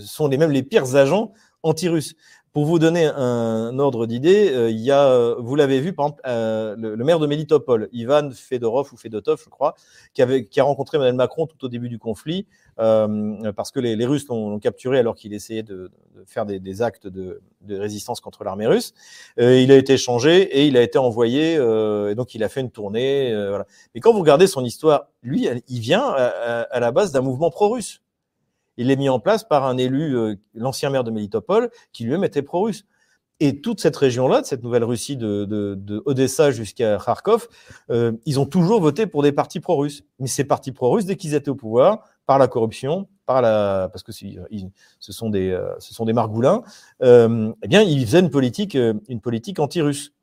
sont 0.00 0.28
les 0.28 0.36
mêmes 0.36 0.50
les 0.50 0.62
pires 0.62 0.94
agents 0.94 1.32
anti-russes. 1.62 2.14
Pour 2.54 2.66
vous 2.66 2.78
donner 2.78 3.06
un 3.06 3.76
ordre 3.80 4.06
d'idée, 4.06 4.48
euh, 4.52 4.70
il 4.70 4.78
y 4.78 4.92
a, 4.92 5.34
vous 5.40 5.56
l'avez 5.56 5.80
vu, 5.80 5.92
par 5.92 6.06
exemple, 6.06 6.22
euh, 6.24 6.76
le, 6.78 7.04
maire 7.04 7.18
de 7.18 7.26
Melitopol, 7.26 7.88
Ivan 7.90 8.30
Fedorov 8.30 8.92
ou 8.92 8.96
Fedotov, 8.96 9.42
je 9.44 9.50
crois, 9.50 9.74
qui, 10.12 10.22
avait, 10.22 10.44
qui 10.44 10.60
a 10.60 10.64
rencontré 10.64 10.96
Emmanuel 10.96 11.16
Macron 11.16 11.46
tout 11.48 11.64
au 11.64 11.68
début 11.68 11.88
du 11.88 11.98
conflit, 11.98 12.46
euh, 12.78 13.52
parce 13.52 13.72
que 13.72 13.80
les, 13.80 14.06
Russes 14.06 14.28
l'ont 14.28 14.60
capturé 14.60 15.00
alors 15.00 15.16
qu'il 15.16 15.34
essayait 15.34 15.64
de, 15.64 15.90
de, 16.14 16.24
faire 16.26 16.46
des, 16.46 16.60
des 16.60 16.80
actes 16.80 17.08
de, 17.08 17.40
de, 17.62 17.76
résistance 17.76 18.20
contre 18.20 18.44
l'armée 18.44 18.68
russe. 18.68 18.94
Euh, 19.40 19.60
il 19.60 19.72
a 19.72 19.76
été 19.76 19.96
changé 19.96 20.42
et 20.42 20.68
il 20.68 20.76
a 20.76 20.82
été 20.82 20.98
envoyé, 20.98 21.56
euh, 21.56 22.10
et 22.10 22.14
donc 22.14 22.36
il 22.36 22.44
a 22.44 22.48
fait 22.48 22.60
une 22.60 22.70
tournée. 22.70 23.34
voilà. 23.48 23.66
Mais 23.96 24.00
quand 24.00 24.12
vous 24.12 24.20
regardez 24.20 24.46
son 24.46 24.64
histoire, 24.64 25.08
lui, 25.24 25.48
il 25.66 25.80
vient 25.80 26.04
à 26.04 26.78
la 26.78 26.92
base 26.92 27.10
d'un 27.10 27.20
mouvement 27.22 27.50
pro-russe. 27.50 28.03
Il 28.76 28.90
est 28.90 28.96
mis 28.96 29.08
en 29.08 29.20
place 29.20 29.44
par 29.44 29.64
un 29.64 29.76
élu, 29.76 30.16
euh, 30.16 30.36
l'ancien 30.54 30.90
maire 30.90 31.04
de 31.04 31.10
Melitopol, 31.10 31.70
qui 31.92 32.04
lui-même 32.04 32.24
était 32.24 32.42
pro-russe. 32.42 32.84
Et 33.40 33.60
toute 33.60 33.80
cette 33.80 33.96
région-là, 33.96 34.42
de 34.42 34.46
cette 34.46 34.62
nouvelle 34.62 34.84
Russie 34.84 35.16
de, 35.16 35.44
de, 35.44 35.74
de 35.74 36.02
Odessa 36.06 36.52
jusqu'à 36.52 36.98
Kharkov, 37.04 37.48
euh, 37.90 38.12
ils 38.26 38.38
ont 38.38 38.46
toujours 38.46 38.80
voté 38.80 39.06
pour 39.06 39.22
des 39.22 39.32
partis 39.32 39.60
pro-russes. 39.60 40.04
Mais 40.20 40.28
ces 40.28 40.44
partis 40.44 40.70
pro-russes, 40.70 41.04
dès 41.04 41.16
qu'ils 41.16 41.34
étaient 41.34 41.48
au 41.50 41.56
pouvoir, 41.56 42.04
par 42.26 42.38
la 42.38 42.48
corruption, 42.48 43.08
par 43.26 43.42
la, 43.42 43.88
parce 43.92 44.02
que 44.02 44.12
ils, 44.50 44.70
ce 44.98 45.12
sont 45.12 45.30
des, 45.30 45.50
euh, 45.50 45.68
ce 45.78 45.92
sont 45.94 46.04
des 46.04 46.12
margoulins, 46.12 46.62
euh, 47.02 47.52
eh 47.62 47.68
bien, 47.68 47.82
ils 47.82 48.04
faisaient 48.06 48.20
une 48.20 48.30
politique, 48.30 48.76
euh, 48.76 48.94
une 49.08 49.20
politique 49.20 49.58
anti-russe. 49.58 50.13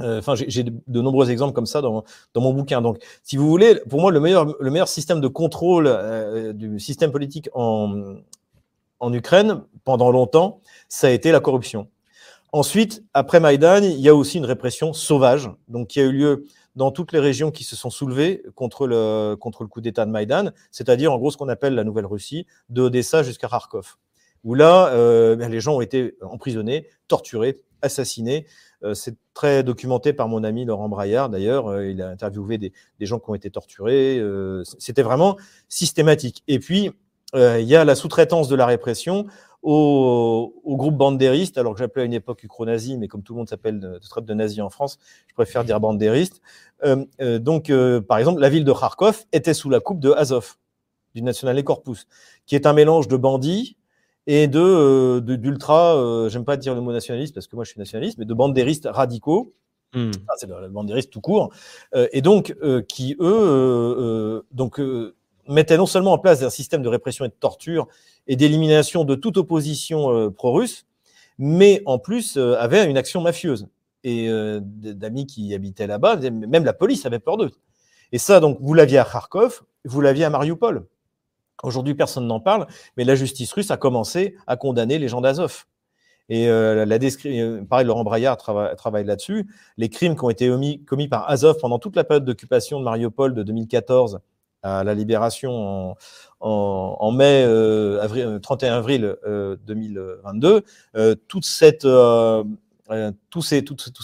Euh, 0.00 0.18
enfin, 0.18 0.34
j'ai 0.34 0.64
de 0.64 1.00
nombreux 1.00 1.30
exemples 1.30 1.52
comme 1.52 1.66
ça 1.66 1.80
dans, 1.82 2.04
mon 2.34 2.52
bouquin. 2.52 2.80
Donc, 2.80 2.98
si 3.22 3.36
vous 3.36 3.48
voulez, 3.48 3.80
pour 3.88 4.00
moi, 4.00 4.10
le 4.10 4.20
meilleur, 4.20 4.54
le 4.58 4.70
meilleur 4.70 4.88
système 4.88 5.20
de 5.20 5.28
contrôle 5.28 5.86
euh, 5.86 6.52
du 6.52 6.80
système 6.80 7.12
politique 7.12 7.48
en, 7.54 8.16
Ukraine 9.12 9.62
pendant 9.84 10.12
longtemps, 10.12 10.60
ça 10.88 11.08
a 11.08 11.10
été 11.10 11.32
la 11.32 11.40
corruption. 11.40 11.88
Ensuite, 12.52 13.02
après 13.14 13.40
Maïdan, 13.40 13.82
il 13.82 13.98
y 13.98 14.08
a 14.08 14.14
aussi 14.14 14.38
une 14.38 14.44
répression 14.44 14.92
sauvage, 14.92 15.50
donc 15.68 15.88
qui 15.88 16.00
a 16.00 16.04
eu 16.04 16.12
lieu 16.12 16.46
dans 16.76 16.92
toutes 16.92 17.12
les 17.12 17.18
régions 17.18 17.50
qui 17.50 17.64
se 17.64 17.74
sont 17.74 17.90
soulevées 17.90 18.44
contre 18.54 18.86
le, 18.86 19.34
contre 19.34 19.64
le 19.64 19.68
coup 19.68 19.80
d'État 19.80 20.06
de 20.06 20.10
Maïdan, 20.10 20.52
c'est-à-dire 20.70 21.12
en 21.12 21.18
gros 21.18 21.30
ce 21.32 21.36
qu'on 21.36 21.48
appelle 21.48 21.74
la 21.74 21.82
Nouvelle-Russie, 21.82 22.46
de 22.68 22.82
Odessa 22.82 23.22
jusqu'à 23.24 23.48
Kharkov, 23.48 23.96
où 24.44 24.54
là, 24.54 24.88
euh, 24.88 25.34
ben, 25.34 25.50
les 25.50 25.60
gens 25.60 25.74
ont 25.76 25.80
été 25.80 26.16
emprisonnés, 26.22 26.86
torturés, 27.08 27.60
assassinés. 27.82 28.46
Euh, 28.84 28.94
c'est 28.94 29.16
très 29.34 29.62
documenté 29.62 30.12
par 30.12 30.28
mon 30.28 30.44
ami 30.44 30.64
Laurent 30.64 30.88
Braillard, 30.88 31.28
d'ailleurs. 31.28 31.68
Euh, 31.68 31.88
il 31.88 32.02
a 32.02 32.08
interviewé 32.08 32.58
des, 32.58 32.72
des, 32.98 33.06
gens 33.06 33.18
qui 33.18 33.30
ont 33.30 33.34
été 33.34 33.50
torturés. 33.50 34.18
Euh, 34.18 34.62
C'était 34.78 35.02
vraiment 35.02 35.36
systématique. 35.68 36.42
Et 36.48 36.58
puis, 36.58 36.90
il 37.34 37.64
y 37.64 37.76
a 37.76 37.84
la 37.86 37.94
sous-traitance 37.94 38.48
de 38.48 38.56
la 38.56 38.66
répression 38.66 39.26
au, 39.62 40.60
au 40.64 40.76
groupe 40.76 40.96
bandériste, 40.96 41.56
alors 41.56 41.72
que 41.72 41.78
j'appelais 41.78 42.02
à 42.02 42.04
une 42.04 42.12
époque 42.12 42.42
ukro-nazi, 42.42 42.98
mais 42.98 43.08
comme 43.08 43.22
tout 43.22 43.32
le 43.32 43.38
monde 43.38 43.48
s'appelle 43.48 43.80
de, 43.80 43.94
de 43.94 44.06
traite 44.08 44.24
de 44.24 44.34
nazi 44.34 44.60
en 44.60 44.70
France, 44.70 44.98
je 45.28 45.34
préfère 45.34 45.64
dire 45.64 45.80
bandériste. 45.80 46.42
Euh, 46.84 47.04
euh, 47.20 47.38
donc, 47.38 47.70
euh, 47.70 48.00
par 48.00 48.18
exemple, 48.18 48.40
la 48.40 48.48
ville 48.48 48.64
de 48.64 48.72
Kharkov 48.72 49.24
était 49.32 49.54
sous 49.54 49.70
la 49.70 49.80
coupe 49.80 50.00
de 50.00 50.10
Azov, 50.10 50.56
du 51.14 51.22
National 51.22 51.62
Corpus, 51.62 52.06
qui 52.46 52.54
est 52.54 52.66
un 52.66 52.72
mélange 52.72 53.08
de 53.08 53.16
bandits 53.16 53.76
et 54.26 54.48
de 54.48 55.20
d'ultra, 55.20 56.28
j'aime 56.28 56.44
pas 56.44 56.56
dire 56.56 56.74
le 56.74 56.80
mot 56.80 56.92
nationaliste 56.92 57.34
parce 57.34 57.46
que 57.46 57.56
moi 57.56 57.64
je 57.64 57.70
suis 57.70 57.78
nationaliste, 57.78 58.18
mais 58.18 58.24
de 58.24 58.34
bandéristes 58.34 58.88
radicaux. 58.90 59.54
Mmh. 59.94 60.10
Ah, 60.28 60.32
c'est 60.38 60.48
le 60.48 61.02
tout 61.02 61.20
court, 61.20 61.52
et 62.12 62.22
donc 62.22 62.56
qui 62.88 63.16
eux, 63.20 64.44
donc 64.52 64.80
mettait 65.48 65.76
non 65.76 65.86
seulement 65.86 66.12
en 66.12 66.18
place 66.18 66.42
un 66.42 66.50
système 66.50 66.82
de 66.82 66.88
répression 66.88 67.24
et 67.24 67.28
de 67.28 67.34
torture 67.34 67.88
et 68.26 68.36
d'élimination 68.36 69.04
de 69.04 69.14
toute 69.14 69.36
opposition 69.36 70.12
euh, 70.12 70.30
pro-russe, 70.30 70.86
mais 71.38 71.82
en 71.86 71.98
plus 71.98 72.36
euh, 72.36 72.56
avait 72.58 72.88
une 72.88 72.96
action 72.96 73.20
mafieuse. 73.20 73.68
Et 74.04 74.28
euh, 74.28 74.58
d'amis 74.62 75.26
qui 75.26 75.54
habitaient 75.54 75.86
là-bas, 75.86 76.16
même 76.16 76.64
la 76.64 76.72
police 76.72 77.06
avait 77.06 77.20
peur 77.20 77.36
d'eux. 77.36 77.52
Et 78.10 78.18
ça, 78.18 78.40
donc, 78.40 78.58
vous 78.60 78.74
l'aviez 78.74 78.98
à 78.98 79.04
Kharkov, 79.04 79.62
vous 79.84 80.00
l'aviez 80.00 80.24
à 80.24 80.30
Mariupol. 80.30 80.86
Aujourd'hui, 81.62 81.94
personne 81.94 82.26
n'en 82.26 82.40
parle, 82.40 82.66
mais 82.96 83.04
la 83.04 83.14
justice 83.14 83.52
russe 83.52 83.70
a 83.70 83.76
commencé 83.76 84.36
à 84.46 84.56
condamner 84.56 84.98
les 84.98 85.08
gens 85.08 85.20
d'Azov. 85.20 85.64
Et 86.28 86.48
euh, 86.48 86.84
la 86.84 86.98
description, 86.98 87.64
pareil, 87.66 87.86
Laurent 87.86 88.04
Braillard 88.04 88.36
travaille, 88.36 89.04
là-dessus. 89.04 89.46
Les 89.76 89.88
crimes 89.88 90.16
qui 90.16 90.24
ont 90.24 90.30
été 90.30 90.50
commis, 90.86 91.08
par 91.08 91.28
Azov 91.30 91.58
pendant 91.60 91.78
toute 91.78 91.96
la 91.96 92.04
période 92.04 92.24
d'occupation 92.24 92.78
de 92.80 92.84
Mariupol 92.84 93.34
de 93.34 93.42
2014 93.42 94.20
à 94.62 94.84
la 94.84 94.94
libération 94.94 95.96
en, 96.40 97.12
mai, 97.12 97.44
euh, 97.46 98.00
avril, 98.00 98.38
31 98.40 98.72
euh, 98.72 98.78
avril 98.78 99.16
euh, 99.26 99.56
2022, 99.66 100.62
euh, 100.96 101.14
toute 101.28 101.44
cette 101.44 101.84
euh, 101.84 102.44
tous 103.30 103.42
ces, 103.42 103.62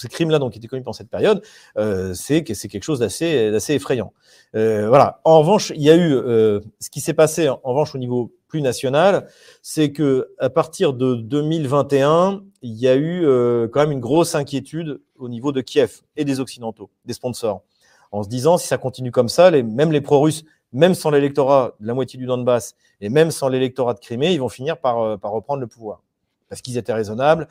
crimes-là 0.08 0.38
qui 0.50 0.58
étaient 0.58 0.68
commis 0.68 0.82
pendant 0.82 0.92
cette 0.92 1.10
période, 1.10 1.42
euh, 1.76 2.14
c'est 2.14 2.44
que 2.44 2.54
c'est 2.54 2.68
quelque 2.68 2.84
chose 2.84 2.98
d'assez, 3.00 3.60
effrayant. 3.68 4.12
Euh, 4.54 4.88
voilà. 4.88 5.20
En 5.24 5.40
revanche, 5.40 5.72
il 5.74 5.82
y 5.82 5.90
a 5.90 5.96
eu 5.96 6.12
euh, 6.14 6.60
ce 6.80 6.90
qui 6.90 7.00
s'est 7.00 7.14
passé 7.14 7.48
en, 7.48 7.60
revanche 7.62 7.94
au 7.94 7.98
niveau 7.98 8.32
plus 8.48 8.62
national, 8.62 9.28
c'est 9.62 9.92
que 9.92 10.30
à 10.38 10.48
partir 10.48 10.94
de 10.94 11.14
2021, 11.14 12.42
il 12.62 12.74
y 12.74 12.88
a 12.88 12.96
eu 12.96 13.22
quand 13.70 13.80
même 13.80 13.92
une 13.92 14.00
grosse 14.00 14.34
inquiétude 14.34 15.00
au 15.16 15.28
niveau 15.28 15.52
de 15.52 15.60
Kiev 15.60 16.00
et 16.16 16.24
des 16.24 16.40
occidentaux, 16.40 16.90
des 17.04 17.12
sponsors 17.12 17.62
en 18.10 18.22
se 18.22 18.28
disant 18.30 18.56
si 18.56 18.66
ça 18.66 18.78
continue 18.78 19.10
comme 19.10 19.28
ça, 19.28 19.50
les, 19.50 19.62
même 19.62 19.92
les 19.92 20.00
pro-russes, 20.00 20.44
même 20.72 20.94
sans 20.94 21.10
l'électorat 21.10 21.74
de 21.78 21.86
la 21.86 21.92
moitié 21.92 22.18
du 22.18 22.24
Donbass 22.24 22.74
et 23.02 23.10
même 23.10 23.30
sans 23.30 23.48
l'électorat 23.48 23.92
de 23.92 24.00
Crimée, 24.00 24.32
ils 24.32 24.40
vont 24.40 24.48
finir 24.48 24.78
par 24.78 24.96
reprendre 24.96 25.60
le 25.60 25.66
pouvoir 25.66 26.00
parce 26.48 26.62
qu'ils 26.62 26.78
étaient 26.78 26.92
raisonnables, 26.92 27.48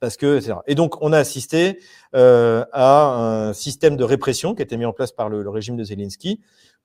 parce 0.00 0.16
que 0.16 0.38
etc. 0.38 0.54
Et 0.66 0.74
donc 0.74 1.00
on 1.02 1.12
a 1.12 1.18
assisté 1.18 1.78
euh, 2.14 2.64
à 2.72 3.14
un 3.14 3.52
système 3.52 3.96
de 3.96 4.04
répression 4.04 4.54
qui 4.54 4.62
a 4.62 4.64
été 4.64 4.76
mis 4.76 4.84
en 4.84 4.92
place 4.92 5.12
par 5.12 5.28
le, 5.28 5.48
régime 5.48 5.76
de 5.76 5.84
Zelensky, 5.84 6.40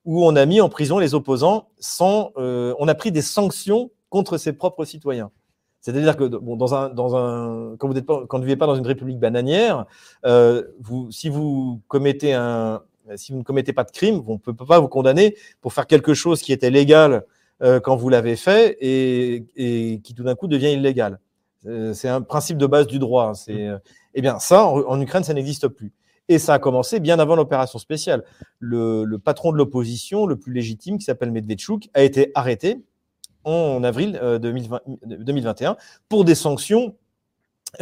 où 0.06 0.26
on 0.26 0.36
a 0.36 0.46
mis 0.46 0.62
en 0.62 0.70
prison 0.70 1.00
les 1.00 1.14
opposants 1.14 1.70
sans, 1.80 2.32
euh, 2.38 2.74
on 2.80 2.88
a 2.88 2.96
pris 2.96 3.12
des 3.12 3.22
sanctions 3.22 3.92
contre 4.10 4.38
ses 4.38 4.54
propres 4.54 4.86
citoyens. 4.86 5.32
C'est-à-dire 5.82 6.18
que 6.18 6.26
bon, 6.26 6.58
dans 6.58 6.76
un, 6.76 6.90
dans 6.90 7.16
un, 7.16 7.76
quand 7.78 7.88
vous 7.88 7.94
n'êtes 7.94 8.06
pas, 8.06 8.26
quand 8.28 8.38
vous 8.38 8.44
vivez 8.44 8.58
pas 8.58 8.68
dans 8.68 8.76
une 8.76 8.86
république 8.86 9.20
bananière, 9.20 9.86
euh, 10.26 10.64
vous, 10.80 11.10
si 11.12 11.30
vous 11.30 11.82
commettez 11.88 12.34
un, 12.34 12.82
si 13.16 13.32
vous 13.32 13.40
ne 13.40 13.44
commettez 13.44 13.74
pas 13.74 13.84
de 13.84 13.92
crime, 13.92 14.22
on 14.28 14.34
ne 14.34 14.38
peut 14.38 14.54
pas 14.54 14.80
vous 14.80 14.88
condamner 14.88 15.36
pour 15.62 15.74
faire 15.74 15.88
quelque 15.88 16.14
chose 16.14 16.42
qui 16.42 16.52
était 16.52 16.70
légal 16.70 17.24
euh, 17.62 17.80
quand 17.80 17.96
vous 17.96 18.10
l'avez 18.10 18.36
fait 18.36 18.78
et, 18.80 19.46
et, 19.56 20.00
qui 20.02 20.14
tout 20.14 20.24
d'un 20.24 20.36
coup 20.36 20.48
devient 20.48 20.72
illégal. 20.74 21.20
Euh, 21.66 21.94
c'est 21.94 22.08
un 22.08 22.22
principe 22.22 22.58
de 22.58 22.66
base 22.66 22.88
du 22.88 23.00
droit. 23.00 23.26
Hein. 23.26 23.34
C'est, 23.34 23.68
euh, 23.68 23.78
eh 24.14 24.22
bien, 24.22 24.40
ça, 24.40 24.66
en, 24.66 24.80
en 24.82 25.02
Ukraine, 25.02 25.24
ça 25.24 25.34
n'existe 25.34 25.68
plus. 25.68 25.94
Et 26.28 26.38
ça 26.38 26.54
a 26.54 26.60
commencé 26.60 27.00
bien 27.00 27.18
avant 27.20 27.36
l'opération 27.36 27.80
spéciale. 27.80 28.24
Le, 28.60 29.04
le 29.04 29.20
patron 29.20 29.52
de 29.52 29.58
l'opposition, 29.58 30.26
le 30.26 30.38
plus 30.38 30.54
légitime, 30.54 30.98
qui 30.98 31.06
s'appelle 31.06 31.32
Medvedchuk, 31.32 31.90
a 31.94 32.04
été 32.04 32.32
arrêté 32.36 32.84
en 33.46 33.84
avril 33.84 34.20
2020, 34.42 34.82
2021 35.06 35.78
pour 36.08 36.26
des 36.26 36.36
sanctions 36.36 36.94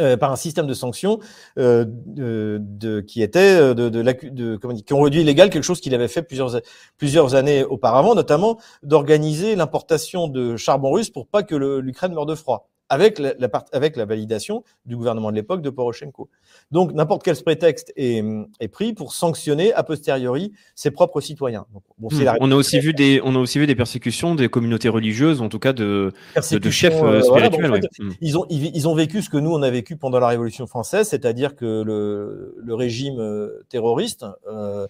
euh, 0.00 0.18
par 0.18 0.30
un 0.30 0.36
système 0.36 0.66
de 0.66 0.74
sanctions 0.74 1.18
euh, 1.58 1.86
de, 1.88 2.58
de, 2.60 3.00
qui 3.00 3.22
était 3.22 3.58
euh, 3.58 3.72
de, 3.72 3.88
de, 3.88 4.02
de 4.02 4.56
comment 4.56 4.74
dire, 4.74 4.84
qui 4.84 4.92
ont 4.92 5.00
réduit 5.00 5.22
illégal 5.22 5.48
quelque 5.48 5.62
chose 5.64 5.80
qu'il 5.80 5.94
avait 5.94 6.08
fait 6.08 6.22
plusieurs 6.22 6.60
plusieurs 6.98 7.34
années 7.34 7.64
auparavant, 7.64 8.14
notamment 8.14 8.58
d'organiser 8.82 9.56
l'importation 9.56 10.28
de 10.28 10.58
charbon 10.58 10.90
russe 10.90 11.08
pour 11.08 11.26
pas 11.26 11.42
que 11.42 11.54
l'Ukraine 11.54 12.12
meure 12.12 12.26
de 12.26 12.34
froid 12.34 12.68
avec 12.88 13.18
la, 13.18 13.34
la, 13.38 13.48
avec 13.72 13.96
la 13.96 14.04
validation 14.04 14.64
du 14.86 14.96
gouvernement 14.96 15.30
de 15.30 15.36
l'époque 15.36 15.62
de 15.62 15.70
Poroshenko. 15.70 16.28
Donc 16.70 16.92
n'importe 16.92 17.22
quel 17.22 17.36
prétexte 17.36 17.92
est, 17.96 18.22
est, 18.60 18.68
pris 18.68 18.92
pour 18.92 19.12
sanctionner 19.12 19.72
a 19.74 19.82
posteriori 19.82 20.52
ses 20.74 20.90
propres 20.90 21.20
citoyens. 21.20 21.66
Donc, 21.72 21.82
bon, 21.98 22.08
mmh. 22.10 22.36
on 22.40 22.50
a 22.50 22.54
aussi 22.54 22.80
vu 22.80 22.92
des 22.92 23.20
on 23.22 23.34
a 23.34 23.38
aussi 23.38 23.58
vu 23.58 23.66
des 23.66 23.74
persécutions 23.74 24.34
des 24.34 24.48
communautés 24.48 24.88
religieuses, 24.88 25.40
en 25.40 25.48
tout 25.48 25.58
cas 25.58 25.72
de, 25.72 26.12
de 26.34 26.70
chefs 26.70 27.02
euh, 27.02 27.20
spirituels. 27.20 27.68
Voilà, 27.68 27.76
en 27.78 27.80
fait, 27.80 28.02
ouais. 28.02 28.16
ils 28.20 28.38
ont 28.38 28.46
ils, 28.48 28.88
ont 28.88 28.94
vécu 28.94 29.22
ce 29.22 29.30
que 29.30 29.36
nous 29.36 29.52
on 29.52 29.62
a 29.62 29.70
vécu 29.70 29.96
pendant 29.96 30.20
la 30.20 30.28
Révolution 30.28 30.66
française, 30.66 31.08
c'est-à-dire 31.08 31.56
que 31.56 31.82
le, 31.82 32.54
le 32.58 32.74
régime 32.74 33.18
euh, 33.18 33.64
terroriste 33.68 34.24
euh, 34.50 34.86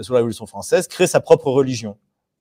sous 0.00 0.12
la 0.12 0.18
Révolution 0.18 0.46
française 0.46 0.88
crée 0.88 1.06
sa 1.06 1.20
propre 1.20 1.50
religion. 1.50 1.96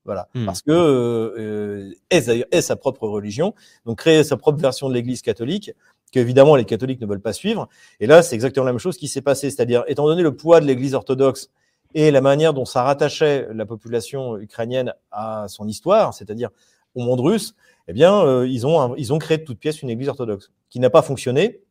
Voilà, 0.06 0.28
mmh. 0.34 0.46
parce 0.46 0.62
que 0.62 0.72
euh, 0.72 1.94
est, 2.10 2.30
est 2.52 2.62
sa 2.62 2.76
propre 2.76 3.08
religion, 3.08 3.54
donc 3.86 4.00
créer 4.00 4.24
sa 4.26 4.36
propre 4.36 4.60
version 4.60 4.90
de 4.90 4.94
l'Église 4.94 5.22
catholique, 5.22 5.72
qu'évidemment 6.12 6.56
les 6.56 6.66
catholiques 6.66 7.00
ne 7.00 7.06
veulent 7.06 7.22
pas 7.22 7.34
suivre. 7.34 7.70
Et 8.02 8.08
là, 8.08 8.22
c'est 8.22 8.36
exactement 8.36 8.66
la 8.66 8.74
même 8.74 8.80
chose 8.80 8.98
qui 8.98 9.08
s'est 9.08 9.22
passé, 9.22 9.50
c'est-à-dire 9.50 9.84
étant 9.88 10.06
donné 10.06 10.22
le 10.22 10.36
poids 10.36 10.60
de 10.60 10.66
l'Église 10.66 10.94
orthodoxe 10.94 11.50
et 11.94 12.12
la 12.12 12.22
manière 12.22 12.54
dont 12.54 12.66
ça 12.66 12.84
rattachait 12.84 13.48
la 13.54 13.66
population 13.66 14.38
ukrainienne 14.38 14.94
à 15.12 15.46
son 15.48 15.68
histoire, 15.68 16.14
c'est-à-dire 16.14 16.50
au 16.96 17.02
monde 17.02 17.22
russe, 17.22 17.56
eh 17.88 17.94
bien, 17.94 18.26
euh, 18.26 18.48
ils 18.48 18.66
ont 18.68 18.96
ils 18.96 19.14
ont 19.14 19.20
créé 19.20 19.38
de 19.38 19.44
toutes 19.44 19.60
pièces 19.60 19.82
une 19.82 19.90
Église 19.90 20.10
orthodoxe 20.10 20.52
qui 20.70 20.80
n'a 20.80 20.90
pas 20.90 21.02
fonctionné 21.02 21.62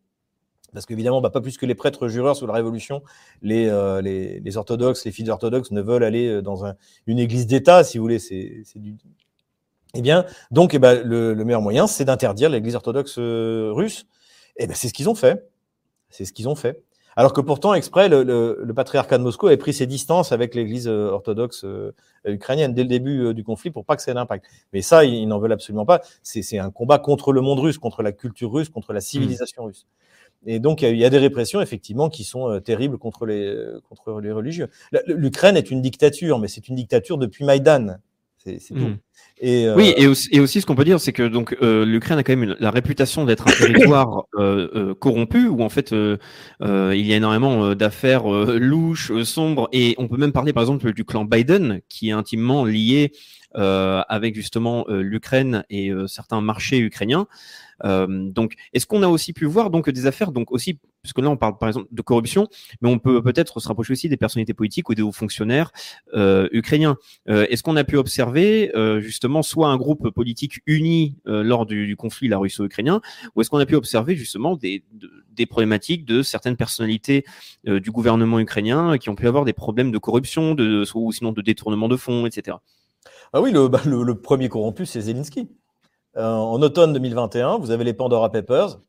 parce 0.73 0.87
qu'évidemment, 0.87 1.21
bah, 1.21 1.31
pas 1.31 1.41
plus 1.41 1.59
que 1.59 1.67
les 1.67 1.75
prêtres 1.75 2.09
jureurs 2.09 2.37
sous 2.37 2.47
la 2.47 2.55
Révolution, 2.55 3.03
les, 3.43 3.69
euh, 3.69 4.01
les, 4.01 4.57
orthodoxes, 4.57 5.05
les 5.05 5.13
fils 5.13 5.29
orthodoxes 5.29 5.71
ne 5.71 5.83
veulent 5.83 6.05
aller 6.05 6.29
euh, 6.29 6.43
dans 6.43 6.65
un, 6.65 6.75
une 7.07 7.19
église 7.19 7.47
d'État, 7.47 7.85
si 7.85 7.99
vous 7.99 8.05
voulez. 8.05 8.19
C'est 8.19 8.65
du. 8.77 8.97
Eh 9.95 10.01
bien, 10.01 10.25
donc, 10.51 10.73
eh 10.73 10.79
ben, 10.79 11.03
le, 11.05 11.35
le, 11.35 11.45
meilleur 11.45 11.61
moyen, 11.61 11.87
c'est 11.87 12.07
d'interdire 12.07 12.49
l'église 12.49 12.75
orthodoxe 12.75 13.17
euh, 13.19 13.71
russe. 13.73 14.07
Eh 14.57 14.67
ben, 14.67 14.75
c'est 14.75 14.89
ce 14.89 14.95
qu'ils 14.95 15.11
ont 15.11 15.15
fait. 15.15 15.47
C'est 16.09 16.25
ce 16.25 16.33
qu'ils 16.33 16.49
ont 16.49 16.55
fait. 16.55 16.83
Alors 17.17 17.33
que 17.33 17.41
pourtant, 17.41 17.75
exprès, 17.75 18.09
le, 18.09 18.23
le, 18.23 18.61
le, 18.63 18.75
patriarcat 18.75 19.19
de 19.19 19.23
Moscou 19.23 19.47
avait 19.47 19.57
pris 19.57 19.73
ses 19.73 19.87
distances 19.87 20.33
avec 20.33 20.55
l'Église 20.55 20.89
euh, 20.89 21.11
orthodoxe 21.11 21.65
euh, 21.65 21.93
ukrainienne 22.25 22.73
dès 22.73 22.83
le 22.83 22.89
début 22.89 23.27
euh, 23.27 23.35
du 23.35 23.45
conflit 23.45 23.71
pour 23.71 23.85
pas 23.85 23.97
que 23.97 24.03
ça 24.03 24.13
ait 24.13 24.15
d'impact. 24.15 24.47
Mais 24.73 24.83
ça, 24.83 25.05
ils, 25.05 25.15
ils 25.15 25.27
n'en 25.27 25.39
veulent 25.39 25.53
absolument 25.53 25.85
pas. 25.85 26.01
C'est 26.23 26.59
un 26.59 26.71
combat 26.71 26.99
contre 26.99 27.33
le 27.33 27.41
monde 27.41 27.59
russe, 27.59 27.79
contre 27.79 28.03
la 28.03 28.13
culture 28.13 28.51
russe, 28.51 28.69
contre 28.69 28.93
la 28.93 29.01
civilisation 29.01 29.65
mmh. 29.65 29.67
russe. 29.67 29.87
Et 30.45 30.59
donc, 30.59 30.83
il 30.83 30.97
y 30.97 31.05
a 31.05 31.11
des 31.11 31.19
répressions, 31.19 31.61
effectivement, 31.61 32.09
qui 32.09 32.25
sont 32.25 32.51
euh, 32.51 32.61
terribles 32.61 32.99
contre 32.99 33.27
les, 33.27 33.57
contre 33.89 34.21
les 34.21 34.33
religieux. 34.33 34.69
L'Ukraine 35.07 35.57
est 35.57 35.71
une 35.71 35.81
dictature, 35.83 36.39
mais 36.39 36.49
c'est 36.49 36.69
une 36.69 36.75
dictature 36.75 37.17
depuis 37.17 37.45
Maïdan. 37.45 37.99
C'est 38.45 38.59
Mm. 38.73 38.79
tout. 38.79 38.91
Et, 39.41 39.67
euh, 39.67 39.77
Oui, 39.77 39.93
et 39.97 40.07
aussi, 40.07 40.29
et 40.33 40.41
aussi 40.41 40.61
ce 40.61 40.67
qu'on 40.67 40.75
peut 40.75 40.85
dire, 40.85 40.99
c'est 41.01 41.13
que 41.13 41.23
donc 41.27 41.57
euh, 41.63 41.85
l'Ukraine 41.85 42.19
a 42.19 42.23
quand 42.25 42.33
même 42.33 42.43
une- 42.43 42.57
la 42.61 42.71
réputation 42.71 43.25
d'être 43.25 43.47
un 43.49 43.53
territoire 43.93 44.25
euh, 44.37 44.69
euh, 44.75 44.95
corrompu, 44.95 45.47
où 45.49 45.63
en 45.63 45.69
fait 45.69 45.93
euh, 45.93 46.17
il 46.61 47.07
y 47.07 47.13
a 47.13 47.17
énormément 47.17 47.75
d'affaires 47.75 48.27
louches, 48.29 49.13
sombres, 49.25 49.69
et 49.73 49.95
on 49.99 50.09
peut 50.09 50.17
même 50.17 50.33
parler 50.33 50.53
par 50.53 50.63
exemple 50.63 50.93
du 50.93 51.05
clan 51.05 51.25
Biden, 51.25 51.81
qui 51.89 52.09
est 52.09 52.13
intimement 52.13 52.65
lié 52.65 53.13
avec 53.55 54.35
justement 54.35 54.85
euh, 54.89 55.03
l'Ukraine 55.03 55.65
et 55.71 55.91
euh, 55.91 56.07
certains 56.07 56.41
marchés 56.41 56.79
ukrainiens. 56.79 57.27
Euh, 57.85 58.07
donc, 58.31 58.55
est-ce 58.73 58.87
qu'on 58.87 59.03
a 59.03 59.09
aussi 59.09 59.33
pu 59.33 59.45
voir 59.45 59.69
donc 59.71 59.91
des 59.91 60.07
affaires, 60.07 60.31
donc 60.31 60.53
aussi, 60.53 60.79
puisque 61.03 61.19
là 61.19 61.29
on 61.29 61.37
parle 61.37 61.59
par 61.59 61.69
exemple 61.69 61.89
de 61.91 62.03
corruption, 62.03 62.47
mais 62.81 62.89
on 62.89 63.01
peut 63.01 63.21
peut-être 63.23 63.59
se 63.59 63.67
rapprocher 63.67 63.93
aussi 63.93 64.09
des 64.09 64.17
personnalités 64.17 64.55
politiques 64.55 64.89
ou 64.89 64.95
des 64.95 65.03
hauts 65.03 65.11
fonctionnaires 65.11 65.73
euh, 66.15 66.49
ukrainiens. 66.53 66.97
Euh, 67.29 67.45
Est-ce 67.51 67.65
qu'on 67.65 67.75
a 67.77 67.83
pu 67.83 67.97
observer 67.97 68.71
euh, 68.77 69.01
justement 69.01 69.43
soit 69.43 69.69
un 69.69 69.77
groupe 69.77 70.11
politique 70.11 70.61
uni 70.67 71.17
euh, 71.27 71.43
lors 71.43 71.67
du, 71.67 71.89
du 71.89 71.97
conflit 71.97 72.29
la 72.29 72.39
russo-ukrainien, 72.39 73.01
ou 73.35 73.41
est-ce 73.41 73.51
qu'on 73.51 73.59
a 73.59 73.67
pu 73.67 73.75
observer 73.75 74.15
justement 74.15 74.55
des, 74.55 74.85
de- 74.93 75.11
des 75.33 75.47
problématiques 75.47 76.05
de 76.05 76.23
certaines 76.23 76.57
personnalités 76.57 77.25
euh, 77.67 77.81
du 77.81 77.91
gouvernement 77.91 78.39
ukrainien 78.39 78.97
qui 78.99 79.09
ont 79.09 79.17
pu 79.17 79.27
avoir 79.27 79.45
des 79.45 79.55
problèmes 79.55 79.91
de 79.91 79.99
corruption, 79.99 80.55
de, 80.55 80.85
ou 80.95 81.11
sinon 81.11 81.33
de 81.33 81.43
détournement 81.43 81.89
de 81.89 81.97
fonds, 81.97 82.27
etc. 82.27 82.59
Ah 83.33 83.41
oui, 83.41 83.53
le, 83.53 83.69
bah, 83.69 83.81
le, 83.85 84.15
premier 84.15 84.49
corrompu, 84.49 84.87
c'est 84.87 85.01
Zelensky. 85.01 85.51
Euh, 86.17 86.25
en 86.25 86.61
automne 86.61 86.93
2021, 86.93 87.59
vous 87.59 87.71
avez 87.71 87.85
les 87.85 87.95
Pandora 87.95 88.31
Papers, 88.31 88.81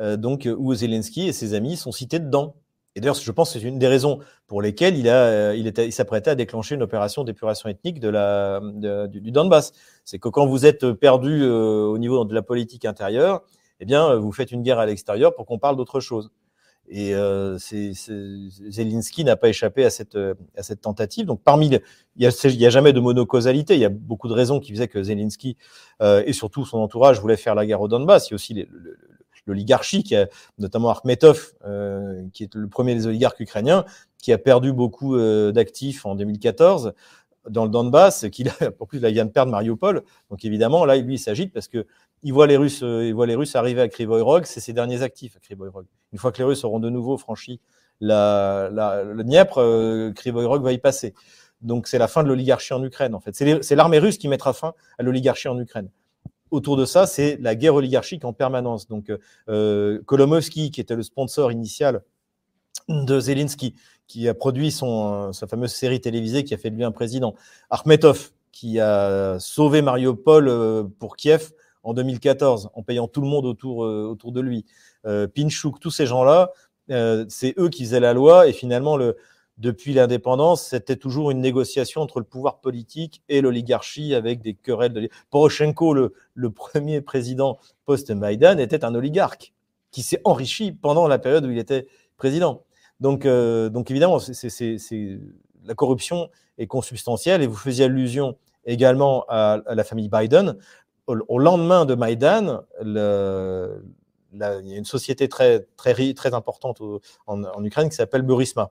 euh, 0.00 0.16
donc, 0.16 0.48
où 0.56 0.74
Zelensky 0.74 1.28
et 1.28 1.32
ses 1.32 1.54
amis 1.54 1.76
sont 1.76 1.92
cités 1.92 2.18
dedans. 2.18 2.56
Et 2.94 3.00
d'ailleurs, 3.00 3.14
je 3.14 3.32
pense 3.32 3.52
que 3.52 3.58
c'est 3.58 3.66
une 3.66 3.78
des 3.78 3.88
raisons 3.88 4.18
pour 4.46 4.60
lesquelles 4.60 4.98
il, 4.98 5.08
a, 5.08 5.24
euh, 5.24 5.56
il, 5.56 5.72
il 5.78 5.92
s'apprêtait 5.92 6.30
à 6.30 6.34
déclencher 6.34 6.74
une 6.74 6.82
opération 6.82 7.24
d'épuration 7.24 7.68
ethnique 7.68 8.00
de 8.00 8.08
la, 8.08 8.60
du, 9.08 9.30
Donbass. 9.30 9.72
C'est 10.04 10.18
que 10.18 10.28
quand 10.28 10.46
vous 10.46 10.66
êtes 10.66 10.92
perdu 10.92 11.44
au 11.44 11.96
niveau 11.96 12.24
de 12.24 12.34
la 12.34 12.42
politique 12.42 12.84
intérieure, 12.84 13.42
eh 13.80 13.84
bien, 13.86 14.16
vous 14.16 14.32
faites 14.32 14.52
une 14.52 14.62
guerre 14.62 14.78
à 14.78 14.86
l'extérieur 14.86 15.34
pour 15.34 15.46
qu'on 15.46 15.58
parle 15.58 15.76
d'autre 15.76 16.00
chose. 16.00 16.30
Et 16.88 17.14
euh, 17.14 17.58
c'est, 17.58 17.92
Zelensky 17.94 19.24
n'a 19.24 19.36
pas 19.36 19.48
échappé 19.48 19.84
à 19.84 19.90
cette, 19.90 20.14
euh, 20.14 20.34
à 20.56 20.62
cette 20.62 20.82
tentative. 20.82 21.26
Donc, 21.26 21.40
parmi 21.42 21.68
les, 21.68 21.80
il 22.16 22.22
y, 22.22 22.26
a, 22.26 22.66
a 22.66 22.70
jamais 22.70 22.92
de 22.92 23.00
monocausalité. 23.00 23.74
Il 23.74 23.80
y 23.80 23.84
a 23.84 23.88
beaucoup 23.88 24.28
de 24.28 24.34
raisons 24.34 24.60
qui 24.60 24.72
faisaient 24.72 24.88
que 24.88 25.02
Zelensky 25.02 25.56
euh, 26.02 26.22
et 26.26 26.32
surtout 26.32 26.64
son 26.64 26.78
entourage 26.78 27.20
voulaient 27.20 27.36
faire 27.36 27.54
la 27.54 27.64
guerre 27.64 27.80
au 27.80 27.88
Donbass. 27.88 28.28
Il 28.28 28.32
y 28.32 28.34
a 28.34 28.36
aussi 28.36 28.66
l'oligarchie, 29.46 30.02
qui 30.02 30.14
a, 30.14 30.28
notamment 30.58 30.90
Akhmetov, 30.90 31.52
euh, 31.64 32.22
qui 32.32 32.44
est 32.44 32.54
le 32.54 32.68
premier 32.68 32.94
des 32.94 33.06
oligarques 33.06 33.40
ukrainiens, 33.40 33.84
qui 34.18 34.32
a 34.32 34.38
perdu 34.38 34.72
beaucoup 34.72 35.16
euh, 35.16 35.52
d'actifs 35.52 36.06
en 36.06 36.14
2014 36.14 36.92
dans 37.48 37.64
le 37.64 37.70
Donbass, 37.70 38.26
qu'il 38.30 38.48
a, 38.48 38.52
en 38.80 38.86
plus, 38.86 39.00
là, 39.00 39.08
il 39.08 39.14
vient 39.14 39.24
de 39.24 39.30
perdre 39.30 39.50
Mariupol. 39.50 40.02
Donc, 40.30 40.44
évidemment, 40.44 40.84
là, 40.84 40.96
lui, 40.96 41.14
il 41.14 41.18
s'agite 41.18 41.52
parce 41.52 41.68
que 41.68 41.86
il 42.22 42.32
voit 42.32 42.46
les 42.46 42.56
Russes, 42.56 42.82
euh, 42.82 43.06
il 43.06 43.14
voit 43.14 43.26
les 43.26 43.34
Russes 43.34 43.56
arriver 43.56 43.80
à 43.80 43.88
Krivoy 43.88 44.22
Rog, 44.22 44.44
c'est 44.44 44.60
ses 44.60 44.72
derniers 44.72 45.02
actifs 45.02 45.36
à 45.36 45.40
Krivoy 45.40 45.68
Rog. 45.70 45.86
Une 46.12 46.18
fois 46.18 46.32
que 46.32 46.38
les 46.38 46.44
Russes 46.44 46.64
auront 46.64 46.80
de 46.80 46.90
nouveau 46.90 47.16
franchi 47.16 47.60
la, 48.00 48.68
la, 48.72 49.04
le 49.04 49.22
Dniepr, 49.24 49.58
euh, 49.58 50.12
Krivoy 50.12 50.58
va 50.60 50.72
y 50.72 50.78
passer. 50.78 51.14
Donc 51.60 51.86
c'est 51.86 51.98
la 51.98 52.08
fin 52.08 52.22
de 52.22 52.28
l'oligarchie 52.28 52.74
en 52.74 52.82
Ukraine 52.82 53.14
en 53.14 53.20
fait. 53.20 53.34
C'est 53.34 53.76
l'armée 53.76 53.98
russe 53.98 54.18
qui 54.18 54.28
mettra 54.28 54.52
fin 54.52 54.74
à 54.98 55.02
l'oligarchie 55.02 55.48
en 55.48 55.58
Ukraine. 55.58 55.88
Autour 56.50 56.76
de 56.76 56.84
ça, 56.84 57.06
c'est 57.06 57.38
la 57.40 57.54
guerre 57.54 57.74
oligarchique 57.76 58.24
en 58.24 58.32
permanence. 58.32 58.88
Donc 58.88 59.10
euh, 59.48 60.02
Kolomovsky, 60.04 60.70
qui 60.70 60.80
était 60.80 60.96
le 60.96 61.02
sponsor 61.02 61.50
initial 61.52 62.02
de 62.88 63.20
Zelensky, 63.20 63.74
qui 64.06 64.28
a 64.28 64.34
produit 64.34 64.70
son, 64.70 65.28
euh, 65.28 65.32
sa 65.32 65.46
fameuse 65.46 65.72
série 65.72 66.00
télévisée 66.00 66.44
qui 66.44 66.52
a 66.52 66.58
fait 66.58 66.70
de 66.70 66.76
lui 66.76 66.84
un 66.84 66.90
président. 66.90 67.34
Akhmetov, 67.70 68.32
qui 68.50 68.80
a 68.80 69.38
sauvé 69.38 69.80
Mariupol 69.80 70.48
euh, 70.48 70.84
pour 70.98 71.16
Kiev 71.16 71.52
en 71.82 71.94
2014 71.94 72.70
en 72.74 72.82
payant 72.82 73.08
tout 73.08 73.20
le 73.20 73.28
monde 73.28 73.46
autour, 73.46 73.84
euh, 73.84 74.04
autour 74.04 74.32
de 74.32 74.40
lui. 74.40 74.64
Euh, 75.06 75.26
Pinchuk, 75.26 75.80
tous 75.80 75.90
ces 75.90 76.06
gens-là, 76.06 76.50
euh, 76.90 77.24
c'est 77.28 77.54
eux 77.58 77.68
qui 77.68 77.84
faisaient 77.84 78.00
la 78.00 78.12
loi 78.12 78.48
et 78.48 78.52
finalement, 78.52 78.96
le, 78.96 79.16
depuis 79.58 79.94
l'indépendance, 79.94 80.66
c'était 80.66 80.96
toujours 80.96 81.30
une 81.30 81.40
négociation 81.40 82.00
entre 82.00 82.18
le 82.18 82.24
pouvoir 82.24 82.60
politique 82.60 83.22
et 83.28 83.40
l'oligarchie 83.40 84.14
avec 84.14 84.40
des 84.40 84.54
querelles. 84.54 84.92
De... 84.92 85.08
Poroshenko, 85.30 85.94
le, 85.94 86.50
premier 86.50 87.00
président 87.00 87.58
post-Maïdan, 87.84 88.58
était 88.58 88.84
un 88.84 88.94
oligarque 88.94 89.52
qui 89.90 90.02
s'est 90.02 90.20
enrichi 90.24 90.72
pendant 90.72 91.06
la 91.06 91.18
période 91.18 91.44
où 91.44 91.50
il 91.50 91.58
était 91.58 91.86
président. 92.16 92.64
Donc, 93.00 93.26
euh, 93.26 93.68
donc 93.68 93.90
évidemment, 93.90 94.18
la 95.64 95.74
corruption 95.74 96.28
est 96.58 96.66
consubstantielle 96.66 97.42
et 97.42 97.46
vous 97.46 97.56
faisiez 97.56 97.84
allusion 97.84 98.36
également 98.64 99.24
à 99.28 99.60
la 99.66 99.84
famille 99.84 100.08
Biden. 100.08 100.56
Au, 101.06 101.38
lendemain 101.38 101.84
de 101.84 101.94
Maïdan, 101.94 102.62
il 104.32 104.38
y 104.38 104.74
a 104.74 104.76
une 104.76 104.84
société 104.84 105.28
très, 105.28 105.66
très, 105.76 106.14
très 106.14 106.34
importante 106.34 106.80
en, 107.26 107.64
Ukraine 107.64 107.88
qui 107.88 107.96
s'appelle 107.96 108.22
Burisma. 108.22 108.70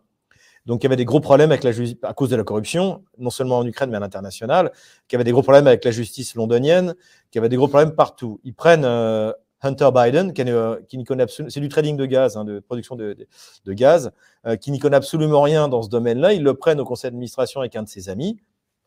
Donc, 0.66 0.84
il 0.84 0.86
y 0.86 0.88
avait 0.88 0.96
des 0.96 1.06
gros 1.06 1.20
problèmes 1.20 1.52
avec 1.52 1.64
la 1.64 1.72
justice 1.72 1.98
à 2.04 2.14
cause 2.14 2.30
de 2.30 2.36
la 2.36 2.44
corruption, 2.44 3.04
non 3.18 3.32
seulement 3.32 3.58
en 3.58 3.66
Ukraine, 3.66 3.90
mais 3.90 3.98
à 3.98 4.00
l'international, 4.00 4.72
qui 5.08 5.16
avait 5.16 5.24
des 5.24 5.32
gros 5.32 5.42
problèmes 5.42 5.68
avec 5.68 5.84
la 5.84 5.92
justice 5.92 6.36
londonienne, 6.36 6.96
qui 7.32 7.40
avait 7.40 7.50
des 7.50 7.56
gros 7.56 7.68
problèmes 7.68 7.96
partout. 7.96 8.40
Ils 8.44 8.54
prennent 8.54 8.86
euh, 8.86 9.34
Hunter 9.64 9.90
Biden, 9.94 10.34
qui, 10.34 10.44
euh, 10.44 10.80
n'y 10.94 11.04
connaît 11.04 11.24
absolument, 11.24 11.50
c'est 11.50 11.60
du 11.60 11.70
trading 11.70 11.98
de 11.98 12.06
gaz, 12.06 12.38
hein, 12.38 12.46
de 12.46 12.60
production 12.60 12.96
de 12.96 13.28
gaz, 13.68 14.12
euh, 14.46 14.56
qui 14.56 14.72
n'y 14.72 14.78
connaît 14.78 14.98
absolument 14.98 15.42
rien 15.42 15.68
dans 15.68 15.82
ce 15.82 15.90
domaine-là. 15.90 16.34
Ils 16.34 16.44
le 16.44 16.54
prennent 16.54 16.80
au 16.80 16.86
conseil 16.86 17.10
d'administration 17.10 17.62
avec 17.62 17.76
un 17.76 17.84
de 17.84 17.90
ses 17.90 18.10
amis, 18.10 18.40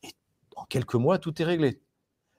et 0.04 0.10
en 0.54 0.64
quelques 0.64 0.94
mois, 0.94 1.18
tout 1.18 1.42
est 1.42 1.44
réglé 1.44 1.80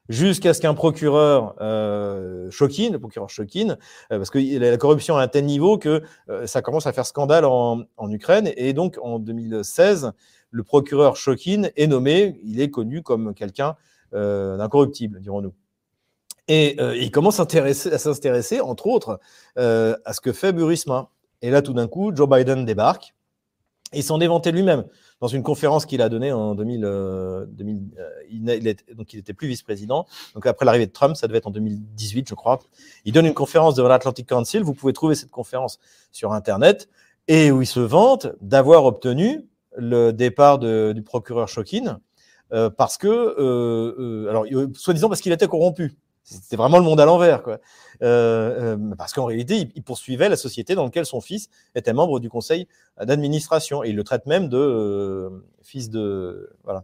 jusqu'à 0.09 0.53
ce 0.53 0.61
qu'un 0.61 0.73
procureur 0.73 1.55
euh, 1.61 2.49
le 2.49 2.97
procureur 2.97 3.29
Chokin, 3.29 3.77
euh, 4.11 4.17
parce 4.17 4.29
que 4.29 4.39
la 4.59 4.77
corruption 4.77 5.17
à 5.17 5.23
un 5.23 5.27
tel 5.27 5.45
niveau 5.45 5.77
que 5.77 6.03
euh, 6.29 6.47
ça 6.47 6.61
commence 6.61 6.87
à 6.87 6.93
faire 6.93 7.05
scandale 7.05 7.45
en, 7.45 7.85
Ukraine, 8.09 8.51
et 8.55 8.73
donc 8.73 8.97
en 9.01 9.19
2016, 9.19 10.11
le 10.51 10.63
procureur 10.63 11.15
Chokin 11.15 11.69
est 11.75 11.87
nommé, 11.87 12.39
il 12.43 12.61
est 12.61 12.69
connu 12.69 13.01
comme 13.01 13.33
quelqu'un 13.33 13.75
euh, 14.13 14.57
d'incorruptible, 14.57 15.19
dirons-nous. 15.19 15.53
Et 16.47 16.77
il 17.01 17.09
commence 17.09 17.39
à 17.39 17.47
s'intéresser, 17.47 18.61
entre 18.61 18.85
autres, 18.85 19.19
à 19.55 20.13
ce 20.13 20.21
que 20.21 20.31
fait 20.31 20.53
Burisma. 20.53 21.09
Et 21.41 21.49
là, 21.49 21.63
tout 21.63 21.73
d'un 21.73 21.87
coup, 21.87 22.15
Joe 22.15 22.29
Biden 22.29 22.65
débarque, 22.65 23.15
et 23.93 24.03
s'en 24.03 24.19
est 24.19 24.51
lui-même 24.51 24.85
dans 25.21 25.27
une 25.27 25.43
conférence 25.43 25.85
qu'il 25.85 26.01
a 26.01 26.09
donnée 26.09 26.31
en 26.31 26.55
2000, 26.55 26.83
euh, 26.83 27.45
2000 27.47 27.81
euh, 27.97 28.09
il, 28.29 28.67
était, 28.67 28.93
donc 28.93 29.13
il 29.13 29.19
était 29.19 29.33
plus 29.33 29.47
vice-président. 29.47 30.05
Donc 30.33 30.45
après 30.45 30.65
l'arrivée 30.65 30.87
de 30.87 30.91
Trump, 30.91 31.15
ça 31.15 31.27
devait 31.27 31.37
être 31.37 31.47
en 31.47 31.51
2018, 31.51 32.27
je 32.29 32.35
crois. 32.35 32.59
Il 33.05 33.13
donne 33.13 33.25
une 33.25 33.33
conférence 33.33 33.75
devant 33.75 33.89
l'Atlantic 33.89 34.27
Council. 34.27 34.61
Vous 34.61 34.73
pouvez 34.73 34.93
trouver 34.93 35.15
cette 35.15 35.31
conférence 35.31 35.79
sur 36.11 36.33
Internet 36.33 36.89
et 37.27 37.51
où 37.51 37.61
il 37.61 37.67
se 37.67 37.79
vante 37.79 38.27
d'avoir 38.41 38.85
obtenu 38.85 39.45
le 39.77 40.11
départ 40.11 40.59
de, 40.59 40.93
du 40.93 41.01
procureur 41.01 41.47
Chokin 41.47 41.99
euh, 42.53 42.69
parce 42.69 42.97
que, 42.97 43.07
euh, 43.07 44.29
alors, 44.29 44.45
soi-disant 44.75 45.09
parce 45.09 45.21
qu'il 45.21 45.31
était 45.31 45.47
corrompu. 45.47 45.93
C'était 46.25 46.55
vraiment 46.55 46.79
le 46.79 46.83
monde 46.83 46.99
à 46.99 47.05
l'envers, 47.05 47.43
quoi. 47.43 47.59
Euh, 48.01 48.75
euh, 48.75 48.95
parce 48.97 49.13
qu'en 49.13 49.25
réalité, 49.25 49.69
il, 49.75 49.83
poursuivait 49.83 50.27
la 50.27 50.35
société 50.35 50.73
dans 50.73 50.83
laquelle 50.83 51.05
son 51.05 51.21
fils 51.21 51.49
était 51.75 51.93
membre 51.93 52.19
du 52.19 52.29
conseil 52.29 52.67
d'administration 52.99 53.83
et 53.83 53.89
il 53.89 53.95
le 53.95 54.03
traite 54.03 54.25
même 54.25 54.49
de 54.49 54.57
euh, 54.57 55.29
fils 55.61 55.91
de 55.91 56.49
voilà 56.63 56.83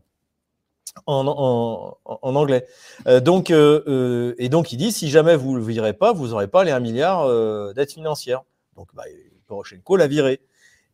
en, 1.07 1.25
en, 1.27 1.97
en 2.05 2.35
anglais. 2.35 2.67
Euh, 3.07 3.19
donc 3.19 3.49
et 3.49 4.49
donc 4.49 4.71
il 4.71 4.77
dit 4.77 4.91
si 4.91 5.09
jamais 5.09 5.35
vous 5.35 5.55
le 5.55 5.63
virez 5.63 5.93
pas, 5.93 6.13
vous 6.13 6.27
n'aurez 6.29 6.47
pas 6.47 6.63
les 6.63 6.71
1 6.71 6.79
milliard 6.79 7.23
euh, 7.23 7.73
d'aide 7.73 7.89
financière. 7.89 8.43
Donc 8.75 8.93
bah, 8.93 9.03
Poroshenko 9.47 9.97
l'a 9.97 10.07
viré. 10.07 10.39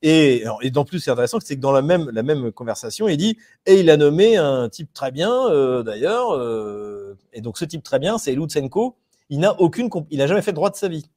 Et, 0.02 0.44
et 0.62 0.72
plus, 0.86 1.00
c'est 1.00 1.12
intéressant, 1.12 1.40
c'est 1.40 1.56
que 1.56 1.62
dans 1.62 1.72
la 1.72 1.82
même, 1.82 2.10
la 2.12 2.24
même 2.24 2.52
conversation, 2.52 3.08
il 3.08 3.18
dit 3.18 3.38
et 3.66 3.80
il 3.80 3.90
a 3.90 3.98
nommé 3.98 4.38
un 4.38 4.70
type 4.70 4.94
très 4.94 5.12
bien, 5.12 5.32
euh, 5.50 5.84
d'ailleurs. 5.84 6.36
Euh, 6.36 7.18
et 7.34 7.42
donc, 7.42 7.58
ce 7.58 7.66
type 7.66 7.84
très 7.84 8.00
bien, 8.00 8.18
c'est 8.18 8.34
Lutsenko. 8.34 8.96
Il 9.30 9.40
n'a 9.40 9.60
aucune, 9.60 9.90
il 10.10 10.20
n'a 10.20 10.28
jamais 10.28 10.42
fait 10.42 10.54
droit 10.54 10.70
de 10.70 10.76
sa 10.76 10.88
vie. 10.88 11.10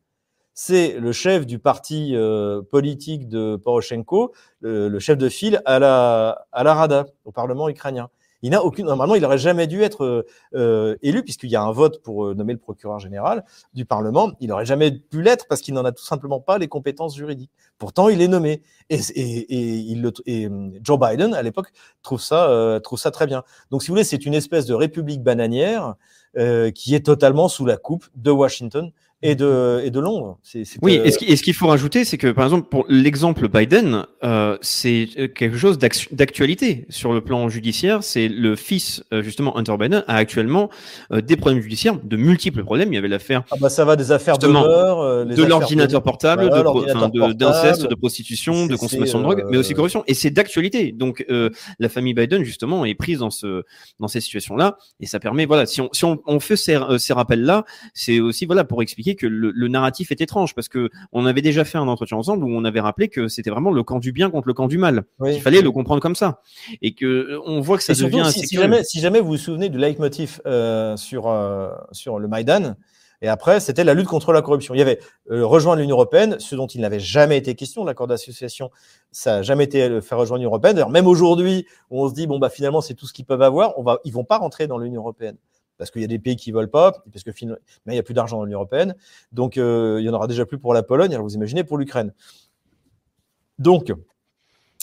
C'est 0.54 0.98
le 0.98 1.12
chef 1.12 1.46
du 1.46 1.58
parti 1.58 2.14
euh, 2.14 2.60
politique 2.62 3.28
de 3.28 3.56
Poroshenko, 3.56 4.32
le, 4.60 4.88
le, 4.88 4.98
chef 4.98 5.16
de 5.16 5.28
file 5.28 5.62
à 5.64 5.78
la, 5.78 6.46
à 6.52 6.64
la 6.64 6.74
Rada, 6.74 7.06
au 7.24 7.32
Parlement 7.32 7.68
ukrainien. 7.68 8.10
Il 8.42 8.50
n'a 8.50 8.64
aucune. 8.64 8.86
Normalement, 8.86 9.14
il 9.14 9.22
n'aurait 9.22 9.38
jamais 9.38 9.66
dû 9.66 9.82
être 9.82 10.26
euh, 10.54 10.96
élu 11.02 11.22
puisqu'il 11.22 11.50
y 11.50 11.56
a 11.56 11.62
un 11.62 11.72
vote 11.72 12.02
pour 12.02 12.26
euh, 12.26 12.34
nommer 12.34 12.52
le 12.52 12.58
procureur 12.58 12.98
général 12.98 13.44
du 13.74 13.84
Parlement. 13.84 14.32
Il 14.40 14.48
n'aurait 14.48 14.66
jamais 14.66 14.90
pu 14.90 15.22
l'être 15.22 15.46
parce 15.48 15.60
qu'il 15.60 15.74
n'en 15.74 15.84
a 15.84 15.92
tout 15.92 16.04
simplement 16.04 16.40
pas 16.40 16.58
les 16.58 16.68
compétences 16.68 17.16
juridiques. 17.16 17.50
Pourtant, 17.78 18.08
il 18.08 18.20
est 18.20 18.28
nommé. 18.28 18.62
Et, 18.88 19.00
et, 19.14 19.90
et, 19.92 20.02
et 20.26 20.48
Joe 20.82 20.98
Biden, 20.98 21.34
à 21.34 21.42
l'époque, 21.42 21.68
trouve 22.02 22.20
ça 22.20 22.50
euh, 22.50 22.80
trouve 22.80 22.98
ça 22.98 23.10
très 23.10 23.26
bien. 23.26 23.42
Donc, 23.70 23.82
si 23.82 23.88
vous 23.88 23.94
voulez, 23.94 24.04
c'est 24.04 24.26
une 24.26 24.34
espèce 24.34 24.66
de 24.66 24.74
république 24.74 25.22
bananière 25.22 25.94
euh, 26.36 26.70
qui 26.70 26.94
est 26.94 27.04
totalement 27.04 27.48
sous 27.48 27.66
la 27.66 27.76
coupe 27.76 28.06
de 28.14 28.30
Washington 28.30 28.92
et 29.22 29.34
de, 29.34 29.82
et 29.84 29.90
de 29.90 30.00
Londres. 30.00 30.38
C'est, 30.42 30.64
c'est, 30.64 30.78
Oui, 30.80 30.98
euh, 30.98 31.04
et 31.04 31.36
ce 31.36 31.42
qu'il 31.42 31.52
faut 31.54 31.66
rajouter, 31.66 32.04
c'est 32.06 32.16
que 32.16 32.28
par 32.32 32.44
exemple, 32.44 32.68
pour 32.70 32.86
l'exemple 32.88 33.48
Biden, 33.48 34.06
euh, 34.24 34.56
c'est 34.62 35.08
euh, 35.18 35.28
quelque 35.28 35.58
chose 35.58 35.78
d'actu- 35.78 36.08
d'actualité 36.14 36.86
sur 36.88 37.12
le 37.12 37.20
plan 37.20 37.48
judiciaire. 37.50 38.02
C'est 38.02 38.28
le 38.28 38.56
fils, 38.56 39.04
euh, 39.12 39.22
justement, 39.22 39.58
Hunter 39.58 39.76
Biden, 39.78 40.04
a 40.08 40.16
actuellement 40.16 40.70
euh, 41.12 41.20
des 41.20 41.36
problèmes 41.36 41.60
judiciaires, 41.62 41.98
de 42.02 42.16
multiples 42.16 42.64
problèmes. 42.64 42.90
Il 42.92 42.94
y 42.94 42.98
avait 42.98 43.08
l'affaire 43.08 43.44
ah 43.50 43.56
bah, 43.60 43.68
ça 43.68 43.84
va 43.84 43.96
des 43.96 44.10
affaires 44.10 44.38
de 44.38 44.46
euh, 44.46 45.24
de 45.26 45.44
l'ordinateur 45.44 46.02
portable, 46.02 46.48
voilà, 46.48 46.62
de- 46.62 47.32
d'inceste, 47.34 47.86
de 47.88 47.94
prostitution, 47.94 48.66
de 48.66 48.76
consommation 48.76 49.18
de 49.18 49.24
drogue, 49.24 49.44
mais 49.50 49.58
aussi 49.58 49.74
corruption. 49.74 50.02
Et 50.06 50.14
c'est 50.14 50.30
d'actualité. 50.30 50.92
Donc, 50.92 51.24
euh, 51.30 51.50
la 51.78 51.88
famille 51.90 52.14
Biden, 52.14 52.42
justement, 52.42 52.84
est 52.86 52.94
prise 52.94 53.18
dans 53.18 53.30
ce 53.30 53.64
dans 53.98 54.08
ces 54.08 54.20
situations-là, 54.20 54.78
et 55.00 55.06
ça 55.06 55.20
permet, 55.20 55.44
voilà, 55.44 55.66
si 55.66 55.80
on 55.82 55.90
si 55.92 56.04
on, 56.06 56.20
on 56.26 56.40
fait 56.40 56.56
ces, 56.56 56.78
ces 56.98 57.12
rappels-là, 57.12 57.64
c'est 57.92 58.20
aussi 58.20 58.46
voilà 58.46 58.64
pour 58.64 58.80
expliquer 58.82 59.09
que 59.14 59.26
le, 59.26 59.50
le 59.50 59.68
narratif 59.68 60.10
est 60.10 60.20
étrange, 60.20 60.54
parce 60.54 60.68
que 60.68 60.90
on 61.12 61.26
avait 61.26 61.42
déjà 61.42 61.64
fait 61.64 61.78
un 61.78 61.88
entretien 61.88 62.16
ensemble 62.16 62.44
où 62.44 62.48
on 62.50 62.64
avait 62.64 62.80
rappelé 62.80 63.08
que 63.08 63.28
c'était 63.28 63.50
vraiment 63.50 63.70
le 63.70 63.82
camp 63.82 63.98
du 63.98 64.12
bien 64.12 64.30
contre 64.30 64.48
le 64.48 64.54
camp 64.54 64.68
du 64.68 64.78
mal. 64.78 65.04
Oui. 65.18 65.34
Il 65.34 65.40
fallait 65.40 65.62
le 65.62 65.70
comprendre 65.70 66.00
comme 66.00 66.16
ça, 66.16 66.40
et 66.82 66.94
que 66.94 67.06
euh, 67.06 67.40
on 67.46 67.60
voit 67.60 67.76
que 67.76 67.84
ça 67.84 67.92
Et 67.92 67.96
surtout, 67.96 68.16
devient 68.16 68.26
assez 68.28 68.46
si 68.46 68.56
jamais, 68.56 68.84
si 68.84 69.00
jamais 69.00 69.20
vous 69.20 69.28
vous 69.28 69.36
souvenez 69.36 69.68
du 69.68 69.78
leitmotiv 69.78 70.40
euh, 70.46 70.96
sur, 70.96 71.28
euh, 71.28 71.70
sur 71.92 72.18
le 72.18 72.28
Maïdan, 72.28 72.76
et 73.22 73.28
après, 73.28 73.60
c'était 73.60 73.84
la 73.84 73.92
lutte 73.92 74.06
contre 74.06 74.32
la 74.32 74.40
corruption. 74.40 74.74
Il 74.74 74.78
y 74.78 74.82
avait 74.82 74.98
euh, 75.30 75.44
rejoindre 75.44 75.80
l'Union 75.80 75.96
européenne, 75.96 76.36
ce 76.38 76.56
dont 76.56 76.66
il 76.66 76.80
n'avait 76.80 77.00
jamais 77.00 77.36
été 77.36 77.54
question, 77.54 77.84
l'accord 77.84 78.06
d'association, 78.06 78.70
ça 79.12 79.36
n'a 79.36 79.42
jamais 79.42 79.64
été 79.64 79.88
le 79.88 80.00
faire 80.00 80.16
rejoindre 80.18 80.38
l'Union 80.38 80.50
européenne. 80.50 80.74
D'ailleurs, 80.74 80.90
même 80.90 81.06
aujourd'hui, 81.06 81.66
où 81.90 82.02
on 82.02 82.08
se 82.08 82.14
dit, 82.14 82.26
bon, 82.26 82.38
bah, 82.38 82.48
finalement, 82.48 82.80
c'est 82.80 82.94
tout 82.94 83.06
ce 83.06 83.12
qu'ils 83.12 83.26
peuvent 83.26 83.42
avoir, 83.42 83.78
on 83.78 83.82
va, 83.82 83.98
ils 84.04 84.12
vont 84.12 84.24
pas 84.24 84.38
rentrer 84.38 84.66
dans 84.66 84.78
l'Union 84.78 85.02
européenne. 85.02 85.36
Parce 85.80 85.90
qu'il 85.90 86.02
y 86.02 86.04
a 86.04 86.08
des 86.08 86.18
pays 86.18 86.36
qui 86.36 86.52
veulent 86.52 86.68
pas, 86.68 86.92
parce 87.10 87.24
que 87.24 87.30
mais 87.42 87.56
il 87.86 87.92
n'y 87.92 87.98
a 87.98 88.02
plus 88.02 88.12
d'argent 88.12 88.36
dans 88.36 88.44
l'Union 88.44 88.58
européenne. 88.58 88.94
Donc, 89.32 89.56
euh, 89.56 89.96
il 89.98 90.04
y 90.04 90.10
en 90.10 90.12
aura 90.12 90.26
déjà 90.26 90.44
plus 90.44 90.58
pour 90.58 90.74
la 90.74 90.82
Pologne, 90.82 91.14
alors 91.14 91.24
vous 91.24 91.34
imaginez 91.34 91.64
pour 91.64 91.78
l'Ukraine. 91.78 92.12
Donc, 93.58 93.90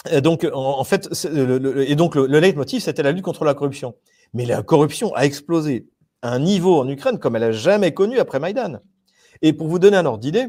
et 0.10 0.22
donc, 0.22 0.48
en, 0.52 0.84
fait, 0.84 1.08
le, 1.26 1.88
et 1.88 1.96
donc 1.96 2.16
le, 2.16 2.26
le 2.26 2.40
leitmotiv, 2.40 2.82
c'était 2.82 3.04
la 3.04 3.12
lutte 3.12 3.24
contre 3.24 3.46
la 3.46 3.54
corruption. 3.54 3.94
Mais 4.34 4.48
la 4.48 4.64
corruption 4.64 5.14
a 5.14 5.22
explosé 5.22 5.88
à 6.24 6.34
un 6.34 6.40
niveau 6.40 6.80
en 6.80 6.90
Ukraine 6.90 7.20
comme 7.20 7.36
elle 7.36 7.44
a 7.44 7.52
jamais 7.52 7.94
connu 7.94 8.18
après 8.18 8.40
Maïdan. 8.40 8.80
Et 9.44 9.54
pour 9.54 9.68
vous 9.68 9.78
donner 9.78 9.98
un 9.98 10.06
ordre 10.08 10.20
d'idée, 10.20 10.48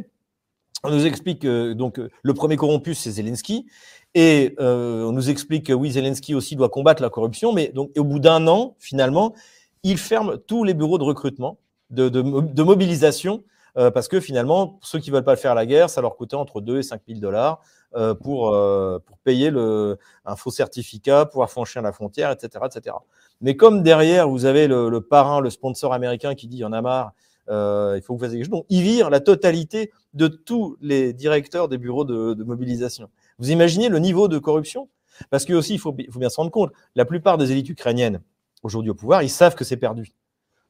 on 0.85 0.91
nous 0.91 1.07
explique 1.07 1.43
que 1.43 1.73
donc 1.73 1.99
euh, 1.99 2.09
le 2.23 2.35
premier 2.35 2.57
corrompu 2.57 2.95
c'est 2.95 3.11
Zelensky 3.11 3.67
et 4.15 4.55
euh, 4.61 5.05
on 5.05 5.13
nous 5.13 5.29
explique 5.29 5.67
que 5.67 5.73
oui 5.73 5.93
Zelensky 5.93 6.35
aussi 6.35 6.57
doit 6.57 6.69
combattre 6.69 7.03
la 7.03 7.11
corruption, 7.11 7.53
mais 7.53 7.73
au 7.77 8.05
bout 8.05 8.21
d'un 8.21 8.47
an 8.47 8.77
finalement 8.79 9.35
il 9.83 9.99
ferme 9.99 10.39
tous 10.47 10.65
les 10.65 10.75
bureaux 10.75 10.99
de 10.99 11.05
recrutement, 11.05 11.59
de, 11.91 12.09
de, 12.09 12.21
mo- 12.23 12.43
de 12.43 12.63
mobilisation 12.63 13.43
euh, 13.77 13.91
parce 13.91 14.09
que 14.09 14.19
finalement 14.19 14.79
ceux 14.83 14.99
qui 14.99 15.11
veulent 15.11 15.25
pas 15.25 15.37
faire 15.37 15.55
la 15.55 15.67
guerre, 15.67 15.89
ça 15.91 16.01
leur 16.01 16.17
coûtait 16.17 16.37
entre 16.37 16.61
2 16.61 16.79
et 16.79 16.83
5 16.83 17.01
000 17.07 17.21
dollars 17.21 17.61
euh, 17.97 18.15
pour 18.15 18.55
euh, 18.55 18.99
pour 19.05 19.19
payer 19.19 19.51
le 19.51 19.99
un 20.25 20.37
faux 20.37 20.51
certificat, 20.51 21.27
pouvoir 21.27 21.51
franchir 21.51 21.81
la 21.83 21.93
frontière, 21.93 22.31
etc., 22.31 22.65
etc. 22.67 22.97
Mais 23.41 23.57
comme 23.57 23.83
derrière 23.83 24.29
vous 24.29 24.47
avez 24.47 24.67
le, 24.67 25.01
parrain, 25.01 25.41
le 25.41 25.51
sponsor 25.51 25.93
américain 25.93 26.35
qui 26.35 26.49
dit 26.49 26.57
il 26.57 26.61
y 26.61 26.65
en 26.65 26.73
a 26.73 26.83
marre, 26.83 27.13
il 27.49 28.03
faut 28.03 28.15
que 28.15 28.19
vous 28.19 28.25
fassiez 28.25 28.39
quelque 28.39 28.47
chose. 28.47 28.51
Donc, 28.51 28.67
ils 28.69 28.83
virent 28.83 29.11
la 29.11 29.21
totalité 29.21 29.93
de 30.13 30.27
tous 30.27 30.77
les 30.81 31.13
directeurs 31.13 31.69
des 31.69 31.79
bureaux 31.79 32.05
de, 32.05 32.35
mobilisation. 32.45 33.09
Vous 33.39 33.51
imaginez 33.51 33.89
le 33.89 33.99
niveau 34.01 34.29
de 34.29 34.39
corruption? 34.39 34.89
Parce 35.31 35.45
que 35.45 35.55
aussi, 35.55 35.75
il 35.75 35.79
faut 35.81 35.93
bien 35.93 36.29
se 36.29 36.37
rendre 36.37 36.51
compte, 36.51 36.73
la 36.95 37.05
plupart 37.05 37.39
des 37.39 37.53
élites 37.53 37.69
ukrainiennes 37.71 38.21
aujourd'hui 38.63 38.91
au 38.91 38.95
pouvoir, 38.95 39.23
ils 39.23 39.31
savent 39.31 39.55
que 39.55 39.65
c'est 39.65 39.77
perdu. 39.77 40.13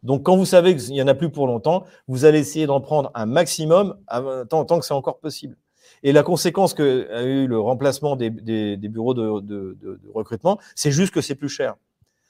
Donc, 0.03 0.23
quand 0.23 0.37
vous 0.37 0.45
savez 0.45 0.77
qu'il 0.77 0.93
n'y 0.93 1.03
en 1.03 1.09
a 1.09 1.15
plus 1.15 1.31
pour 1.31 1.47
longtemps, 1.47 1.85
vous 2.07 2.25
allez 2.25 2.39
essayer 2.39 2.67
d'en 2.67 2.81
prendre 2.81 3.11
un 3.15 3.27
maximum 3.27 3.97
tant, 4.49 4.79
que 4.79 4.85
c'est 4.85 4.95
encore 4.95 5.19
possible. 5.19 5.57
Et 6.03 6.13
la 6.13 6.23
conséquence 6.23 6.75
que 6.75 7.11
a 7.13 7.23
eu 7.25 7.47
le 7.47 7.59
remplacement 7.59 8.15
des, 8.15 8.31
bureaux 8.31 9.15
de, 9.15 9.79
recrutement, 10.15 10.59
c'est 10.75 10.93
juste 10.93 11.13
que 11.13 11.21
c'est 11.21 11.35
plus 11.35 11.49
cher. 11.49 11.75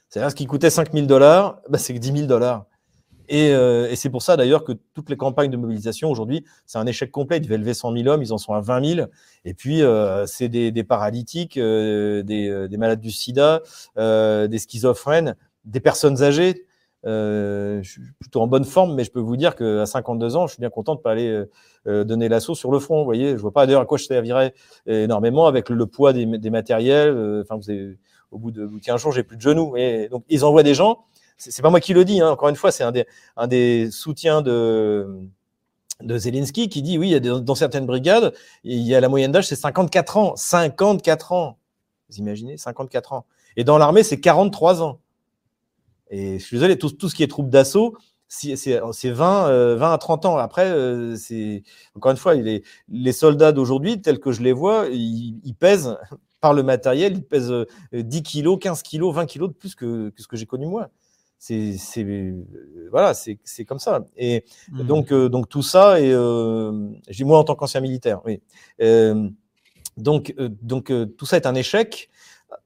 C'est-à-dire 0.08 0.30
ce 0.30 0.36
qui 0.36 0.46
coûtait 0.46 0.70
5 0.70 0.92
000 0.92 1.06
dollars, 1.06 1.60
bah, 1.68 1.76
c'est 1.76 1.92
que 1.92 1.98
10 1.98 2.12
000 2.12 2.26
dollars. 2.26 2.64
Et, 3.30 3.52
euh, 3.52 3.90
et 3.90 3.96
c'est 3.96 4.08
pour 4.08 4.22
ça 4.22 4.38
d'ailleurs 4.38 4.64
que 4.64 4.72
toutes 4.94 5.10
les 5.10 5.18
campagnes 5.18 5.50
de 5.50 5.58
mobilisation 5.58 6.10
aujourd'hui, 6.10 6.46
c'est 6.64 6.78
un 6.78 6.86
échec 6.86 7.10
complet. 7.10 7.36
Ils 7.36 7.42
devaient 7.42 7.58
lever 7.58 7.74
100 7.74 7.92
000 7.92 8.08
hommes, 8.08 8.22
ils 8.22 8.32
en 8.32 8.38
sont 8.38 8.54
à 8.54 8.62
20 8.62 8.94
000. 8.94 9.08
Et 9.44 9.52
puis, 9.52 9.82
euh, 9.82 10.24
c'est 10.24 10.48
des, 10.48 10.72
des 10.72 10.82
paralytiques, 10.82 11.58
euh, 11.58 12.22
des, 12.22 12.68
des 12.68 12.76
malades 12.78 13.00
du 13.00 13.10
sida, 13.10 13.60
des 13.96 14.58
schizophrènes, 14.58 15.36
des 15.68 15.80
personnes 15.80 16.22
âgées. 16.22 16.64
Euh, 17.06 17.80
je 17.82 17.90
suis 17.92 18.00
plutôt 18.18 18.40
en 18.42 18.48
bonne 18.48 18.64
forme, 18.64 18.94
mais 18.96 19.04
je 19.04 19.12
peux 19.12 19.20
vous 19.20 19.36
dire 19.36 19.54
qu'à 19.54 19.86
52 19.86 20.34
ans, 20.36 20.46
je 20.48 20.54
suis 20.54 20.60
bien 20.60 20.70
content 20.70 20.96
de 20.96 21.00
pas 21.00 21.12
aller 21.12 21.28
euh, 21.28 21.48
euh, 21.86 22.02
donner 22.04 22.28
l'assaut 22.28 22.56
sur 22.56 22.72
le 22.72 22.80
front. 22.80 22.98
Vous 22.98 23.04
voyez, 23.04 23.32
je 23.32 23.36
vois 23.42 23.52
pas 23.52 23.66
d'ailleurs 23.66 23.82
à 23.82 23.86
quoi 23.86 23.98
je 23.98 24.04
servirais 24.04 24.52
énormément 24.86 25.46
avec 25.46 25.68
le, 25.68 25.86
poids 25.86 26.12
des, 26.12 26.26
des 26.26 26.50
matériels. 26.50 27.10
euh, 27.10 27.42
Enfin, 27.42 27.56
vous 27.56 27.70
avez, 27.70 27.98
au 28.32 28.38
bout 28.38 28.50
de, 28.50 28.64
au 28.64 28.68
bout 28.68 28.80
de 28.80 28.84
15 28.84 29.00
jours, 29.00 29.12
j'ai 29.12 29.22
plus 29.22 29.36
de 29.36 29.42
genoux. 29.42 29.76
Et 29.76 30.08
donc, 30.08 30.24
ils 30.28 30.44
envoient 30.44 30.64
des 30.64 30.74
gens. 30.74 31.04
C'est 31.36 31.62
pas 31.62 31.70
moi 31.70 31.78
qui 31.78 31.94
le 31.94 32.04
dis. 32.04 32.20
Hein, 32.20 32.30
encore 32.30 32.48
une 32.48 32.56
fois, 32.56 32.72
c'est 32.72 32.82
un 32.82 32.90
des, 32.90 33.06
un 33.36 33.46
des 33.46 33.90
soutiens 33.92 34.42
de 34.42 35.06
de 36.00 36.16
Zelensky 36.16 36.68
qui 36.68 36.80
dit 36.80 36.96
oui, 36.96 37.08
il 37.08 37.10
y 37.10 37.14
a 37.16 37.20
des- 37.20 37.40
dans 37.40 37.54
certaines 37.56 37.84
brigades, 37.86 38.32
il 38.62 38.78
y 38.82 38.94
a 38.94 39.00
la 39.00 39.08
moyenne 39.08 39.32
d'âge, 39.32 39.48
c'est 39.48 39.56
54 39.56 40.16
ans. 40.16 40.36
54 40.36 41.32
ans. 41.32 41.58
Vous 42.08 42.18
imaginez 42.18 42.56
54 42.56 43.12
ans. 43.14 43.26
Et 43.56 43.64
dans 43.64 43.78
l'armée, 43.78 44.04
c'est 44.04 44.20
43 44.20 44.82
ans. 44.82 45.00
Et 46.10 46.38
je 46.38 46.44
suis 46.44 46.56
désolé, 46.56 46.78
tout, 46.78 46.90
tout 46.90 47.08
ce 47.08 47.14
qui 47.14 47.22
est 47.22 47.28
troupe 47.28 47.50
d'assaut, 47.50 47.96
c'est 48.28 48.56
c'est 48.56 49.10
20, 49.10 49.48
euh, 49.48 49.76
20 49.76 49.92
à 49.92 49.98
30 49.98 50.26
ans. 50.26 50.36
Après, 50.36 50.66
euh, 50.70 51.16
c'est 51.16 51.62
encore 51.94 52.10
une 52.12 52.16
fois, 52.18 52.34
les, 52.34 52.62
les 52.88 53.12
soldats 53.12 53.52
d'aujourd'hui, 53.52 54.00
tels 54.02 54.18
que 54.20 54.32
je 54.32 54.42
les 54.42 54.52
vois, 54.52 54.86
ils, 54.90 55.40
ils 55.44 55.54
pèsent 55.54 55.96
par 56.40 56.54
le 56.54 56.62
matériel, 56.62 57.14
ils 57.16 57.22
pèsent 57.24 57.50
euh, 57.52 57.64
10 57.92 58.22
kilos, 58.22 58.58
15 58.60 58.82
kilos, 58.82 59.14
20 59.14 59.26
kilos 59.26 59.48
de 59.48 59.54
plus 59.54 59.74
que, 59.74 60.10
que 60.10 60.22
ce 60.22 60.28
que 60.28 60.36
j'ai 60.36 60.46
connu 60.46 60.66
moi. 60.66 60.88
C'est 61.40 61.76
euh, 61.98 62.32
voilà, 62.90 63.14
c'est 63.14 63.38
comme 63.64 63.78
ça. 63.78 64.04
Et 64.16 64.44
Mhm. 64.70 64.86
donc, 64.86 65.12
euh, 65.12 65.28
donc 65.28 65.48
tout 65.48 65.62
ça, 65.62 66.00
et 66.00 66.12
euh, 66.12 66.88
je 67.08 67.16
dis 67.16 67.24
moi 67.24 67.38
en 67.38 67.44
tant 67.44 67.54
qu'ancien 67.54 67.80
militaire, 67.80 68.20
oui. 68.26 68.40
Euh, 68.82 69.28
donc, 69.96 70.34
euh, 70.38 70.48
donc 70.62 70.90
euh, 70.90 71.06
tout 71.06 71.26
ça 71.26 71.36
est 71.36 71.46
un 71.46 71.54
échec 71.54 72.08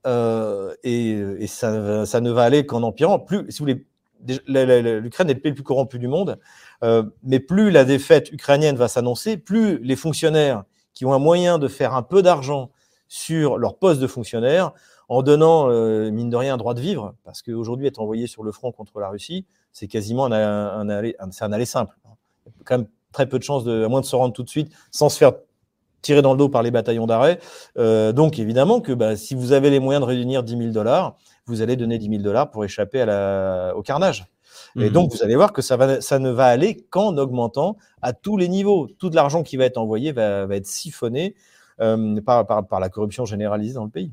euh, 0.06 0.74
et, 0.84 1.10
et 1.12 1.46
ça, 1.46 2.06
ça 2.06 2.20
ne 2.20 2.30
va 2.30 2.42
aller 2.42 2.66
qu'en 2.66 2.82
empirant. 2.82 3.18
Plus, 3.18 3.50
si 3.50 3.58
vous 3.58 3.64
voulez, 3.64 3.86
l'Ukraine 4.26 5.30
est 5.30 5.34
le 5.34 5.40
pays 5.40 5.50
le 5.50 5.54
plus 5.54 5.64
corrompu 5.64 5.98
du 5.98 6.08
monde, 6.08 6.38
euh, 6.84 7.02
mais 7.22 7.40
plus 7.40 7.70
la 7.70 7.84
défaite 7.84 8.30
ukrainienne 8.32 8.76
va 8.76 8.88
s'annoncer, 8.88 9.36
plus 9.36 9.78
les 9.78 9.96
fonctionnaires 9.96 10.64
qui 10.94 11.04
ont 11.04 11.12
un 11.12 11.18
moyen 11.18 11.58
de 11.58 11.68
faire 11.68 11.94
un 11.94 12.02
peu 12.02 12.22
d'argent 12.22 12.70
sur 13.08 13.58
leur 13.58 13.76
poste 13.76 14.00
de 14.00 14.06
fonctionnaire, 14.06 14.72
en 15.08 15.22
donnant, 15.22 15.68
euh, 15.70 16.10
mine 16.10 16.30
de 16.30 16.36
rien, 16.36 16.54
un 16.54 16.56
droit 16.56 16.74
de 16.74 16.80
vivre, 16.80 17.14
parce 17.24 17.42
qu'aujourd'hui, 17.42 17.86
être 17.86 17.98
envoyé 17.98 18.26
sur 18.26 18.42
le 18.44 18.52
front 18.52 18.72
contre 18.72 19.00
la 19.00 19.08
Russie, 19.08 19.44
c'est 19.72 19.86
quasiment 19.88 20.26
un, 20.26 20.32
un, 20.32 20.88
aller, 20.88 21.16
un- 21.18 21.28
un 21.40 21.52
aller 21.52 21.66
simple. 21.66 21.96
Il 22.46 22.50
y 22.50 22.60
a 22.60 22.64
quand 22.64 22.78
même 22.78 22.86
très 23.12 23.26
peu 23.28 23.38
de 23.38 23.44
chances, 23.44 23.64
de, 23.64 23.84
à 23.84 23.88
moins 23.88 24.00
de 24.00 24.06
se 24.06 24.16
rendre 24.16 24.32
tout 24.32 24.42
de 24.42 24.48
suite, 24.48 24.72
sans 24.90 25.08
se 25.08 25.18
faire 25.18 25.32
tirer 26.02 26.20
dans 26.22 26.32
le 26.32 26.38
dos 26.38 26.48
par 26.48 26.62
les 26.62 26.70
bataillons 26.70 27.06
d'arrêt. 27.06 27.38
Euh, 27.78 28.12
donc, 28.12 28.38
évidemment, 28.38 28.80
que 28.80 28.92
bah, 28.92 29.16
si 29.16 29.34
vous 29.34 29.52
avez 29.52 29.70
les 29.70 29.80
moyens 29.80 30.04
de 30.04 30.06
réunir 30.06 30.42
10 30.42 30.56
000 30.58 30.70
dollars, 30.70 31.16
vous 31.46 31.62
allez 31.62 31.76
donner 31.76 31.98
10 31.98 32.08
000 32.08 32.22
dollars 32.22 32.50
pour 32.50 32.64
échapper 32.64 33.00
à 33.00 33.06
la, 33.06 33.72
au 33.76 33.82
carnage. 33.82 34.26
Et 34.76 34.86
Mhm. 34.86 34.90
donc, 34.90 35.12
vous 35.12 35.22
allez 35.22 35.36
voir 35.36 35.52
que 35.52 35.62
ça, 35.62 35.76
va, 35.76 36.00
ça 36.00 36.18
ne 36.18 36.30
va 36.30 36.46
aller 36.46 36.84
qu'en 36.90 37.16
augmentant 37.16 37.76
à 38.02 38.12
tous 38.12 38.36
les 38.36 38.48
niveaux. 38.48 38.88
Tout 38.98 39.10
l'argent 39.10 39.42
qui 39.42 39.56
va 39.56 39.64
être 39.64 39.78
envoyé 39.78 40.12
va, 40.12 40.46
va 40.46 40.56
être 40.56 40.66
siphonné 40.66 41.34
euh, 41.80 42.20
par, 42.20 42.46
par, 42.46 42.66
par 42.66 42.80
la 42.80 42.88
corruption 42.88 43.24
généralisée 43.24 43.74
dans 43.74 43.84
le 43.84 43.90
pays. 43.90 44.12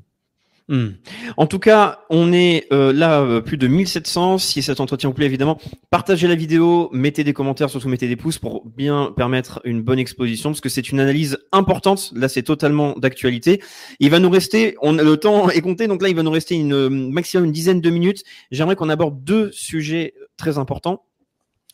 Hmm. 0.70 0.90
En 1.36 1.48
tout 1.48 1.58
cas, 1.58 2.02
on 2.12 2.32
est 2.32 2.68
euh, 2.72 2.94
là 2.94 3.22
euh, 3.22 3.42
plus 3.42 3.58
de 3.58 3.66
1700. 3.66 4.38
Si 4.38 4.62
cet 4.62 4.80
entretien 4.80 5.10
vous 5.10 5.16
plaît, 5.16 5.26
évidemment, 5.26 5.58
partagez 5.90 6.28
la 6.28 6.36
vidéo, 6.36 6.90
mettez 6.94 7.24
des 7.24 7.34
commentaires, 7.34 7.72
surtout 7.72 7.90
mettez 7.90 8.08
des 8.08 8.16
pouces 8.16 8.38
pour 8.38 8.68
bien 8.68 9.12
permettre 9.18 9.62
une 9.64 9.82
bonne 9.82 9.98
exposition, 9.98 10.52
parce 10.52 10.62
que 10.62 10.70
c'est 10.70 10.92
une 10.92 11.00
analyse 11.00 11.40
importante. 11.52 12.12
Là, 12.16 12.30
c'est 12.30 12.44
totalement 12.44 12.94
d'actualité. 13.00 13.64
Il 14.00 14.12
va 14.12 14.20
nous 14.20 14.30
rester, 14.30 14.76
on 14.84 14.94
le 14.94 15.18
temps 15.18 15.50
est 15.50 15.62
compté, 15.62 15.88
donc 15.88 16.04
là, 16.04 16.10
il 16.10 16.16
va 16.16 16.22
nous 16.22 16.30
rester 16.30 16.54
une 16.54 17.10
maximum 17.12 17.46
une 17.46 17.52
dizaine 17.52 17.82
de 17.82 17.90
minutes. 17.90 18.24
J'aimerais 18.52 18.76
qu'on 18.76 18.90
aborde 18.90 19.24
deux 19.24 19.52
sujets 19.52 20.14
très 20.38 20.60
importants. 20.60 21.04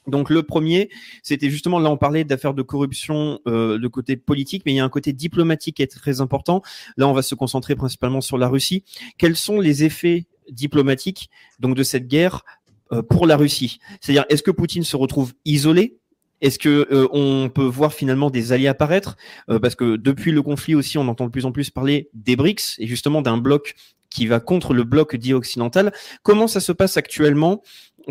Donc 0.08 0.30
le 0.30 0.43
premier, 0.43 0.89
c'était 1.24 1.49
justement 1.49 1.80
là 1.80 1.89
on 1.89 1.97
parlait 1.97 2.24
d'affaires 2.24 2.53
de 2.53 2.62
corruption 2.62 3.39
euh, 3.47 3.78
de 3.78 3.88
côté 3.88 4.18
politique, 4.18 4.64
mais 4.66 4.74
il 4.74 4.76
y 4.76 4.80
a 4.80 4.86
un 4.86 4.89
côté 4.89 5.14
diplomatique 5.14 5.78
qui 5.78 5.84
est 5.84 5.88
très 5.88 6.22
important. 6.22 6.62
Là 6.97 7.08
on 7.08 7.14
va 7.14 7.22
se 7.22 7.36
concentrer 7.36 7.76
principalement 7.76 8.22
sur 8.22 8.38
la 8.38 8.47
Russie. 8.47 8.84
Quels 9.18 9.36
sont 9.36 9.60
les 9.60 9.84
effets 9.84 10.26
diplomatiques 10.49 11.30
donc 11.60 11.76
de 11.76 11.84
cette 11.84 12.08
guerre 12.08 12.43
euh, 12.91 13.01
pour 13.01 13.26
la 13.28 13.38
Russie? 13.38 13.80
C'est-à-dire 14.01 14.26
est-ce 14.30 14.43
que 14.43 14.51
Poutine 14.51 14.84
se 14.84 14.95
retrouve 14.95 15.34
isolé? 15.45 15.97
Est-ce 16.41 16.60
que 16.60 16.88
euh, 16.91 17.08
on 17.12 17.49
peut 17.49 17.66
voir 17.66 17.93
finalement 17.93 18.30
des 18.30 18.51
alliés 18.51 18.68
apparaître? 18.68 19.16
Euh, 19.49 19.60
Parce 19.60 19.76
que 19.76 19.95
depuis 19.95 20.32
le 20.32 20.41
conflit 20.41 20.76
aussi, 20.76 20.97
on 20.97 21.08
entend 21.08 21.26
de 21.26 21.32
plus 21.32 21.45
en 21.45 21.51
plus 21.51 21.70
parler 21.70 22.10
des 22.14 22.36
BRICS 22.36 22.76
et 22.80 22.88
justement 22.88 23.22
d'un 23.22 23.38
bloc 23.38 23.76
qui 24.16 24.28
va 24.28 24.39
contre 24.39 24.74
le 24.74 24.84
bloc 24.84 25.16
dit 25.18 25.34
occidental. 25.34 25.91
Comment 26.24 26.47
ça 26.47 26.61
se 26.61 26.72
passe 26.72 26.95
actuellement 26.95 27.61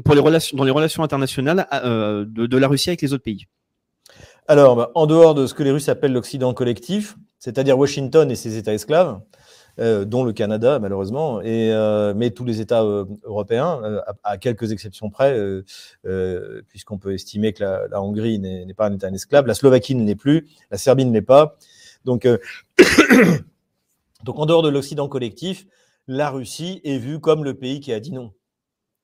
pour 0.05 0.15
les 0.15 0.21
relations, 0.21 0.57
dans 0.57 0.65
les 0.65 0.71
relations 0.71 1.03
internationales 1.03 1.67
euh, 1.73 2.27
de, 2.29 2.57
la 2.59 2.69
Russie 2.69 2.91
avec 2.91 3.01
les 3.01 3.15
autres 3.15 3.23
pays? 3.23 3.47
Alors, 4.47 4.77
bah, 4.77 4.91
en 4.95 5.07
dehors 5.07 5.35
de 5.35 5.47
ce 5.47 5.55
que 5.55 5.63
les 5.63 5.71
Russes 5.71 5.89
appellent 5.89 6.13
l'Occident 6.13 6.53
collectif, 6.53 7.17
c'est-à-dire 7.39 7.79
Washington 7.79 8.31
et 8.31 8.35
ses 8.37 8.59
États 8.59 8.75
esclaves, 8.75 9.19
euh, 9.81 10.05
dont 10.05 10.25
le 10.25 10.35
Canada 10.35 10.79
malheureusement, 10.79 11.41
et, 11.41 11.73
euh, 11.73 12.13
mais 12.15 12.31
tous 12.31 12.45
les 12.45 12.61
États 12.61 12.83
européens, 13.23 13.81
à, 14.23 14.37
quelques 14.37 14.73
exceptions 14.73 15.09
près, 15.09 15.41
puisqu'on 16.69 16.99
peut 16.99 17.15
estimer 17.15 17.55
que 17.55 17.65
la, 17.65 17.89
la 17.89 18.03
Hongrie 18.03 18.39
n'est 18.39 18.75
pas 18.75 18.89
un 18.89 18.93
État 18.93 19.09
esclave, 19.09 19.47
la 19.47 19.55
Slovaquie 19.55 19.95
ne 19.95 20.05
l'est 20.05 20.17
plus, 20.17 20.49
la 20.71 20.77
Serbie 20.77 21.07
ne 21.07 21.15
l'est 21.15 21.23
pas. 21.23 21.57
Donc, 22.05 22.29
donc, 24.25 24.39
en 24.39 24.45
dehors 24.45 24.63
de 24.63 24.69
l'Occident 24.69 25.09
collectif, 25.09 25.67
la 26.07 26.31
Russie 26.31 26.81
est 26.85 26.99
vue 26.99 27.21
comme 27.21 27.45
le 27.45 27.55
pays 27.55 27.81
qui 27.81 27.93
a 27.93 28.01
dit 28.01 28.13
non, 28.13 28.33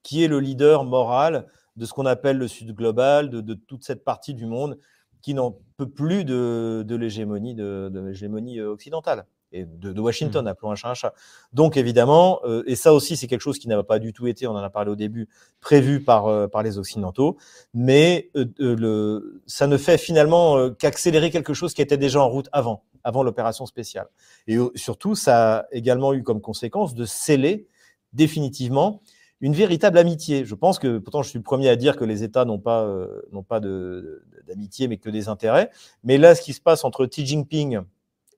qui 0.03 0.25
est 0.25 0.29
le 0.29 0.41
leader 0.41 0.85
moral 0.85 1.47
de 1.77 1.87
ce 1.87 1.93
qu'on 1.93 2.07
appelle 2.07 2.39
le 2.39 2.49
Sud 2.49 2.75
global, 2.75 3.31
de, 3.31 3.41
de, 3.41 3.55
toute 3.55 3.85
cette 3.85 4.05
partie 4.05 4.35
du 4.35 4.47
monde 4.47 4.79
qui 5.23 5.35
n'en 5.35 5.59
peut 5.77 5.89
plus 5.89 6.25
de, 6.25 6.85
de 6.87 6.97
l'hégémonie 6.97 7.55
de, 7.55 7.91
de 7.93 8.01
l'hégémonie 8.01 8.61
occidentale 8.61 9.27
et 9.53 9.65
de, 9.65 9.93
de 9.93 10.01
Washington, 10.01 10.45
mmh. 10.45 10.49
appelons 10.49 10.71
un 10.71 10.75
chat 10.75 10.91
un 10.91 10.95
chat. 10.95 11.15
Donc 11.53 11.77
évidemment, 11.77 12.41
euh, 12.45 12.63
et 12.67 12.77
ça 12.77 12.93
aussi 12.93 13.17
c'est 13.17 13.27
quelque 13.27 13.41
chose 13.41 13.59
qui 13.59 13.69
n'avait 13.69 13.83
pas 13.83 13.99
du 13.99 14.13
tout 14.13 14.27
été, 14.27 14.47
on 14.47 14.53
en 14.53 14.57
a 14.57 14.71
parlé 14.71 14.91
au 14.91 14.97
début, 14.97 15.29
prévu 15.61 16.03
par, 16.03 16.27
euh, 16.27 16.47
par 16.47 16.63
les 16.63 16.79
Occidentaux, 16.79 17.37
mais 17.75 18.31
euh, 18.37 18.47
le, 18.59 19.43
ça 19.47 19.67
ne 19.67 19.77
fait 19.77 19.99
finalement 19.99 20.57
euh, 20.57 20.71
qu'accélérer 20.71 21.31
quelque 21.31 21.55
chose 21.55 21.75
qui 21.75 21.83
était 21.83 21.97
déjà 21.99 22.21
en 22.21 22.29
route 22.29 22.49
avant, 22.53 22.85
avant 23.05 23.23
l'opération 23.23 23.67
spéciale. 23.67 24.09
Et 24.47 24.59
surtout, 24.75 25.15
ça 25.15 25.59
a 25.59 25.65
également 25.73 26.13
eu 26.13 26.23
comme 26.23 26.41
conséquence 26.41 26.95
de 26.95 27.05
sceller 27.05 27.67
définitivement 28.13 29.03
une 29.41 29.55
véritable 29.55 29.99
amitié. 29.99 30.45
Je 30.45 30.55
pense 30.55 30.79
que, 30.79 30.99
pourtant, 30.99 31.23
je 31.23 31.31
suis 31.31 31.39
le 31.39 31.43
premier 31.43 31.69
à 31.69 31.77
dire 31.77 31.97
que 31.97 32.05
les 32.05 32.23
États 32.23 32.45
n'ont 32.45 32.59
pas, 32.59 32.85
euh, 32.85 33.23
pas 33.49 33.61
d'amitié, 33.61 34.87
mais 34.87 34.99
que 34.99 35.09
des 35.09 35.29
intérêts. 35.29 35.71
Mais 36.05 36.19
là, 36.19 36.35
ce 36.35 36.43
qui 36.43 36.53
se 36.53 36.61
passe 36.61 36.85
entre 36.85 37.07
Xi 37.07 37.25
Jinping 37.25 37.81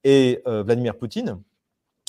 et 0.05 0.43
euh, 0.47 0.63
Vladimir 0.63 0.97
Poutine 0.97 1.41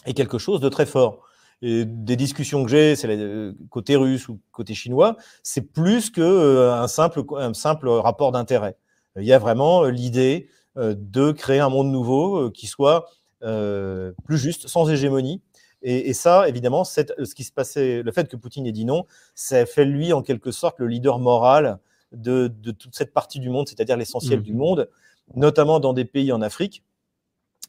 est 0.05 0.13
quelque 0.13 0.37
chose 0.37 0.59
de 0.59 0.69
très 0.69 0.85
fort. 0.85 1.25
Et 1.61 1.85
des 1.85 2.15
discussions 2.17 2.63
que 2.63 2.69
j'ai, 2.69 2.95
c'est 2.95 3.07
euh, 3.09 3.53
côté 3.69 3.95
russe 3.95 4.27
ou 4.27 4.39
côté 4.51 4.73
chinois, 4.73 5.15
c'est 5.43 5.61
plus 5.61 6.09
que 6.09 6.21
euh, 6.21 6.73
un 6.73 6.87
simple, 6.87 7.23
un 7.37 7.53
simple 7.53 7.87
rapport 7.87 8.31
d'intérêt. 8.31 8.75
Il 9.15 9.25
y 9.25 9.33
a 9.33 9.39
vraiment 9.39 9.85
l'idée 9.85 10.49
de 10.75 11.31
créer 11.31 11.59
un 11.59 11.69
monde 11.69 11.91
nouveau 11.91 12.49
qui 12.51 12.67
soit 12.67 13.05
plus 13.41 14.37
juste, 14.37 14.67
sans 14.67 14.89
hégémonie. 14.89 15.41
Et, 15.81 16.09
et 16.09 16.13
ça, 16.13 16.47
évidemment, 16.47 16.83
ce 16.83 17.01
qui 17.35 17.43
se 17.43 17.51
passait, 17.51 18.01
le 18.03 18.11
fait 18.11 18.29
que 18.29 18.37
Poutine 18.37 18.65
ait 18.65 18.71
dit 18.71 18.85
non, 18.85 19.05
ça 19.35 19.65
fait 19.65 19.85
lui 19.85 20.13
en 20.13 20.21
quelque 20.21 20.51
sorte 20.51 20.79
le 20.79 20.87
leader 20.87 21.19
moral 21.19 21.79
de, 22.13 22.47
de 22.47 22.71
toute 22.71 22.95
cette 22.95 23.13
partie 23.13 23.39
du 23.39 23.49
monde, 23.49 23.67
c'est-à-dire 23.67 23.97
l'essentiel 23.97 24.39
mmh. 24.39 24.43
du 24.43 24.53
monde, 24.53 24.89
notamment 25.35 25.79
dans 25.79 25.93
des 25.93 26.05
pays 26.05 26.31
en 26.31 26.41
Afrique 26.41 26.83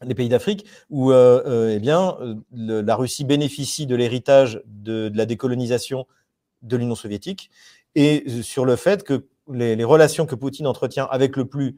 les 0.03 0.15
pays 0.15 0.29
d'Afrique, 0.29 0.67
où 0.91 1.13
euh, 1.13 1.43
euh, 1.47 1.75
eh 1.75 1.79
bien, 1.79 2.17
le, 2.53 2.81
la 2.81 2.97
Russie 2.97 3.25
bénéficie 3.25 3.87
de 3.87 3.95
l'héritage 3.95 4.61
de, 4.67 5.09
de, 5.09 5.17
la 5.17 5.27
décolonisation 5.27 6.07
de 6.63 6.77
l'Union 6.77 6.95
soviétique 6.95 7.51
et 7.95 8.25
sur 8.43 8.65
le 8.65 8.77
fait 8.77 9.05
que 9.05 9.27
les, 9.53 9.77
les, 9.77 9.85
relations 9.85 10.27
que 10.27 10.35
Poutine 10.35 10.67
entretient 10.67 11.07
avec 11.11 11.37
le 11.37 11.45
plus 11.45 11.77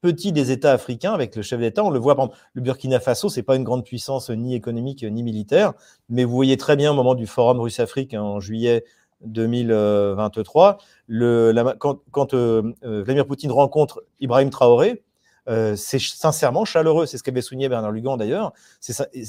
petit 0.00 0.32
des 0.32 0.50
États 0.50 0.72
africains, 0.72 1.12
avec 1.12 1.34
le 1.36 1.42
chef 1.42 1.60
d'État, 1.60 1.84
on 1.84 1.90
le 1.90 1.98
voit, 1.98 2.14
par 2.14 2.26
exemple, 2.26 2.40
le 2.54 2.62
Burkina 2.62 3.00
Faso, 3.00 3.28
c'est 3.28 3.42
pas 3.42 3.56
une 3.56 3.64
grande 3.64 3.84
puissance 3.84 4.30
ni 4.30 4.54
économique 4.54 5.02
ni 5.02 5.22
militaire, 5.22 5.72
mais 6.08 6.24
vous 6.24 6.34
voyez 6.34 6.56
très 6.56 6.76
bien 6.76 6.92
au 6.92 6.94
moment 6.94 7.14
du 7.14 7.26
forum 7.26 7.60
russe-Afrique 7.60 8.14
en 8.14 8.40
juillet 8.40 8.84
2023, 9.24 10.78
le, 11.06 11.50
la, 11.52 11.74
quand, 11.78 12.00
quand 12.10 12.34
euh, 12.34 12.72
Vladimir 12.82 13.26
Poutine 13.26 13.50
rencontre 13.50 14.04
Ibrahim 14.20 14.50
Traoré, 14.50 15.02
euh, 15.48 15.76
c'est 15.76 16.00
sincèrement 16.00 16.64
chaleureux. 16.64 17.06
C'est 17.06 17.18
ce 17.18 17.22
qu'avait 17.22 17.40
souligné 17.40 17.68
Bernard 17.68 17.92
Lugan 17.92 18.16
d'ailleurs. 18.16 18.52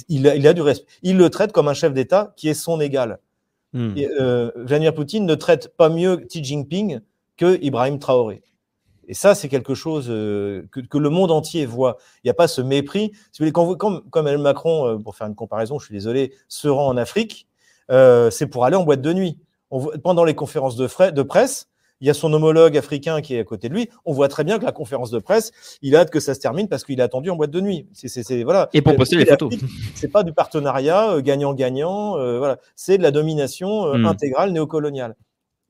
Il, 0.10 0.28
a, 0.28 0.36
il 0.36 0.48
a 0.48 0.54
du 0.54 0.62
respect. 0.62 0.88
Il 1.04 1.18
le 1.18 1.30
traite 1.30 1.52
comme 1.52 1.68
un 1.68 1.74
chef 1.74 1.94
d'État 1.94 2.34
qui 2.36 2.50
est 2.50 2.54
son 2.54 2.80
égal. 2.82 3.20
Hmm. 3.74 3.94
Et, 3.96 4.10
euh, 4.20 4.52
Vladimir 4.56 4.94
Poutine 4.94 5.26
ne 5.26 5.36
traite 5.36 5.76
pas 5.76 5.90
mieux 5.90 6.18
Xi 6.18 6.44
Jinping 6.44 7.02
que 7.36 7.62
Ibrahim 7.62 8.00
Traoré. 8.00 8.42
Et 9.08 9.14
ça, 9.14 9.36
c'est 9.36 9.50
quelque 9.50 9.74
chose 9.74 10.08
euh, 10.10 10.64
que, 10.72 10.80
que, 10.82 10.98
le 10.98 11.10
monde 11.10 11.32
entier 11.32 11.66
voit. 11.66 11.98
Il 12.24 12.28
n'y 12.28 12.32
a 12.32 12.34
pas 12.34 12.48
ce 12.48 12.62
mépris. 12.62 13.12
Quand 13.54 13.66
vous, 13.66 13.78
comme, 13.78 14.02
comme 14.10 14.28
Emmanuel 14.28 14.44
Macron, 14.44 14.86
euh, 14.86 14.98
pour 14.98 15.16
faire 15.16 15.28
une 15.28 15.36
comparaison, 15.36 15.80
je 15.80 15.86
suis 15.86 15.94
désolé, 15.94 16.34
se 16.48 16.68
rend 16.68 16.88
en 16.88 16.98
Afrique, 16.98 17.48
euh, 17.90 18.30
c'est 18.30 18.48
pour 18.48 18.66
aller 18.66 18.76
en 18.76 18.84
boîte 18.84 19.02
de 19.02 19.14
nuit. 19.14 19.40
On, 19.72 19.86
pendant 20.04 20.24
les 20.24 20.36
conférences 20.36 20.76
de, 20.76 20.88
frais, 20.88 21.12
de 21.12 21.22
presse, 21.22 21.70
il 22.00 22.08
y 22.08 22.10
a 22.10 22.14
son 22.14 22.32
homologue 22.34 22.78
africain 22.78 23.22
qui 23.22 23.36
est 23.36 23.40
à 23.40 23.44
côté 23.44 23.70
de 23.70 23.74
lui. 23.74 23.90
On 24.06 24.14
voit 24.14 24.28
très 24.28 24.44
bien 24.44 24.60
que 24.60 24.66
la 24.66 24.72
conférence 24.72 25.10
de 25.10 25.20
presse, 25.20 25.52
il 25.82 25.96
a 25.96 26.00
hâte 26.00 26.12
que 26.12 26.20
ça 26.20 26.36
se 26.36 26.40
termine 26.40 26.68
parce 26.68 26.84
qu'il 26.84 27.02
a 27.02 27.06
attendu 27.06 27.30
en 27.30 27.36
boîte 27.36 27.52
de 27.52 27.62
nuit. 27.62 27.88
C'est, 27.94 28.44
voilà. 28.44 28.70
Et 28.74 28.82
pour 28.82 28.96
poster 28.96 29.16
les 29.16 29.26
photos. 29.26 29.54
C'est 29.96 30.12
pas 30.12 30.24
du 30.24 30.34
partenariat 30.34 31.14
euh, 31.14 31.22
gagnant-gagnant. 31.22 32.18
Euh, 32.18 32.38
voilà, 32.38 32.58
c'est 32.76 32.98
de 32.98 33.04
la 33.04 33.12
domination 33.12 33.88
euh, 33.88 33.98
mm. 33.98 34.06
intégrale 34.06 34.52
néocoloniale. 34.52 35.16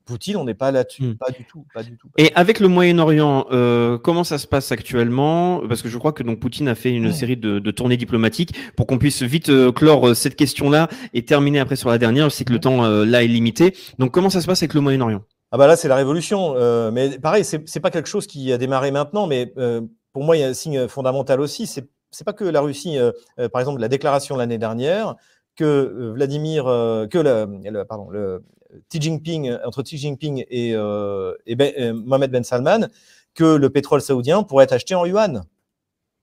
Poutine, 0.07 0.37
on 0.37 0.45
n'est 0.45 0.55
pas 0.55 0.71
là-dessus, 0.71 1.03
mmh. 1.03 1.17
pas, 1.17 1.29
du 1.29 1.45
tout, 1.45 1.65
pas 1.73 1.83
du 1.83 1.97
tout. 1.97 2.07
Pas 2.07 2.23
et 2.23 2.31
avec 2.33 2.59
le 2.59 2.67
Moyen-Orient, 2.67 3.45
euh, 3.51 3.99
comment 3.99 4.23
ça 4.23 4.39
se 4.39 4.47
passe 4.47 4.71
actuellement? 4.71 5.61
Parce 5.67 5.83
que 5.83 5.89
je 5.89 5.97
crois 5.99 6.13
que 6.13 6.23
donc 6.23 6.39
Poutine 6.39 6.67
a 6.67 6.75
fait 6.75 6.91
une 6.91 7.09
mmh. 7.09 7.13
série 7.13 7.37
de, 7.37 7.59
de, 7.59 7.71
tournées 7.71 7.97
diplomatiques 7.97 8.55
pour 8.75 8.87
qu'on 8.87 8.97
puisse 8.97 9.21
vite 9.21 9.49
euh, 9.49 9.71
clore 9.71 10.15
cette 10.15 10.35
question-là 10.35 10.87
et 11.13 11.23
terminer 11.23 11.59
après 11.59 11.75
sur 11.75 11.89
la 11.89 11.99
dernière. 11.99 12.29
Je 12.29 12.35
sais 12.35 12.45
que 12.45 12.53
le 12.53 12.59
temps 12.59 12.83
euh, 12.85 13.05
là 13.05 13.23
est 13.23 13.27
limité. 13.27 13.75
Donc 13.99 14.11
comment 14.11 14.31
ça 14.31 14.41
se 14.41 14.47
passe 14.47 14.63
avec 14.63 14.73
le 14.73 14.81
Moyen-Orient? 14.81 15.21
Ah 15.51 15.57
bah 15.57 15.67
là, 15.67 15.75
c'est 15.77 15.87
la 15.87 15.95
révolution. 15.95 16.55
Euh, 16.57 16.91
mais 16.91 17.19
pareil, 17.19 17.45
c'est 17.45 17.79
pas 17.79 17.91
quelque 17.91 18.09
chose 18.09 18.27
qui 18.27 18.51
a 18.51 18.57
démarré 18.57 18.91
maintenant, 18.91 19.27
mais 19.27 19.53
euh, 19.57 19.81
pour 20.11 20.23
moi, 20.23 20.35
il 20.35 20.41
y 20.41 20.43
a 20.43 20.47
un 20.47 20.53
signe 20.53 20.87
fondamental 20.87 21.39
aussi. 21.39 21.67
C'est 21.67 21.89
c'est 22.11 22.23
pas 22.23 22.33
que 22.33 22.45
la 22.45 22.61
Russie, 22.61 22.97
euh, 22.97 23.11
euh 23.39 23.49
par 23.49 23.61
exemple, 23.61 23.81
la 23.81 23.89
déclaration 23.89 24.37
l'année 24.37 24.57
dernière 24.57 25.15
que 25.55 25.65
euh, 25.65 26.11
Vladimir, 26.13 26.65
que 26.65 27.17
le, 27.17 27.69
le, 27.69 27.83
pardon, 27.85 28.09
le 28.09 28.43
Xi 28.89 29.01
Jinping 29.01 29.57
entre 29.65 29.83
Xi 29.83 29.97
Jinping 29.97 30.45
et, 30.49 30.71
et 30.71 31.55
ben, 31.55 31.93
Mohamed 31.93 32.31
Ben 32.31 32.43
Salman, 32.43 32.87
que 33.33 33.55
le 33.55 33.69
pétrole 33.69 34.01
saoudien 34.01 34.43
pourrait 34.43 34.65
être 34.65 34.73
acheté 34.73 34.95
en 34.95 35.05
yuan. 35.05 35.43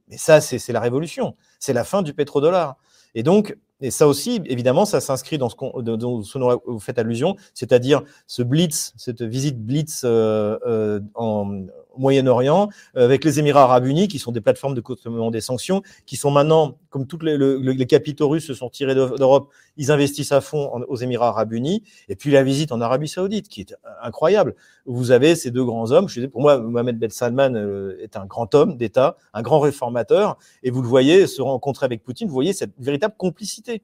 Mais 0.08 0.18
ça, 0.18 0.40
c'est 0.40 0.72
la 0.72 0.80
révolution. 0.80 1.36
C'est 1.58 1.72
la 1.72 1.84
fin 1.84 2.02
du 2.02 2.12
pétrodollar. 2.12 2.76
Et 3.14 3.22
donc, 3.22 3.56
et 3.80 3.90
ça 3.90 4.06
aussi, 4.06 4.40
évidemment, 4.46 4.84
ça 4.84 5.00
s'inscrit 5.00 5.36
dans 5.38 5.48
ce, 5.48 5.56
qu'on, 5.56 5.82
dont 5.82 6.22
vous 6.66 6.80
faites 6.80 6.98
allusion, 6.98 7.36
c'est-à-dire 7.54 8.02
ce 8.26 8.42
blitz, 8.42 8.92
cette 8.96 9.22
visite 9.22 9.60
blitz 9.60 10.02
euh, 10.04 10.58
euh, 10.66 11.00
en 11.14 11.66
Moyen-Orient, 11.98 12.68
euh, 12.96 13.04
avec 13.04 13.24
les 13.24 13.38
Émirats 13.38 13.64
arabes 13.64 13.86
unis, 13.86 14.08
qui 14.08 14.18
sont 14.18 14.32
des 14.32 14.40
plateformes 14.40 14.74
de 14.74 14.80
contournement 14.80 15.30
des 15.30 15.40
sanctions, 15.40 15.82
qui 16.06 16.16
sont 16.16 16.30
maintenant, 16.30 16.78
comme 16.90 17.06
tous 17.06 17.18
les, 17.20 17.36
le, 17.36 17.56
les 17.56 17.86
capitaux 17.86 18.28
russes 18.28 18.46
se 18.46 18.54
sont 18.54 18.68
tirés 18.68 18.94
d'Europe, 18.94 19.50
ils 19.76 19.90
investissent 19.90 20.32
à 20.32 20.40
fond 20.40 20.70
aux 20.88 20.96
Émirats 20.96 21.28
arabes 21.28 21.52
unis, 21.52 21.82
et 22.08 22.16
puis 22.16 22.30
la 22.30 22.42
visite 22.42 22.72
en 22.72 22.80
Arabie 22.80 23.08
saoudite, 23.08 23.48
qui 23.48 23.62
est 23.62 23.74
incroyable. 24.02 24.54
Vous 24.86 25.10
avez 25.10 25.34
ces 25.34 25.50
deux 25.50 25.64
grands 25.64 25.90
hommes, 25.90 26.08
je 26.08 26.20
dis, 26.20 26.28
pour 26.28 26.40
moi, 26.40 26.58
Mohamed 26.58 26.98
Ben 26.98 27.10
Salman 27.10 27.54
euh, 27.54 27.96
est 28.02 28.16
un 28.16 28.26
grand 28.26 28.54
homme 28.54 28.76
d'État, 28.76 29.16
un 29.32 29.42
grand 29.42 29.60
réformateur, 29.60 30.36
et 30.62 30.70
vous 30.70 30.82
le 30.82 30.88
voyez 30.88 31.26
se 31.26 31.42
rencontrer 31.42 31.86
avec 31.86 32.02
Poutine, 32.02 32.28
vous 32.28 32.34
voyez 32.34 32.52
cette 32.52 32.72
véritable 32.78 33.14
complicité. 33.16 33.82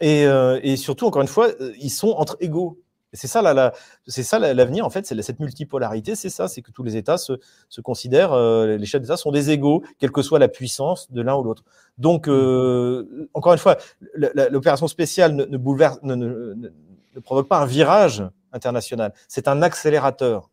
Et, 0.00 0.26
euh, 0.26 0.58
et 0.62 0.76
surtout, 0.76 1.06
encore 1.06 1.22
une 1.22 1.28
fois, 1.28 1.48
euh, 1.60 1.72
ils 1.78 1.90
sont 1.90 2.10
entre 2.10 2.36
égaux. 2.40 2.78
C'est 3.12 3.26
ça, 3.26 3.42
la, 3.42 3.52
la, 3.54 3.72
c'est 4.06 4.22
ça 4.22 4.38
l'avenir 4.38 4.86
en 4.86 4.90
fait, 4.90 5.04
c'est 5.04 5.20
cette 5.20 5.40
multipolarité, 5.40 6.14
c'est 6.14 6.30
ça, 6.30 6.46
c'est 6.46 6.62
que 6.62 6.70
tous 6.70 6.84
les 6.84 6.96
États 6.96 7.18
se, 7.18 7.32
se 7.68 7.80
considèrent, 7.80 8.32
euh, 8.32 8.76
les 8.76 8.86
chefs 8.86 9.02
d'État 9.02 9.16
sont 9.16 9.32
des 9.32 9.50
égaux, 9.50 9.82
quelle 9.98 10.12
que 10.12 10.22
soit 10.22 10.38
la 10.38 10.46
puissance 10.46 11.10
de 11.10 11.20
l'un 11.20 11.34
ou 11.34 11.42
l'autre. 11.42 11.64
Donc, 11.98 12.28
euh, 12.28 13.28
encore 13.34 13.52
une 13.52 13.58
fois, 13.58 13.78
l'opération 14.14 14.86
spéciale 14.86 15.34
ne, 15.34 15.44
ne 15.44 15.56
bouleverse, 15.56 15.98
ne, 16.02 16.14
ne, 16.14 16.54
ne, 16.54 17.20
provoque 17.20 17.48
pas 17.48 17.58
un 17.58 17.66
virage 17.66 18.22
international, 18.52 19.12
c'est 19.26 19.48
un 19.48 19.60
accélérateur. 19.62 20.48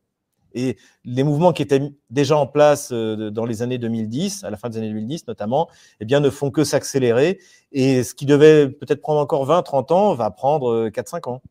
Et 0.53 0.77
les 1.05 1.23
mouvements 1.23 1.53
qui 1.53 1.61
étaient 1.61 1.81
déjà 2.09 2.37
en 2.37 2.47
place 2.47 2.89
euh, 2.91 3.29
dans 3.29 3.45
les 3.45 3.61
années 3.61 3.77
2010, 3.77 4.43
à 4.43 4.49
la 4.49 4.57
fin 4.57 4.69
des 4.69 4.79
années 4.79 4.87
2010 4.87 5.27
notamment, 5.27 5.69
eh 5.99 6.05
bien, 6.05 6.19
ne 6.21 6.31
font 6.31 6.49
que 6.49 6.63
s'accélérer. 6.63 7.39
Et 7.71 8.03
ce 8.03 8.15
qui 8.15 8.25
devait 8.25 8.67
peut-être 8.67 9.01
prendre 9.01 9.19
encore 9.19 9.45
20, 9.45 9.61
30 9.61 9.91
ans 9.91 10.15
va 10.15 10.31
prendre 10.31 10.89
4, 10.89 11.07
5 11.07 11.27
ans. 11.27 11.41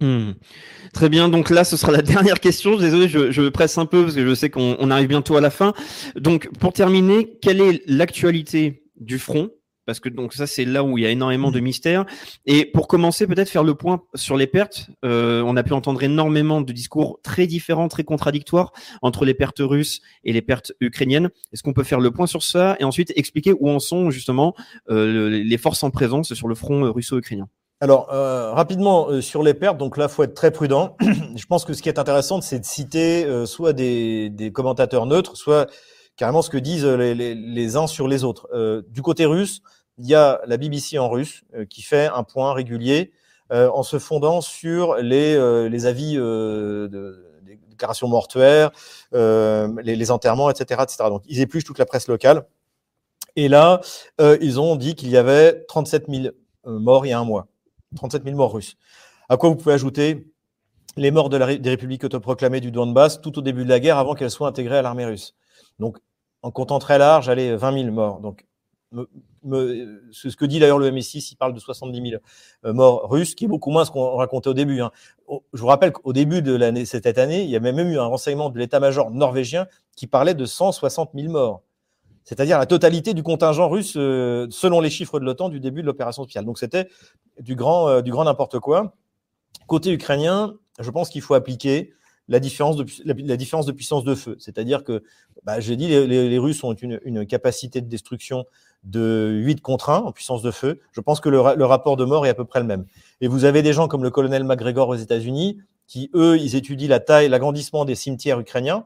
Mmh. 0.00 0.32
Très 0.92 1.08
bien, 1.08 1.28
donc 1.28 1.50
là 1.50 1.64
ce 1.64 1.76
sera 1.76 1.92
la 1.92 2.02
dernière 2.02 2.40
question. 2.40 2.76
Désolé, 2.76 3.08
je, 3.08 3.30
je 3.30 3.48
presse 3.48 3.78
un 3.78 3.86
peu 3.86 4.02
parce 4.02 4.14
que 4.14 4.26
je 4.26 4.34
sais 4.34 4.50
qu'on 4.50 4.90
arrive 4.90 5.08
bientôt 5.08 5.36
à 5.36 5.40
la 5.40 5.50
fin. 5.50 5.72
Donc 6.16 6.48
pour 6.58 6.72
terminer, 6.72 7.38
quelle 7.42 7.60
est 7.60 7.82
l'actualité 7.86 8.84
du 9.00 9.18
front? 9.18 9.50
Parce 9.86 10.00
que 10.00 10.10
donc 10.10 10.34
ça 10.34 10.46
c'est 10.46 10.66
là 10.66 10.84
où 10.84 10.98
il 10.98 11.04
y 11.04 11.06
a 11.06 11.10
énormément 11.10 11.50
de 11.50 11.60
mystères. 11.60 12.04
Et 12.44 12.66
pour 12.66 12.88
commencer, 12.88 13.26
peut-être 13.26 13.48
faire 13.48 13.64
le 13.64 13.74
point 13.74 14.02
sur 14.14 14.36
les 14.36 14.46
pertes. 14.46 14.90
Euh, 15.02 15.42
on 15.46 15.56
a 15.56 15.62
pu 15.62 15.72
entendre 15.72 16.02
énormément 16.02 16.60
de 16.60 16.72
discours 16.74 17.20
très 17.22 17.46
différents, 17.46 17.88
très 17.88 18.04
contradictoires 18.04 18.72
entre 19.00 19.24
les 19.24 19.32
pertes 19.32 19.60
russes 19.60 20.02
et 20.24 20.34
les 20.34 20.42
pertes 20.42 20.74
ukrainiennes. 20.80 21.30
Est-ce 21.54 21.62
qu'on 21.62 21.72
peut 21.72 21.84
faire 21.84 22.00
le 22.00 22.10
point 22.10 22.26
sur 22.26 22.42
ça 22.42 22.76
et 22.80 22.84
ensuite 22.84 23.14
expliquer 23.16 23.54
où 23.58 23.70
en 23.70 23.78
sont 23.78 24.10
justement 24.10 24.54
euh, 24.90 25.30
les 25.30 25.58
forces 25.58 25.82
en 25.82 25.90
présence 25.90 26.34
sur 26.34 26.48
le 26.48 26.54
front 26.54 26.92
russo-ukrainien? 26.92 27.48
Alors, 27.80 28.12
euh, 28.12 28.52
rapidement, 28.52 29.08
euh, 29.08 29.20
sur 29.20 29.44
les 29.44 29.54
pertes, 29.54 29.78
donc 29.78 29.96
là, 29.96 30.08
faut 30.08 30.24
être 30.24 30.34
très 30.34 30.50
prudent. 30.50 30.96
Je 31.36 31.46
pense 31.46 31.64
que 31.64 31.74
ce 31.74 31.82
qui 31.82 31.88
est 31.88 32.00
intéressant, 32.00 32.40
c'est 32.40 32.58
de 32.58 32.64
citer 32.64 33.24
euh, 33.24 33.46
soit 33.46 33.72
des, 33.72 34.50
commentateurs 34.52 35.06
neutres, 35.06 35.36
soit 35.36 35.70
carrément 36.16 36.42
ce 36.42 36.50
que 36.50 36.58
disent 36.58 36.84
les, 36.84 37.76
uns 37.76 37.86
sur 37.86 38.08
les 38.08 38.24
autres. 38.24 38.48
du 38.88 39.02
côté 39.02 39.24
russe, 39.24 39.60
il 39.98 40.06
y 40.06 40.16
a 40.16 40.40
la 40.46 40.56
BBC 40.56 40.98
en 40.98 41.08
russe 41.08 41.44
qui 41.70 41.82
fait 41.82 42.08
un 42.08 42.24
point 42.24 42.52
régulier 42.52 43.12
en 43.52 43.84
se 43.84 44.00
fondant 44.00 44.40
sur 44.40 44.96
les, 44.96 45.86
avis 45.86 46.16
de 46.16 47.24
déclarations 47.70 48.08
mortuaires, 48.08 48.72
les, 49.12 49.94
les, 49.94 50.10
enterrements, 50.10 50.50
etc., 50.50 50.80
etc. 50.82 51.04
Donc, 51.08 51.22
ils 51.28 51.40
épluchent 51.40 51.62
toute 51.62 51.78
la 51.78 51.86
presse 51.86 52.08
locale. 52.08 52.48
Et 53.36 53.46
là, 53.46 53.80
ils 54.18 54.58
ont 54.58 54.74
dit 54.74 54.96
qu'il 54.96 55.10
y 55.10 55.16
avait 55.16 55.64
37 55.68 56.06
000 56.08 56.34
morts 56.64 57.06
il 57.06 57.10
y 57.10 57.12
a 57.12 57.20
un 57.20 57.24
mois. 57.24 57.46
37 57.96 58.24
000 58.24 58.36
morts 58.36 58.52
russes. 58.52 58.76
À 59.28 59.36
quoi 59.36 59.48
vous 59.48 59.56
pouvez 59.56 59.74
ajouter 59.74 60.26
les 60.96 61.10
morts 61.10 61.28
des 61.28 61.38
républiques 61.38 62.04
autoproclamées 62.04 62.60
du 62.60 62.70
Donbass 62.70 63.20
tout 63.20 63.38
au 63.38 63.42
début 63.42 63.64
de 63.64 63.68
la 63.68 63.80
guerre 63.80 63.98
avant 63.98 64.14
qu'elles 64.14 64.30
soient 64.30 64.48
intégrées 64.48 64.78
à 64.78 64.82
l'armée 64.82 65.04
russe. 65.04 65.34
Donc, 65.78 65.98
en 66.42 66.50
comptant 66.50 66.78
très 66.78 66.98
large, 66.98 67.28
allez, 67.28 67.56
20 67.56 67.82
000 67.82 67.92
morts. 67.92 68.20
Donc, 68.20 68.46
ce 68.92 70.36
que 70.36 70.44
dit 70.44 70.58
d'ailleurs 70.58 70.78
le 70.78 70.90
MSI, 70.90 71.18
il 71.18 71.36
parle 71.36 71.52
de 71.52 71.60
70 71.60 72.10
000 72.10 72.22
euh, 72.64 72.72
morts 72.72 73.08
russes, 73.10 73.34
qui 73.34 73.44
est 73.44 73.48
beaucoup 73.48 73.70
moins 73.70 73.84
ce 73.84 73.90
qu'on 73.90 74.16
racontait 74.16 74.48
au 74.48 74.54
début. 74.54 74.80
Hein. 74.80 74.90
Je 75.52 75.60
vous 75.60 75.66
rappelle 75.66 75.92
qu'au 75.92 76.12
début 76.12 76.42
de 76.42 76.84
cette 76.84 77.18
année, 77.18 77.42
il 77.42 77.50
y 77.50 77.56
a 77.56 77.60
même 77.60 77.78
eu 77.78 77.98
un 77.98 78.06
renseignement 78.06 78.50
de 78.50 78.58
l'état-major 78.58 79.10
norvégien 79.10 79.66
qui 79.96 80.06
parlait 80.06 80.34
de 80.34 80.44
160 80.44 81.10
000 81.14 81.32
morts 81.32 81.62
c'est-à-dire 82.28 82.58
la 82.58 82.66
totalité 82.66 83.14
du 83.14 83.22
contingent 83.22 83.70
russe 83.70 83.94
euh, 83.96 84.46
selon 84.50 84.82
les 84.82 84.90
chiffres 84.90 85.18
de 85.18 85.24
l'OTAN 85.24 85.48
du 85.48 85.60
début 85.60 85.80
de 85.80 85.86
l'opération 85.86 86.24
spéciale. 86.24 86.44
Donc 86.44 86.58
c'était 86.58 86.86
du 87.40 87.54
grand, 87.54 87.88
euh, 87.88 88.02
du 88.02 88.10
grand 88.10 88.24
n'importe 88.24 88.58
quoi. 88.58 88.94
Côté 89.66 89.92
ukrainien, 89.92 90.54
je 90.78 90.90
pense 90.90 91.08
qu'il 91.08 91.22
faut 91.22 91.32
appliquer 91.32 91.94
la 92.28 92.38
différence 92.38 92.76
de, 92.76 93.72
puissance 93.72 94.04
de 94.04 94.14
feu. 94.14 94.36
C'est-à-dire 94.38 94.84
que, 94.84 95.02
bah, 95.44 95.58
j'ai 95.60 95.76
dit, 95.76 95.88
les, 95.88 96.38
Russes 96.38 96.62
ont 96.62 96.74
une, 96.74 97.24
capacité 97.24 97.80
de 97.80 97.88
destruction 97.88 98.44
de 98.84 99.40
8 99.42 99.62
contre 99.62 99.88
1 99.88 100.00
en 100.00 100.12
puissance 100.12 100.42
de 100.42 100.50
feu. 100.50 100.80
Je 100.92 101.00
pense 101.00 101.20
que 101.20 101.30
le, 101.30 101.38
le, 101.56 101.64
rapport 101.64 101.96
de 101.96 102.04
mort 102.04 102.26
est 102.26 102.28
à 102.28 102.34
peu 102.34 102.44
près 102.44 102.60
le 102.60 102.66
même. 102.66 102.84
Et 103.22 103.28
vous 103.28 103.46
avez 103.46 103.62
des 103.62 103.72
gens 103.72 103.88
comme 103.88 104.02
le 104.02 104.10
colonel 104.10 104.44
McGregor 104.44 104.90
aux 104.90 104.96
États-Unis 104.96 105.62
qui, 105.86 106.10
eux, 106.14 106.36
ils 106.36 106.56
étudient 106.56 106.88
la 106.88 107.00
taille, 107.00 107.30
l'agrandissement 107.30 107.86
des 107.86 107.94
cimetières 107.94 108.38
ukrainiens 108.38 108.84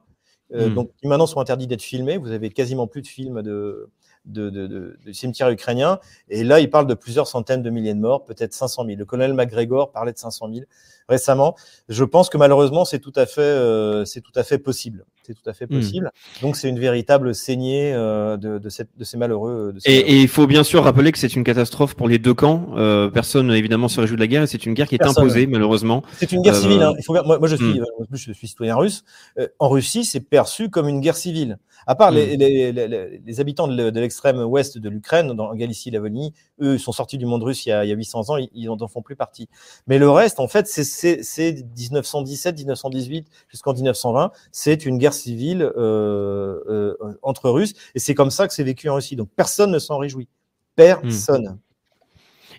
euh, 0.55 0.68
hmm. 0.68 0.74
donc 0.74 0.90
qui 0.96 1.07
maintenant 1.07 1.26
sont 1.26 1.40
interdits 1.40 1.66
d'être 1.66 1.82
filmés. 1.82 2.18
Vous 2.18 2.30
avez 2.30 2.50
quasiment 2.50 2.86
plus 2.86 3.03
de 3.03 3.07
films 3.07 3.42
de, 3.42 3.88
de, 4.24 4.50
de, 4.50 4.66
de, 4.66 4.98
de 5.04 5.12
cimetières 5.12 5.50
ukrainiens. 5.50 5.98
Et 6.28 6.44
là, 6.44 6.60
il 6.60 6.70
parle 6.70 6.86
de 6.86 6.94
plusieurs 6.94 7.26
centaines 7.26 7.62
de 7.62 7.70
milliers 7.70 7.94
de 7.94 8.00
morts, 8.00 8.24
peut-être 8.24 8.54
500 8.54 8.84
000. 8.86 8.98
Le 8.98 9.04
colonel 9.04 9.34
McGregor 9.34 9.90
parlait 9.90 10.12
de 10.12 10.18
500 10.18 10.48
000 10.52 10.64
récemment. 11.08 11.56
Je 11.88 12.04
pense 12.04 12.28
que 12.28 12.38
malheureusement, 12.38 12.84
c'est 12.84 12.98
tout 12.98 13.12
à 13.16 13.26
fait, 13.26 13.40
euh, 13.40 14.04
c'est 14.04 14.20
tout 14.20 14.32
à 14.34 14.42
fait 14.42 14.58
possible. 14.58 15.04
C'est 15.24 15.34
tout 15.34 15.48
à 15.48 15.52
fait 15.52 15.66
hmm. 15.66 15.78
possible. 15.78 16.06
Mmh. 16.06 16.42
Donc, 16.42 16.56
c'est 16.56 16.68
une 16.68 16.80
véritable 16.80 17.34
saignée 17.34 17.92
euh, 17.94 18.36
de, 18.36 18.58
de, 18.58 18.68
cette, 18.68 18.88
de, 18.96 19.04
ces 19.04 19.16
malheureux. 19.16 19.72
De 19.72 19.78
ces 19.78 19.90
et, 19.90 19.94
malheureux. 19.94 20.10
et, 20.10 20.20
il 20.22 20.28
faut 20.28 20.46
bien 20.46 20.64
sûr 20.64 20.82
rappeler 20.82 21.12
que 21.12 21.18
c'est 21.18 21.34
une 21.34 21.44
catastrophe 21.44 21.94
pour 21.94 22.08
les 22.08 22.18
deux 22.18 22.34
camps. 22.34 22.70
Euh, 22.76 23.08
personne, 23.08 23.50
évidemment, 23.52 23.88
se 23.88 24.00
réjouit 24.00 24.16
de 24.16 24.20
la 24.20 24.26
guerre. 24.26 24.48
C'est 24.48 24.66
une 24.66 24.74
guerre 24.74 24.88
qui 24.88 24.96
est 24.96 24.98
personne. 24.98 25.22
imposée, 25.22 25.46
malheureusement. 25.46 26.02
C'est 26.18 26.32
une 26.32 26.42
guerre 26.42 26.56
civile. 26.56 26.82
Hein. 26.82 26.94
Il 26.98 27.04
faut, 27.04 27.12
moi, 27.12 27.38
moi, 27.38 27.48
je 27.48 27.56
suis, 27.56 27.80
mmh. 27.80 27.84
je 28.12 28.32
suis 28.32 28.48
citoyen 28.48 28.74
russe. 28.74 29.04
Euh, 29.38 29.46
en 29.60 29.68
Russie, 29.68 30.04
c'est 30.04 30.20
perçu 30.20 30.70
comme 30.70 30.88
une 30.88 31.00
guerre 31.00 31.16
civile. 31.16 31.58
À 31.86 31.94
part 31.94 32.10
mmh. 32.10 32.16
les, 32.16 32.36
les, 32.36 32.72
les, 32.72 33.22
les, 33.24 33.40
habitants 33.40 33.68
de 33.68 33.90
l'extrême 34.12 34.40
ouest 34.40 34.76
de 34.76 34.88
l'Ukraine, 34.90 35.32
dans 35.32 35.54
Galicie, 35.54 35.90
Lavonie, 35.90 36.34
eux 36.60 36.76
sont 36.76 36.92
sortis 36.92 37.16
du 37.16 37.24
monde 37.24 37.42
russe 37.42 37.64
il 37.64 37.70
y 37.70 37.72
a, 37.72 37.84
il 37.84 37.88
y 37.88 37.92
a 37.92 37.96
800 37.96 38.30
ans, 38.30 38.36
ils 38.36 38.66
n'en 38.66 38.88
font 38.88 39.00
plus 39.00 39.16
partie. 39.16 39.48
Mais 39.86 39.98
le 39.98 40.10
reste, 40.10 40.38
en 40.38 40.48
fait, 40.48 40.66
c'est 40.66 41.64
1917, 41.76 42.58
1918 42.58 43.28
jusqu'en 43.48 43.72
1920, 43.72 44.32
c'est 44.52 44.84
une 44.84 44.98
guerre 44.98 45.14
civile 45.14 45.62
euh, 45.62 46.60
euh, 46.68 47.18
entre 47.22 47.48
Russes, 47.48 47.72
et 47.94 47.98
c'est 47.98 48.14
comme 48.14 48.30
ça 48.30 48.46
que 48.46 48.54
c'est 48.54 48.64
vécu 48.64 48.88
en 48.90 48.96
Russie. 48.96 49.16
Donc 49.16 49.30
personne 49.34 49.70
ne 49.70 49.78
s'en 49.78 49.96
réjouit, 49.96 50.28
personne. 50.76 51.44
Mmh. 51.44 51.58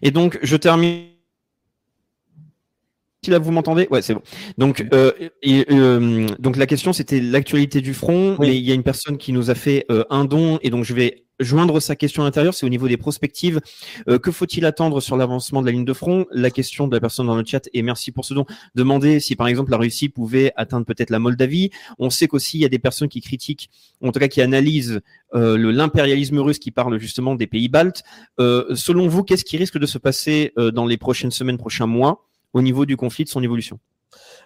Et 0.02 0.12
donc 0.12 0.40
je 0.42 0.58
termine 0.58 1.14
si 3.24 3.32
là 3.32 3.40
vous 3.40 3.52
m'entendez? 3.52 3.88
Ouais, 3.90 4.02
c'est 4.02 4.14
bon. 4.14 4.22
Donc, 4.58 4.86
euh, 4.94 5.12
et, 5.42 5.66
euh, 5.72 6.28
donc 6.40 6.58
la 6.58 6.66
question 6.66 6.92
c'était 6.92 7.22
l'actualité 7.22 7.80
du 7.82 7.94
front. 7.94 8.36
Oui. 8.38 8.48
Mais 8.48 8.58
il 8.58 8.64
y 8.64 8.72
a 8.72 8.76
une 8.76 8.84
personne 8.84 9.18
qui 9.18 9.32
nous 9.32 9.50
a 9.50 9.56
fait 9.56 9.86
euh, 9.90 10.04
un 10.10 10.26
don 10.26 10.60
et 10.62 10.70
donc 10.70 10.84
je 10.84 10.94
vais 10.94 11.23
joindre 11.40 11.80
sa 11.80 11.96
question 11.96 12.24
à 12.24 12.26
l'intérieur. 12.26 12.54
C'est 12.54 12.66
au 12.66 12.70
niveau 12.70 12.88
des 12.88 12.98
prospectives. 12.98 13.60
Euh, 14.08 14.20
que 14.20 14.32
faut-il 14.32 14.66
attendre 14.66 15.02
sur 15.02 15.18
l'avancement 15.18 15.62
de 15.62 15.68
la 15.68 15.72
ligne 15.72 15.86
de 15.86 15.94
front? 15.94 16.26
La 16.32 16.50
question 16.50 16.88
de 16.88 16.96
la 16.96 17.00
personne 17.00 17.28
dans 17.28 17.36
le 17.36 17.44
chat 17.46 17.70
et 17.74 17.82
merci 17.82 18.12
pour 18.12 18.26
ce 18.26 18.34
don. 18.34 18.46
Demander 18.76 19.20
si 19.20 19.36
par 19.36 19.48
exemple 19.48 19.72
la 19.72 19.78
Russie 19.78 20.10
pouvait 20.10 20.52
atteindre 20.56 20.86
peut-être 20.86 21.10
la 21.10 21.20
Moldavie. 21.20 21.72
On 22.00 22.10
sait 22.10 22.28
qu'aussi 22.28 22.58
il 22.58 22.62
y 22.62 22.66
a 22.66 22.70
des 22.70 22.80
personnes 22.80 23.10
qui 23.10 23.22
critiquent, 23.22 23.70
en 24.02 24.12
tout 24.12 24.20
cas 24.20 24.28
qui 24.28 24.42
analysent 24.42 25.02
euh, 25.34 25.58
l'impérialisme 25.58 26.40
russe, 26.40 26.60
qui 26.60 26.72
parle 26.72 27.00
justement 27.00 27.36
des 27.36 27.48
pays 27.48 27.70
baltes. 27.70 28.04
Euh, 28.40 28.76
selon 28.76 29.08
vous, 29.08 29.24
qu'est-ce 29.24 29.46
qui 29.46 29.58
risque 29.58 29.78
de 29.78 29.86
se 29.86 29.98
passer 29.98 30.54
dans 30.74 30.86
les 30.86 30.98
prochaines 30.98 31.32
semaines, 31.32 31.58
prochains 31.58 31.88
mois 31.88 32.26
au 32.54 32.62
niveau 32.62 32.86
du 32.86 32.98
conflit, 32.98 33.24
de 33.24 33.30
son 33.30 33.44
évolution? 33.44 33.80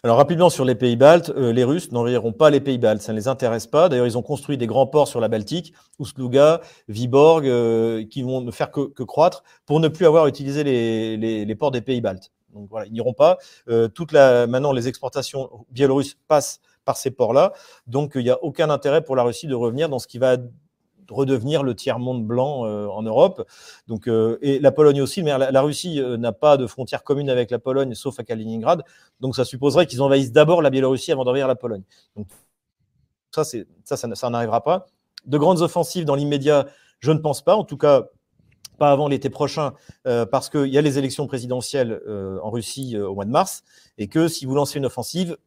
Alors 0.04 0.18
rapidement 0.18 0.50
sur 0.50 0.64
les 0.64 0.76
pays 0.76 0.96
baltes, 0.96 1.32
euh, 1.32 1.52
les 1.52 1.64
Russes 1.64 1.92
n'envahiront 1.92 2.32
pas 2.32 2.50
les 2.50 2.60
pays 2.60 2.78
baltes, 2.78 3.02
ça 3.02 3.14
ne 3.14 3.18
les 3.18 3.28
intéresse 3.28 3.68
pas. 3.68 3.90
D'ailleurs, 3.90 4.06
ils 4.06 4.18
ont 4.18 4.22
construit 4.22 4.58
des 4.58 4.68
grands 4.68 4.88
ports 4.88 5.08
sur 5.08 5.20
la 5.20 5.28
Baltique, 5.28 5.74
Oustluga, 6.00 6.62
Viborg, 6.88 7.48
euh, 7.48 8.06
qui 8.06 8.22
vont 8.22 8.42
ne 8.42 8.52
faire 8.52 8.72
que, 8.72 8.82
que, 8.82 9.04
croître 9.04 9.44
pour 9.66 9.80
ne 9.80 9.88
plus 9.88 10.06
avoir 10.06 10.28
utilisé 10.28 10.64
les, 10.64 11.18
les, 11.18 11.46
les 11.46 11.56
ports 11.56 11.72
des 11.72 11.82
pays 11.82 12.02
baltes. 12.02 12.32
Donc 12.54 12.68
voilà, 12.70 12.86
ils 12.86 12.94
n'iront 12.94 13.14
pas. 13.14 13.38
Euh, 13.70 13.88
toute 13.88 14.12
la, 14.12 14.48
maintenant, 14.48 14.72
les 14.72 14.88
exportations 14.88 15.50
biélorusses 15.72 16.16
passent 16.28 16.60
par 16.86 16.96
ces 16.96 17.12
ports-là. 17.12 17.54
Donc 17.88 18.14
il 18.16 18.24
n'y 18.24 18.30
a 18.30 18.42
aucun 18.44 18.70
intérêt 18.70 19.04
pour 19.04 19.16
la 19.16 19.24
Russie 19.24 19.48
de 19.48 19.56
revenir 19.56 19.90
dans 19.90 20.00
ce 20.00 20.08
qui 20.08 20.20
va 20.20 20.38
redevenir 21.10 21.64
le 21.64 21.76
tiers 21.76 22.00
monde 22.00 22.26
blanc 22.26 22.66
euh, 22.66 22.88
en 22.88 23.04
Europe. 23.04 23.48
Donc, 23.88 24.08
euh, 24.08 24.38
et 24.42 24.60
la 24.60 24.72
Pologne 24.72 25.02
aussi, 25.02 25.24
mais 25.24 25.38
la, 25.38 25.62
Russie 25.62 26.02
euh, 26.02 26.18
n'a 26.18 26.32
pas 26.32 26.58
de 26.58 26.68
frontière 26.68 27.04
commune 27.04 27.30
avec 27.30 27.52
la 27.52 27.60
Pologne, 27.60 27.94
sauf 27.94 28.20
à 28.20 28.24
Kaliningrad. 28.24 28.84
Donc, 29.20 29.36
ça 29.36 29.46
supposerait 29.46 29.86
qu'ils 29.88 30.02
envahissent 30.02 30.32
d'abord 30.32 30.62
la 30.62 30.70
Biélorussie 30.70 31.12
avant 31.12 31.24
d'envahir 31.24 31.48
la 31.48 31.56
Pologne. 31.56 31.84
Donc, 32.16 32.28
ça, 33.32 33.44
ça, 33.44 34.30
n'arrivera 34.30 34.64
pas. 34.64 34.88
De 35.26 35.38
grandes 35.38 35.62
offensives 35.62 36.06
dans 36.06 36.16
l'immédiat, 36.16 36.68
je 37.00 37.12
ne 37.12 37.20
pense 37.20 37.44
pas. 37.44 37.56
En 37.56 37.64
tout 37.64 37.78
cas, 37.78 38.08
pas 38.80 38.92
avant 38.92 39.08
l'été 39.08 39.30
prochain, 39.30 39.74
parce 40.04 40.50
qu'il 40.50 40.68
y 40.68 40.78
a 40.78 40.82
les 40.82 40.98
élections 40.98 41.28
présidentielles 41.28 42.02
en 42.42 42.50
Russie 42.50 42.98
au 42.98 43.14
mois 43.16 43.26
de 43.26 43.32
mars, 43.32 43.64
et 43.98 44.08
que 44.08 44.28
si 44.28 44.46
vous 44.46 44.56
lancez 44.56 44.78
une 44.80 44.86
offensive, 44.86 45.38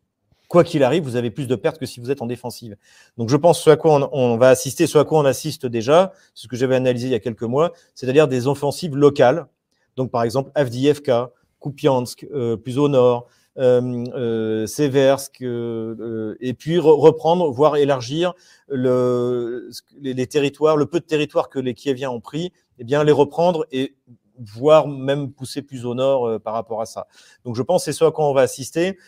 quoi 0.50 0.64
qu'il 0.64 0.82
arrive, 0.82 1.04
vous 1.04 1.14
avez 1.14 1.30
plus 1.30 1.46
de 1.46 1.54
pertes 1.54 1.78
que 1.78 1.86
si 1.86 2.00
vous 2.00 2.10
êtes 2.10 2.22
en 2.22 2.26
défensive. 2.26 2.76
Donc 3.16 3.28
je 3.28 3.36
pense 3.36 3.62
ce 3.62 3.70
à 3.70 3.76
quoi 3.76 4.10
on, 4.12 4.36
va 4.36 4.48
assister, 4.48 4.88
ce 4.88 4.98
à 4.98 5.04
quoi 5.04 5.20
on 5.20 5.24
assiste 5.24 5.64
déjà, 5.64 6.12
ce 6.34 6.48
que 6.48 6.56
j'avais 6.56 6.74
analysé 6.74 7.06
il 7.06 7.12
y 7.12 7.14
a 7.14 7.20
quelques 7.20 7.44
mois, 7.44 7.72
c'est-à-dire 7.94 8.26
des 8.26 8.48
offensives 8.48 8.96
locales. 8.96 9.46
Donc 9.94 10.10
par 10.10 10.24
exemple 10.24 10.50
Avdiivka, 10.56 11.30
Kupiansk, 11.60 12.26
euh, 12.34 12.56
plus 12.56 12.78
au 12.78 12.88
nord, 12.88 13.28
euh, 13.58 14.04
euh, 14.12 14.66
Seversk, 14.66 15.40
euh, 15.42 16.34
et 16.40 16.52
puis 16.52 16.80
re 16.80 16.98
reprendre, 16.98 17.48
voire 17.52 17.76
élargir 17.76 18.34
le, 18.66 19.70
les, 20.00 20.26
territoires, 20.26 20.76
le 20.76 20.86
peu 20.86 20.98
de 20.98 21.04
territoires 21.04 21.48
que 21.48 21.60
les 21.60 21.74
Kieviens 21.74 22.10
ont 22.10 22.20
pris, 22.20 22.52
eh 22.80 22.84
bien 22.84 23.04
les 23.04 23.12
reprendre 23.12 23.66
et 23.70 23.94
voire 24.40 24.88
même 24.88 25.32
pousser 25.32 25.62
plus 25.62 25.84
au 25.84 25.94
nord 25.94 26.26
euh, 26.26 26.38
par 26.38 26.54
rapport 26.54 26.80
à 26.80 26.86
ça. 26.86 27.06
Donc 27.44 27.56
je 27.56 27.62
pense 27.62 27.84
c'est 27.84 27.92
ce 27.92 28.04
à 28.04 28.10
quoi 28.10 28.26
on 28.28 28.32
va 28.32 28.42
assister. 28.42 28.98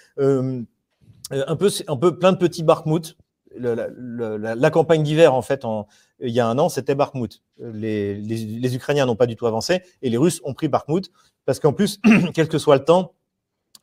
Euh, 1.33 1.45
un 1.47 1.57
peu, 1.57 1.71
un 1.89 1.97
peu 1.97 2.19
plein 2.19 2.33
de 2.33 2.39
petits 2.39 2.63
Bakhmut. 2.63 3.17
La, 3.55 3.75
la, 3.75 3.89
la, 4.39 4.55
la 4.55 4.71
campagne 4.71 5.03
d'hiver, 5.03 5.35
en 5.35 5.43
fait, 5.43 5.67
en, 5.67 5.87
il 6.21 6.31
y 6.31 6.41
a 6.41 6.49
un 6.49 6.59
an, 6.59 6.71
c'était 6.71 6.95
Bakhmut. 6.95 7.43
Les, 7.59 8.15
les, 8.15 8.37
les 8.37 8.77
Ukrainiens 8.77 9.05
n'ont 9.05 9.17
pas 9.17 9.27
du 9.27 9.37
tout 9.37 9.47
avancé 9.47 9.83
et 10.01 10.09
les 10.09 10.17
Russes 10.17 10.41
ont 10.45 10.55
pris 10.55 10.69
Bakhmut 10.69 11.11
parce 11.45 11.61
qu'en 11.61 11.73
plus, 11.73 12.01
quel 12.35 12.49
que 12.49 12.59
soit 12.59 12.77
le 12.77 12.85
temps, 12.85 13.13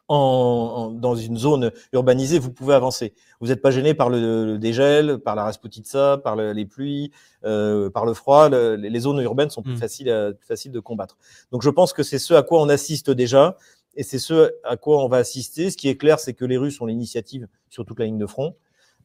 en, 0.10 0.16
en, 0.16 0.90
dans 0.90 1.16
une 1.16 1.38
zone 1.38 1.72
urbanisée, 1.94 2.40
vous 2.40 2.52
pouvez 2.52 2.74
avancer. 2.74 3.14
Vous 3.40 3.48
n'êtes 3.48 3.62
pas 3.62 3.70
gêné 3.70 3.94
par 3.94 4.10
le, 4.10 4.46
le, 4.46 4.58
dégel, 4.58 5.20
par 5.20 5.36
la 5.36 5.44
rasputitsa, 5.44 6.18
par 6.18 6.36
le, 6.36 6.52
les 6.52 6.66
pluies, 6.66 7.12
euh, 7.46 7.92
par 7.92 8.06
le 8.06 8.16
froid. 8.16 8.50
Le, 8.50 8.76
les 8.76 9.00
zones 9.00 9.20
urbaines 9.22 9.52
sont 9.52 9.62
plus, 9.62 9.74
mmh. 9.74 9.78
faciles 9.78 10.10
à, 10.10 10.34
plus 10.34 10.48
faciles 10.48 10.72
de 10.72 10.80
combattre. 10.80 11.18
Donc 11.52 11.62
je 11.62 11.70
pense 11.70 11.94
que 11.94 12.02
c'est 12.02 12.20
ce 12.20 12.34
à 12.34 12.42
quoi 12.42 12.60
on 12.60 12.70
assiste 12.70 13.12
déjà 13.12 13.56
et 14.00 14.04
c'est 14.04 14.18
ce 14.18 14.54
à 14.64 14.78
quoi 14.78 15.04
on 15.04 15.10
va 15.10 15.18
assister. 15.18 15.70
Ce 15.70 15.76
qui 15.76 15.90
est 15.90 15.98
clair, 15.98 16.20
c'est 16.22 16.34
que 16.34 16.46
les 16.46 16.58
Russes 16.58 16.80
ont 16.80 16.86
l'initiative 16.86 17.50
sur 17.70 17.84
toute 17.84 18.00
la 18.00 18.06
ligne 18.06 18.18
de 18.18 18.26
front, 18.26 18.56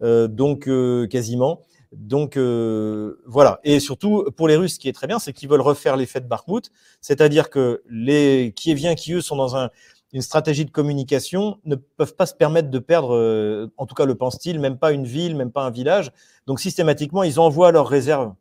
euh, 0.03 0.29
donc 0.29 0.69
euh, 0.69 1.09
quasiment. 1.09 1.63
Donc 1.91 2.37
euh, 2.37 3.21
voilà. 3.27 3.59
Et 3.65 3.81
surtout 3.81 4.25
pour 4.37 4.47
les 4.47 4.55
Russes, 4.55 4.75
ce 4.75 4.79
qui 4.79 4.89
est 4.89 4.93
très 4.93 5.09
bien, 5.09 5.19
c'est 5.19 5.33
qu'ils 5.33 5.49
veulent 5.49 5.61
refaire 5.61 5.97
l'effet 5.97 6.21
de 6.21 6.29
Bakhmut, 6.29 6.71
c'est-à-dire 7.01 7.51
que 7.51 7.83
les 7.91 8.53
Kieviens 8.55 8.95
qui 8.95 9.15
eux 9.15 9.21
sont 9.21 9.35
dans 9.35 9.57
un, 9.57 9.71
une 10.13 10.23
stratégie 10.23 10.65
de 10.65 10.71
communication 10.71 11.59
ne 11.65 11.75
peuvent 11.75 12.15
pas 12.15 12.27
se 12.27 12.35
permettre 12.35 12.71
de 12.71 12.79
perdre, 12.79 13.69
en 13.77 13.87
tout 13.87 13.97
cas 13.97 14.05
le 14.05 14.15
pense-t-il, 14.15 14.61
même 14.61 14.79
pas 14.79 14.93
une 14.93 15.07
ville, 15.07 15.35
même 15.35 15.51
pas 15.51 15.65
un 15.65 15.71
village. 15.71 16.13
Donc 16.47 16.61
systématiquement, 16.61 17.25
ils 17.25 17.41
envoient 17.41 17.73
leurs 17.73 17.89
réserves 17.89 18.33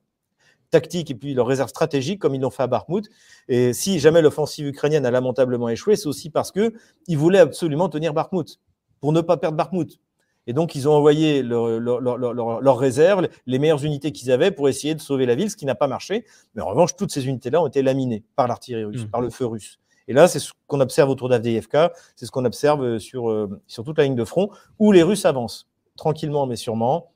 tactique 0.74 1.10
et 1.10 1.16
puis 1.16 1.34
leur 1.34 1.48
réserve 1.48 1.70
stratégique, 1.70 2.20
comme 2.20 2.36
ils 2.36 2.42
l'ont 2.42 2.50
fait 2.50 2.64
à 2.64 2.68
Bakhmut. 2.68 3.10
Et 3.48 3.74
si 3.74 4.00
jamais 4.00 4.22
l'offensive 4.22 4.68
ukrainienne 4.68 5.06
a 5.06 5.12
lamentablement 5.12 5.70
échoué, 5.70 5.96
c'est 5.96 6.08
aussi 6.08 6.30
parce 6.30 6.52
que 6.52 6.74
ils 7.08 7.18
voulaient 7.18 7.40
absolument 7.40 7.90
tenir 7.90 8.14
Bakhmut 8.14 8.60
pour 9.00 9.14
ne 9.14 9.22
pas 9.22 9.38
perdre 9.38 9.58
Bakhmut. 9.58 10.00
Et 10.46 10.52
donc, 10.54 10.76
ils 10.76 10.90
ont 10.90 10.94
envoyé 10.94 11.42
leurs 11.42 11.80
leur, 11.80 12.02
leur, 12.02 12.78
réserves, 12.78 13.30
les 13.46 13.60
meilleures 13.60 13.86
unités 13.86 14.12
qu'ils 14.12 14.30
avaient 14.30 14.52
pour 14.52 14.68
essayer 14.68 14.94
de 14.94 15.00
sauver 15.00 15.26
la 15.26 15.36
ville, 15.36 15.50
ce 15.50 15.56
qui 15.56 15.66
n'a 15.66 15.76
pas 15.76 15.88
marché. 15.88 16.26
Mais 16.54 16.62
en 16.62 16.68
revanche, 16.68 16.98
toutes 16.98 17.12
ces 17.12 17.28
unités-là 17.28 17.62
ont 17.62 17.68
été 17.68 17.82
laminées 17.82 18.24
par 18.36 18.50
l'artillerie 18.50 18.84
russe, 18.84 19.06
mmh. 19.06 19.10
par 19.10 19.22
le 19.22 19.30
feu 19.30 19.46
russe. 19.46 19.80
Et 20.10 20.14
là, 20.14 20.28
c'est 20.28 20.40
ce 20.40 20.52
qu'on 20.68 20.82
observe 20.82 21.10
autour 21.10 21.30
d'Avdeyevka, 21.30 21.94
c'est 22.18 22.26
ce 22.26 22.32
qu'on 22.32 22.44
observe 22.44 23.00
sur, 23.00 23.30
euh, 23.30 23.62
sur 23.68 23.86
toute 23.86 23.98
la 23.98 24.04
ligne 24.04 24.16
de 24.16 24.26
front, 24.26 24.50
où 24.80 24.92
les 24.92 25.02
Russes 25.02 25.26
avancent, 25.26 25.70
tranquillement 25.96 26.46
mais 26.46 26.58
sûrement. 26.58 27.13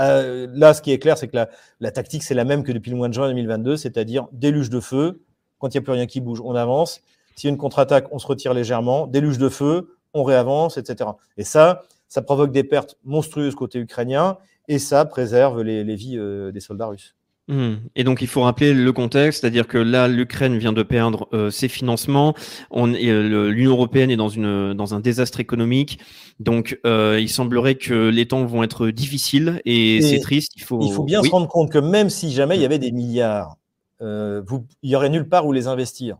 Euh, 0.00 0.46
là, 0.52 0.74
ce 0.74 0.82
qui 0.82 0.92
est 0.92 0.98
clair, 0.98 1.18
c'est 1.18 1.28
que 1.28 1.36
la, 1.80 1.90
tactique, 1.90 2.22
c'est 2.22 2.34
la 2.34 2.44
même 2.44 2.62
que 2.62 2.72
depuis 2.72 2.90
le 2.90 2.96
mois 2.96 3.08
de 3.08 3.14
juin 3.14 3.28
2022, 3.28 3.76
c'est-à-dire 3.76 4.28
déluge 4.32 4.70
de 4.70 4.80
feu. 4.80 5.22
Quand 5.58 5.68
il 5.68 5.76
n'y 5.76 5.78
a 5.78 5.82
plus 5.82 5.92
rien 5.92 6.06
qui 6.06 6.20
bouge, 6.20 6.40
on 6.42 6.54
avance. 6.54 7.02
S'il 7.36 7.48
y 7.48 7.50
a 7.50 7.52
une 7.52 7.58
contre-attaque, 7.58 8.06
on 8.12 8.18
se 8.18 8.26
retire 8.26 8.54
légèrement. 8.54 9.06
Déluge 9.06 9.38
de 9.38 9.48
feu, 9.48 9.96
on 10.14 10.24
réavance, 10.24 10.78
etc. 10.78 11.10
Et 11.36 11.44
ça, 11.44 11.82
ça 12.08 12.22
provoque 12.22 12.50
des 12.50 12.64
pertes 12.64 12.96
monstrueuses 13.04 13.54
côté 13.54 13.78
ukrainien 13.78 14.38
et 14.68 14.78
ça 14.78 15.04
préserve 15.04 15.62
les, 15.62 15.82
vies 15.94 16.16
euh, 16.18 16.50
des 16.50 16.60
soldats 16.60 16.86
russes. 16.86 17.14
Mmh. 17.50 17.78
Et 17.96 18.04
donc 18.04 18.22
il 18.22 18.28
faut 18.28 18.42
rappeler 18.42 18.72
le 18.72 18.92
contexte, 18.92 19.40
c'est-à-dire 19.40 19.66
que 19.66 19.76
là 19.76 20.06
l'Ukraine 20.06 20.56
vient 20.56 20.72
de 20.72 20.84
perdre 20.84 21.28
euh, 21.32 21.50
ses 21.50 21.66
financements, 21.66 22.34
euh, 22.72 23.50
l'Union 23.50 23.72
européenne 23.72 24.08
est 24.12 24.16
dans 24.16 24.28
une 24.28 24.72
dans 24.72 24.94
un 24.94 25.00
désastre 25.00 25.40
économique, 25.40 25.98
donc 26.38 26.78
il 26.84 27.28
semblerait 27.28 27.74
que 27.74 28.08
les 28.08 28.26
temps 28.26 28.44
vont 28.46 28.62
être 28.62 28.88
difficiles 28.90 29.60
et, 29.64 30.00
c'est 30.00 30.20
triste. 30.20 30.52
Il 30.54 30.62
faut 30.62 30.80
il 30.80 30.92
faut 30.92 31.02
bien 31.02 31.24
se 31.24 31.30
rendre 31.30 31.48
compte 31.48 31.72
que 31.72 31.78
même 31.78 32.08
si 32.08 32.30
jamais 32.30 32.54
il 32.54 32.62
y 32.62 32.64
avait 32.64 32.78
des 32.78 32.92
milliards, 32.92 33.56
vous, 34.00 34.64
il 34.82 34.90
y 34.90 34.94
aurait 34.94 35.10
nulle 35.10 35.28
part 35.28 35.44
où 35.44 35.52
les 35.52 35.66
investir 35.66 36.18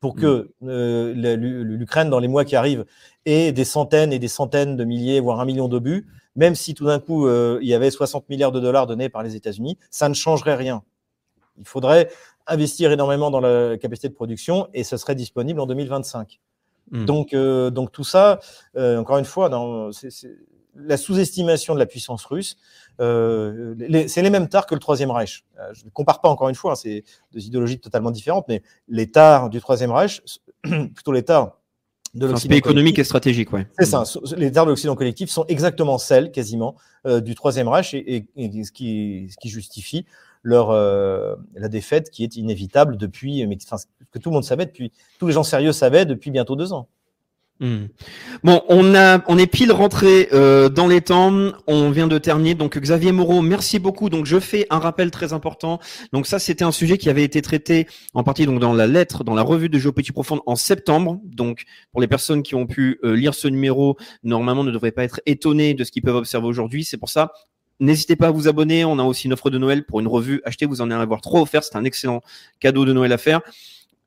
pour 0.00 0.16
que 0.16 0.50
mmh. 0.62 1.12
l'Ukraine 1.76 2.10
dans 2.10 2.18
les 2.18 2.26
mois 2.26 2.44
qui 2.44 2.56
arrivent 2.56 2.84
et 3.24 3.52
des 3.52 3.64
centaines 3.64 4.12
et 4.12 4.18
des 4.18 4.26
centaines 4.26 4.76
de 4.76 4.82
milliers, 4.82 5.20
voire 5.20 5.38
un 5.38 5.44
million 5.44 5.68
d'obus, 5.68 6.08
même 6.36 6.54
si 6.54 6.74
tout 6.74 6.86
d'un 6.86 6.98
coup 6.98 7.26
euh, 7.26 7.58
il 7.62 7.68
y 7.68 7.74
avait 7.74 7.90
60 7.90 8.28
milliards 8.28 8.52
de 8.52 8.60
dollars 8.60 8.86
donnés 8.86 9.08
par 9.08 9.22
les 9.22 9.36
États-Unis, 9.36 9.78
ça 9.90 10.08
ne 10.08 10.14
changerait 10.14 10.54
rien. 10.54 10.82
Il 11.58 11.66
faudrait 11.66 12.10
investir 12.46 12.92
énormément 12.92 13.30
dans 13.30 13.40
la 13.40 13.76
capacité 13.78 14.08
de 14.08 14.14
production 14.14 14.68
et 14.74 14.84
ce 14.84 14.96
serait 14.96 15.14
disponible 15.14 15.60
en 15.60 15.66
2025. 15.66 16.40
Hmm. 16.90 17.04
Donc, 17.04 17.34
euh, 17.34 17.70
donc 17.70 17.92
tout 17.92 18.04
ça, 18.04 18.40
euh, 18.76 18.98
encore 18.98 19.18
une 19.18 19.24
fois, 19.24 19.50
c'est 19.92 20.10
la 20.74 20.96
sous-estimation 20.96 21.74
de 21.74 21.78
la 21.78 21.86
puissance 21.86 22.24
russe. 22.24 22.56
c'est 22.98 24.22
les 24.22 24.30
mêmes 24.30 24.48
tares 24.48 24.66
que 24.66 24.74
le 24.74 24.80
Troisième 24.80 25.10
Reich. 25.10 25.44
je 25.74 25.84
ne 25.84 25.90
compare 25.90 26.22
pas 26.22 26.30
encore 26.30 26.48
une 26.48 26.54
fois, 26.54 26.72
hein, 26.72 26.76
c'est 26.76 27.04
deux 27.32 27.44
idéologies 27.44 27.78
totalement 27.78 28.10
différentes, 28.10 28.46
mais 28.48 28.62
les 28.88 29.10
tares 29.10 29.50
du 29.50 29.60
Troisième 29.60 29.92
Reich, 29.92 30.22
plutôt 30.62 31.12
les 31.12 31.24
tares 31.24 31.58
de 32.14 32.26
l'Occident 32.26 32.56
économique 32.56 32.98
et 32.98 33.04
stratégique, 33.04 33.52
ouais. 33.52 33.66
C'est 33.78 33.86
ça. 33.86 34.04
Les 34.36 34.52
terres 34.52 34.64
de 34.64 34.70
l'Occident 34.70 34.94
collectif 34.94 35.30
sont 35.30 35.44
exactement 35.48 35.98
celles, 35.98 36.30
quasiment, 36.30 36.76
euh, 37.06 37.20
du 37.20 37.34
Troisième 37.34 37.68
Reich 37.68 37.94
et, 37.94 38.26
et, 38.36 38.64
ce, 38.64 38.72
qui, 38.72 39.28
ce 39.30 39.36
qui 39.36 39.48
justifie 39.48 40.04
leur 40.42 40.70
euh, 40.70 41.36
la 41.54 41.68
défaite 41.68 42.10
qui 42.10 42.24
est 42.24 42.36
inévitable 42.36 42.96
depuis, 42.96 43.46
mais 43.46 43.56
enfin, 43.64 43.82
que 44.10 44.18
tout 44.18 44.30
le 44.30 44.34
monde 44.34 44.44
savait 44.44 44.66
depuis, 44.66 44.92
tous 45.18 45.26
les 45.26 45.32
gens 45.32 45.44
sérieux 45.44 45.72
savaient 45.72 46.04
depuis 46.04 46.30
bientôt 46.30 46.56
deux 46.56 46.72
ans. 46.72 46.88
Hmm. 47.60 47.86
Bon, 48.42 48.60
on 48.68 48.92
a, 48.96 49.22
on 49.28 49.38
est 49.38 49.46
pile 49.46 49.70
rentré 49.70 50.28
euh, 50.32 50.68
dans 50.68 50.88
les 50.88 51.00
temps. 51.00 51.52
On 51.68 51.90
vient 51.90 52.08
de 52.08 52.18
terminer. 52.18 52.54
Donc 52.54 52.76
Xavier 52.76 53.12
Moreau, 53.12 53.40
merci 53.40 53.78
beaucoup. 53.78 54.10
Donc 54.10 54.26
je 54.26 54.40
fais 54.40 54.66
un 54.70 54.80
rappel 54.80 55.12
très 55.12 55.32
important. 55.32 55.78
Donc 56.12 56.26
ça, 56.26 56.40
c'était 56.40 56.64
un 56.64 56.72
sujet 56.72 56.98
qui 56.98 57.08
avait 57.08 57.22
été 57.22 57.40
traité 57.40 57.86
en 58.14 58.24
partie 58.24 58.46
donc 58.46 58.58
dans 58.58 58.72
la 58.72 58.88
lettre, 58.88 59.22
dans 59.22 59.34
la 59.34 59.42
revue 59.42 59.68
de 59.68 59.78
géopolitique 59.78 60.14
profonde 60.14 60.40
en 60.44 60.56
septembre. 60.56 61.20
Donc 61.24 61.62
pour 61.92 62.00
les 62.00 62.08
personnes 62.08 62.42
qui 62.42 62.56
ont 62.56 62.66
pu 62.66 62.98
euh, 63.04 63.14
lire 63.14 63.32
ce 63.32 63.46
numéro, 63.46 63.96
normalement 64.24 64.64
ne 64.64 64.72
devraient 64.72 64.90
pas 64.90 65.04
être 65.04 65.20
étonnés 65.26 65.74
de 65.74 65.84
ce 65.84 65.92
qu'ils 65.92 66.02
peuvent 66.02 66.16
observer 66.16 66.48
aujourd'hui. 66.48 66.84
C'est 66.84 66.98
pour 66.98 67.10
ça. 67.10 67.32
N'hésitez 67.78 68.16
pas 68.16 68.28
à 68.28 68.30
vous 68.32 68.48
abonner. 68.48 68.84
On 68.84 68.98
a 68.98 69.04
aussi 69.04 69.26
une 69.26 69.34
offre 69.34 69.50
de 69.50 69.58
Noël 69.58 69.84
pour 69.84 70.00
une 70.00 70.08
revue. 70.08 70.40
Achetez, 70.44 70.66
vous 70.66 70.80
en 70.80 70.90
allez 70.90 71.00
avoir 71.00 71.20
trois 71.20 71.40
offerts. 71.40 71.62
C'est 71.62 71.76
un 71.76 71.84
excellent 71.84 72.22
cadeau 72.58 72.84
de 72.84 72.92
Noël 72.92 73.12
à 73.12 73.18
faire 73.18 73.40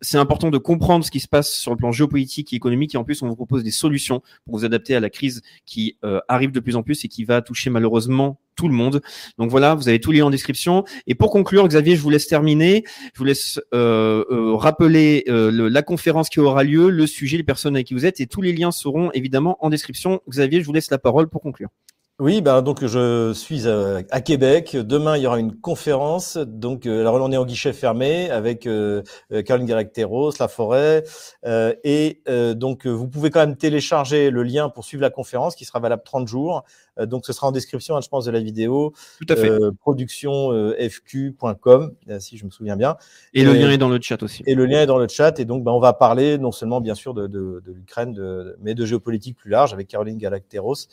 c'est 0.02 0.18
important 0.18 0.52
de 0.52 0.58
comprendre 0.58 1.06
ce 1.06 1.12
qui 1.12 1.20
se 1.20 1.28
passe 1.28 1.54
sur 1.54 1.72
le 1.72 1.78
plan 1.78 1.92
géopolitique 1.92 2.54
et 2.54 2.56
économique 2.56 2.96
et 2.96 2.98
en 2.98 3.04
plus 3.04 3.22
on 3.22 3.28
vous 3.28 3.36
propose 3.36 3.64
des 3.64 3.72
solutions 3.72 4.22
pour 4.46 4.58
vous 4.58 4.66
adapter 4.66 4.96
à 4.96 5.00
la 5.00 5.10
crise 5.10 5.42
qui 5.66 5.98
euh, 6.04 6.20
arrive 6.28 6.52
de 6.52 6.60
plus 6.60 6.76
en 6.76 6.84
plus 6.84 7.06
et 7.06 7.08
qui 7.08 7.24
va 7.24 7.42
toucher 7.42 7.70
malheureusement 7.70 8.40
tout 8.56 8.68
le 8.70 8.74
monde. 8.74 9.02
Donc 9.38 9.52
voilà, 9.52 9.76
vous 9.76 9.90
avez 9.90 10.00
tout 10.00 10.12
lié 10.12 10.22
en 10.22 10.30
description. 10.30 10.86
Et 11.08 11.16
pour 11.16 11.30
conclure, 11.30 11.68
Xavier, 11.68 11.98
je 11.98 12.02
vous 12.02 12.10
laisse 12.10 12.26
terminer. 12.26 12.86
Je 13.14 13.20
vous 13.20 13.26
laisse 13.26 13.60
euh, 13.74 14.24
euh, 14.32 14.56
rappeler 14.56 15.26
la 15.28 15.82
conférence 15.82 16.30
qui 16.30 16.40
aura 16.40 16.64
lieu, 16.64 16.90
le 16.90 17.06
sujet, 17.06 17.36
les 17.36 17.44
personnes 17.44 17.76
avec 17.76 17.88
qui 17.88 17.94
vous 17.94 18.06
êtes 18.06 18.22
et 18.22 18.28
tous 18.28 18.42
les 18.42 18.54
liens 18.54 18.72
seront 18.72 19.12
évidemment 19.12 19.58
en 19.60 19.70
description. 19.70 20.22
Xavier, 20.30 20.62
je 20.62 20.66
vous 20.66 20.74
laisse 20.74 20.90
la 20.90 20.98
parole 20.98 21.28
pour 21.28 21.42
conclure. 21.42 21.70
Oui, 22.18 22.40
ben 22.40 22.62
donc 22.62 22.86
je 22.86 23.34
suis 23.34 23.68
à, 23.68 24.22
Québec. 24.22 24.78
Demain, 24.78 25.18
il 25.18 25.24
y 25.24 25.28
aura 25.28 25.38
une 25.38 25.54
conférence. 25.54 26.38
Donc, 26.38 26.86
euh, 26.86 27.02
alors 27.02 27.16
on 27.16 27.30
est 27.30 27.36
en 27.36 27.44
guichet 27.44 27.74
fermé 27.74 28.30
avec 28.30 28.68
euh, 28.68 29.04
euh 29.34 29.42
Caroline 29.42 29.68
Galacteros, 29.68 30.32
La 30.40 30.48
Forêt, 30.48 31.04
euh, 31.46 31.74
et 31.84 32.22
donc 32.56 32.88
vous 32.88 33.10
pouvez 33.10 33.32
quand 33.32 33.42
même 33.42 33.58
télécharger 33.58 34.30
le 34.30 34.44
lien 34.44 34.70
pour 34.70 34.86
suivre 34.86 35.02
la 35.02 35.10
conférence 35.10 35.58
qui 35.58 35.66
sera 35.66 35.80
valable 35.80 36.04
30 36.06 36.26
jours. 36.26 36.64
Donc, 37.06 37.26
ce 37.26 37.34
sera 37.34 37.48
en 37.48 37.52
description, 37.52 37.96
hein, 37.96 38.02
je 38.02 38.10
pense, 38.10 38.26
de 38.26 38.32
la 38.32 38.40
vidéo. 38.40 38.94
Tout 39.20 39.34
à 39.34 39.36
fait. 39.36 39.52
productionfq.com, 39.80 41.94
si 42.20 42.38
je 42.38 42.46
me 42.46 42.50
souviens 42.50 42.78
bien. 42.78 42.98
Et, 43.34 43.44
le 43.44 43.54
lien 43.54 43.72
est 43.72 43.78
dans 43.78 43.90
le 43.90 44.00
chat 44.02 44.22
aussi. 44.24 44.44
Et 44.46 44.56
le 44.56 44.66
lien 44.66 44.82
est 44.82 44.86
dans 44.86 44.98
le 44.98 45.08
chat. 45.08 45.40
Et 45.40 45.46
donc, 45.46 45.64
ben, 45.64 45.72
on 45.72 45.80
va 45.80 45.94
parler 45.94 46.38
non 46.38 46.52
seulement 46.52 46.82
bien 46.82 46.96
sûr 46.96 47.14
de, 47.14 47.28
de, 47.28 47.62
de 47.66 47.72
l'Ukraine, 47.72 48.18
mais 48.62 48.76
de 48.76 48.86
géopolitique 48.86 49.38
plus 49.38 49.50
large 49.50 49.74
avec 49.74 49.88
Caroline 49.88 50.18
Galacteros. 50.18 50.88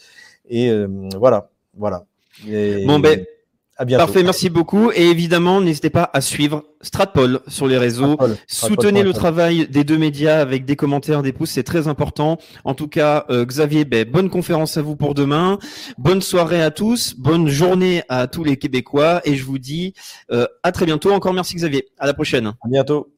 Et 0.49 0.71
euh, 0.71 1.09
voilà, 1.17 1.51
voilà. 1.75 2.05
bon 2.47 2.99
ben. 2.99 3.25
À 3.83 3.85
bientôt. 3.85 4.05
Parfait, 4.05 4.23
merci 4.23 4.49
beaucoup. 4.49 4.93
Et 4.93 5.11
évidemment, 5.11 5.61
n'hésitez 5.61 5.91
pas 5.91 6.09
à 6.13 6.21
suivre 6.21 6.63
Stratpol 6.83 7.41
sur 7.49 7.67
les 7.67 7.79
réseaux. 7.79 8.17
Soutenez 8.47 9.03
le 9.03 9.13
travail 9.13 9.67
des 9.67 9.83
deux 9.83 9.99
médias 9.99 10.39
avec 10.39 10.65
des 10.65 10.77
commentaires, 10.77 11.21
des 11.21 11.33
pouces, 11.33 11.51
c'est 11.51 11.65
très 11.65 11.89
important. 11.89 12.39
En 12.65 12.75
tout 12.75 12.87
cas, 12.87 13.25
euh, 13.29 13.45
Xavier, 13.45 13.85
ben, 13.85 14.09
bonne 14.09 14.31
conférence 14.31 14.77
à 14.77 14.83
vous 14.83 14.95
pour 14.95 15.15
demain. 15.15 15.59
Bonne 15.99 16.23
soirée 16.23 16.63
à 16.63 16.71
tous, 16.71 17.17
bonne 17.19 17.49
journée 17.49 18.05
à 18.09 18.29
tous 18.29 18.45
les 18.45 18.57
Québécois. 18.57 19.21
Et 19.25 19.35
je 19.35 19.45
vous 19.45 19.59
dis 19.59 19.95
euh, 20.31 20.47
à 20.63 20.71
très 20.71 20.87
bientôt. 20.87 21.11
Encore 21.11 21.35
merci 21.35 21.57
Xavier. 21.57 21.89
À 21.99 22.07
la 22.07 22.15
prochaine. 22.15 22.47
À 22.47 22.69
bientôt. 22.69 23.12